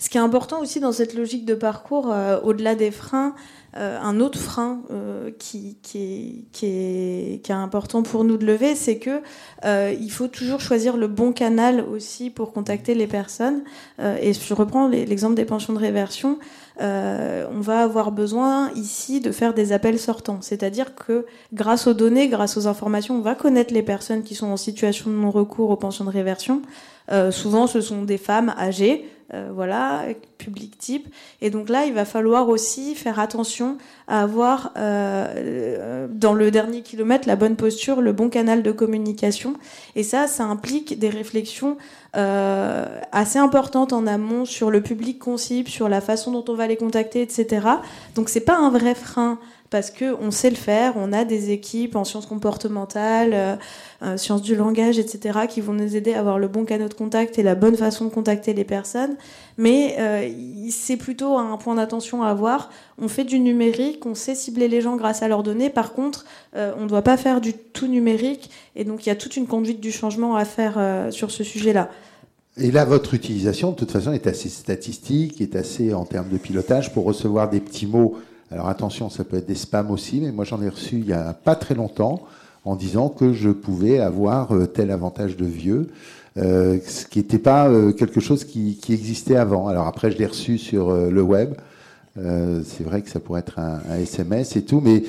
Ce 0.00 0.08
qui 0.08 0.16
est 0.16 0.20
important 0.20 0.60
aussi 0.60 0.80
dans 0.80 0.92
cette 0.92 1.12
logique 1.12 1.44
de 1.44 1.54
parcours, 1.54 2.10
euh, 2.10 2.40
au-delà 2.42 2.74
des 2.74 2.90
freins, 2.90 3.34
euh, 3.76 3.98
un 4.00 4.18
autre 4.18 4.38
frein 4.38 4.80
euh, 4.90 5.30
qui, 5.38 5.76
qui, 5.82 5.98
est, 5.98 6.44
qui, 6.52 6.66
est, 6.66 7.44
qui 7.44 7.52
est 7.52 7.54
important 7.54 8.02
pour 8.02 8.24
nous 8.24 8.38
de 8.38 8.46
lever, 8.46 8.74
c'est 8.74 8.96
que 8.96 9.20
euh, 9.66 9.94
il 10.00 10.10
faut 10.10 10.26
toujours 10.26 10.58
choisir 10.60 10.96
le 10.96 11.06
bon 11.06 11.32
canal 11.32 11.84
aussi 11.84 12.30
pour 12.30 12.54
contacter 12.54 12.94
les 12.94 13.06
personnes. 13.06 13.62
Euh, 14.00 14.16
et 14.22 14.32
je 14.32 14.54
reprends 14.54 14.88
l'exemple 14.88 15.34
des 15.34 15.44
pensions 15.44 15.74
de 15.74 15.78
réversion. 15.78 16.38
Euh, 16.80 17.46
on 17.52 17.60
va 17.60 17.82
avoir 17.82 18.10
besoin 18.10 18.70
ici 18.74 19.20
de 19.20 19.30
faire 19.32 19.52
des 19.52 19.72
appels 19.72 19.98
sortants, 19.98 20.38
c'est-à-dire 20.40 20.94
que 20.94 21.26
grâce 21.52 21.86
aux 21.86 21.94
données, 21.94 22.28
grâce 22.28 22.56
aux 22.56 22.66
informations, 22.66 23.16
on 23.16 23.20
va 23.20 23.34
connaître 23.34 23.74
les 23.74 23.82
personnes 23.82 24.22
qui 24.22 24.34
sont 24.34 24.46
en 24.46 24.56
situation 24.56 25.10
de 25.10 25.16
non-recours 25.16 25.68
aux 25.68 25.76
pensions 25.76 26.06
de 26.06 26.10
réversion. 26.10 26.62
Euh, 27.12 27.30
souvent, 27.30 27.66
ce 27.66 27.80
sont 27.80 28.02
des 28.02 28.18
femmes 28.18 28.54
âgées, 28.58 29.04
euh, 29.32 29.50
voilà, 29.54 30.06
public 30.38 30.76
type. 30.76 31.06
Et 31.40 31.50
donc 31.50 31.68
là, 31.68 31.86
il 31.86 31.92
va 31.92 32.04
falloir 32.04 32.48
aussi 32.48 32.96
faire 32.96 33.20
attention 33.20 33.78
à 34.08 34.22
avoir 34.22 34.72
euh, 34.76 35.26
euh, 35.36 36.08
dans 36.10 36.34
le 36.34 36.50
dernier 36.50 36.82
kilomètre 36.82 37.28
la 37.28 37.36
bonne 37.36 37.54
posture, 37.54 38.00
le 38.00 38.12
bon 38.12 38.28
canal 38.28 38.64
de 38.64 38.72
communication. 38.72 39.54
Et 39.94 40.02
ça, 40.02 40.26
ça 40.26 40.44
implique 40.44 40.98
des 40.98 41.10
réflexions 41.10 41.76
assez 42.12 43.38
importantes 43.38 43.92
en 43.92 44.04
amont 44.04 44.44
sur 44.44 44.72
le 44.72 44.80
public 44.80 45.20
qu'on 45.20 45.36
cible, 45.36 45.68
sur 45.68 45.88
la 45.88 46.00
façon 46.00 46.32
dont 46.32 46.44
on 46.48 46.56
va 46.56 46.66
les 46.66 46.76
contacter, 46.76 47.22
etc. 47.22 47.68
Donc 48.16 48.28
c'est 48.30 48.40
pas 48.40 48.56
un 48.56 48.70
vrai 48.70 48.96
frein 48.96 49.38
parce 49.70 49.92
que 49.92 50.16
on 50.20 50.32
sait 50.32 50.50
le 50.50 50.56
faire, 50.56 50.94
on 50.96 51.12
a 51.12 51.24
des 51.24 51.50
équipes 51.50 51.94
en 51.94 52.04
sciences 52.04 52.26
comportementales, 52.26 53.30
euh, 53.32 53.56
euh, 54.02 54.16
sciences 54.16 54.42
du 54.42 54.56
langage, 54.56 54.98
etc., 54.98 55.40
qui 55.48 55.60
vont 55.60 55.72
nous 55.72 55.94
aider 55.94 56.12
à 56.12 56.20
avoir 56.20 56.38
le 56.40 56.48
bon 56.48 56.64
canal 56.64 56.88
de 56.88 56.94
contact 56.94 57.38
et 57.38 57.44
la 57.44 57.54
bonne 57.54 57.76
façon 57.76 58.04
de 58.06 58.10
contacter 58.10 58.52
les 58.52 58.64
personnes. 58.64 59.16
Mais 59.58 59.96
euh, 60.00 60.28
c'est 60.70 60.96
plutôt 60.96 61.38
un 61.38 61.56
point 61.56 61.76
d'attention 61.76 62.24
à 62.24 62.30
avoir. 62.30 62.70
On 62.98 63.06
fait 63.06 63.24
du 63.24 63.38
numérique, 63.38 64.04
on 64.04 64.16
sait 64.16 64.34
cibler 64.34 64.66
les 64.66 64.80
gens 64.80 64.96
grâce 64.96 65.22
à 65.22 65.28
leurs 65.28 65.44
données. 65.44 65.70
Par 65.70 65.92
contre, 65.92 66.24
on 66.54 66.82
ne 66.82 66.88
doit 66.88 67.02
pas 67.02 67.16
faire 67.16 67.40
du 67.40 67.54
tout 67.54 67.86
numérique. 67.86 68.50
Et 68.76 68.84
donc, 68.84 69.06
il 69.06 69.08
y 69.08 69.12
a 69.12 69.16
toute 69.16 69.36
une 69.36 69.46
conduite 69.46 69.80
du 69.80 69.92
changement 69.92 70.36
à 70.36 70.44
faire 70.44 70.78
sur 71.10 71.30
ce 71.30 71.44
sujet-là. 71.44 71.88
Et 72.56 72.70
là, 72.70 72.84
votre 72.84 73.14
utilisation, 73.14 73.70
de 73.70 73.76
toute 73.76 73.90
façon, 73.90 74.12
est 74.12 74.26
assez 74.26 74.48
statistique, 74.48 75.40
est 75.40 75.56
assez 75.56 75.94
en 75.94 76.04
termes 76.04 76.28
de 76.28 76.36
pilotage 76.36 76.92
pour 76.92 77.04
recevoir 77.04 77.48
des 77.48 77.60
petits 77.60 77.86
mots. 77.86 78.18
Alors 78.50 78.68
attention, 78.68 79.10
ça 79.10 79.24
peut 79.24 79.36
être 79.36 79.46
des 79.46 79.54
spams 79.54 79.90
aussi, 79.90 80.20
mais 80.20 80.32
moi 80.32 80.44
j'en 80.44 80.60
ai 80.60 80.68
reçu 80.68 80.96
il 80.96 81.06
y 81.06 81.12
a 81.12 81.32
pas 81.32 81.54
très 81.54 81.74
longtemps 81.74 82.22
en 82.64 82.76
disant 82.76 83.08
que 83.08 83.32
je 83.32 83.50
pouvais 83.50 84.00
avoir 84.00 84.52
euh, 84.52 84.66
tel 84.66 84.90
avantage 84.90 85.36
de 85.36 85.46
vieux, 85.46 85.88
euh, 86.36 86.78
ce 86.86 87.06
qui 87.06 87.20
n'était 87.20 87.38
pas 87.38 87.68
euh, 87.68 87.92
quelque 87.92 88.20
chose 88.20 88.44
qui, 88.44 88.78
existait 88.90 89.36
avant. 89.36 89.68
Alors 89.68 89.86
après, 89.86 90.10
je 90.10 90.18
l'ai 90.18 90.26
reçu 90.26 90.58
sur 90.58 90.92
le 90.92 91.22
web. 91.22 91.54
C'est 92.16 92.84
vrai 92.84 93.00
que 93.00 93.08
ça 93.08 93.18
pourrait 93.18 93.40
être 93.40 93.58
un 93.58 93.96
SMS 93.96 94.54
et 94.56 94.62
tout, 94.62 94.80
mais 94.80 95.04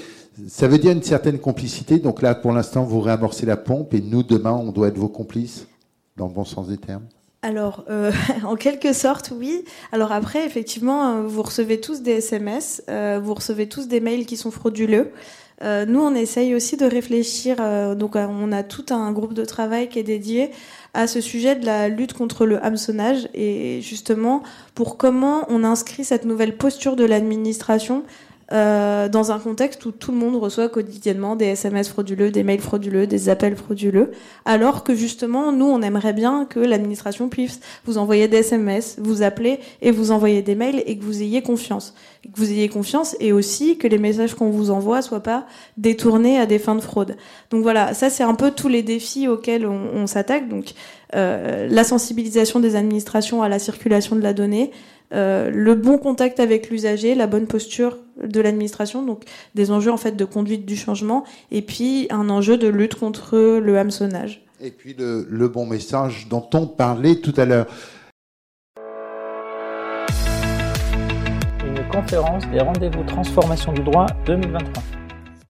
ça 0.47 0.69
veut 0.69 0.77
dire 0.77 0.93
une 0.93 1.03
certaine 1.03 1.39
complicité. 1.39 1.99
Donc 1.99 2.21
là, 2.21 2.35
pour 2.35 2.53
l'instant, 2.53 2.83
vous 2.83 3.01
réamorcez 3.01 3.45
la 3.45 3.57
pompe 3.57 3.93
et 3.93 4.01
nous, 4.01 4.23
demain, 4.23 4.53
on 4.53 4.71
doit 4.71 4.87
être 4.87 4.97
vos 4.97 5.09
complices, 5.09 5.67
dans 6.15 6.27
le 6.27 6.33
bon 6.33 6.45
sens 6.45 6.69
des 6.69 6.77
termes. 6.77 7.03
Alors, 7.43 7.85
euh, 7.89 8.11
en 8.45 8.55
quelque 8.55 8.93
sorte, 8.93 9.33
oui. 9.35 9.65
Alors 9.91 10.11
après, 10.11 10.45
effectivement, 10.45 11.07
euh, 11.07 11.21
vous 11.23 11.41
recevez 11.41 11.79
tous 11.81 12.01
des 12.01 12.11
SMS, 12.13 12.83
euh, 12.89 13.19
vous 13.21 13.33
recevez 13.33 13.67
tous 13.67 13.87
des 13.87 13.99
mails 13.99 14.25
qui 14.25 14.37
sont 14.37 14.51
frauduleux. 14.51 15.11
Euh, 15.63 15.85
nous, 15.85 15.99
on 15.99 16.13
essaye 16.13 16.55
aussi 16.55 16.77
de 16.77 16.85
réfléchir. 16.85 17.57
donc, 17.95 18.15
on 18.15 18.51
a 18.51 18.63
tout 18.63 18.85
un 18.89 19.11
groupe 19.11 19.33
de 19.33 19.45
travail 19.45 19.89
qui 19.89 19.99
est 19.99 20.03
dédié 20.03 20.51
à 20.93 21.05
ce 21.07 21.21
sujet 21.21 21.55
de 21.55 21.65
la 21.65 21.87
lutte 21.87 22.13
contre 22.13 22.45
le 22.45 22.63
hameçonnage 22.63 23.29
et 23.35 23.79
justement 23.81 24.41
pour 24.73 24.97
comment 24.97 25.45
on 25.49 25.63
inscrit 25.63 26.03
cette 26.03 26.25
nouvelle 26.25 26.57
posture 26.57 26.95
de 26.95 27.05
l'administration 27.05 28.03
euh, 28.52 29.08
dans 29.08 29.32
un 29.32 29.39
contexte 29.39 29.86
où 29.86 29.91
tout 29.91 30.12
le 30.12 30.18
monde 30.18 30.36
reçoit 30.36 30.68
quotidiennement 30.68 31.36
des 31.36 31.45
SMS 31.45 31.88
frauduleux, 31.89 32.32
des 32.32 32.43
mails 32.43 32.60
frauduleux, 32.60 33.08
des 33.08 33.30
appels 33.30 33.56
frauduleux, 33.56 34.12
alors 34.45 34.84
que 34.84 34.93
justement, 34.93 35.52
nous, 35.52 35.66
on 35.66 35.82
aimerait 35.82 36.14
bien 36.14 36.45
que 36.45 36.60
l'administration 36.60 37.30
puisse 37.30 37.62
vous 37.86 37.97
envoyer 37.97 38.28
des 38.28 38.38
SMS, 38.38 38.97
vous 38.99 39.24
appeler 39.24 39.60
et 39.82 39.91
vous 39.91 40.12
envoyer 40.12 40.41
des 40.41 40.56
mails 40.56 40.84
et 40.86 40.97
que 40.97 41.04
vous 41.04 41.22
ayez 41.22 41.41
confiance. 41.41 41.93
Que 42.24 42.39
vous 42.39 42.52
ayez 42.52 42.68
confiance 42.68 43.16
et 43.20 43.32
aussi 43.32 43.78
que 43.78 43.88
les 43.88 43.97
messages 43.97 44.36
qu'on 44.36 44.49
vous 44.49 44.70
envoie 44.70 45.02
soient 45.02 45.24
pas 45.24 45.45
détournés 45.78 46.38
à 46.38 46.45
des 46.45 46.60
fins 46.60 46.76
de 46.76 46.82
fraude. 46.82 47.16
Donc 47.49 47.64
voilà, 47.64 47.93
ça 47.93 48.10
c'est 48.10 48.24
un 48.24 48.36
peu 48.36 48.52
tous 48.52 48.68
les 48.68 48.84
défis 48.84 49.28
auxquels 49.28 49.66
on, 49.66 50.08
s'attaque. 50.08 50.49
Donc 50.49 50.74
euh, 51.16 51.68
la 51.70 51.84
sensibilisation 51.84 52.60
des 52.60 52.76
administrations 52.76 53.43
à 53.43 53.49
la 53.49 53.60
circulation 53.60 54.16
de 54.16 54.22
la 54.22 54.34
donnée, 54.34 54.72
le 55.12 55.74
bon 55.76 55.97
contact 55.97 56.39
avec 56.39 56.70
l'usager, 56.70 57.16
la 57.16 57.28
bonne 57.28 57.47
posture 57.47 57.97
de 58.24 58.41
l'administration, 58.41 59.03
donc 59.05 59.24
des 59.55 59.72
enjeux 59.72 59.91
en 59.91 59.97
fait 59.97 60.16
de 60.16 60.26
conduite 60.26 60.66
du 60.66 60.76
changement, 60.76 61.24
et 61.51 61.62
puis 61.62 62.07
un 62.09 62.30
enjeu 62.30 62.57
de 62.57 62.68
lutte 62.68 62.95
contre 62.95 63.59
le 63.59 63.78
hameçonnage. 63.78 64.45
Et 64.62 64.72
puis 64.72 64.93
le, 64.97 65.26
le 65.30 65.47
bon 65.47 65.66
message 65.66 66.28
dont 66.30 66.47
on 66.53 66.68
parlait 66.68 67.16
tout 67.16 67.34
à 67.38 67.45
l'heure. 67.45 67.66
Une 71.66 71.88
conférence 71.91 72.47
des 72.51 72.59
rendez-vous 72.59 73.03
transformation 73.03 73.74
du 73.74 73.82
droit 73.82 74.05
2023. 74.28 75.01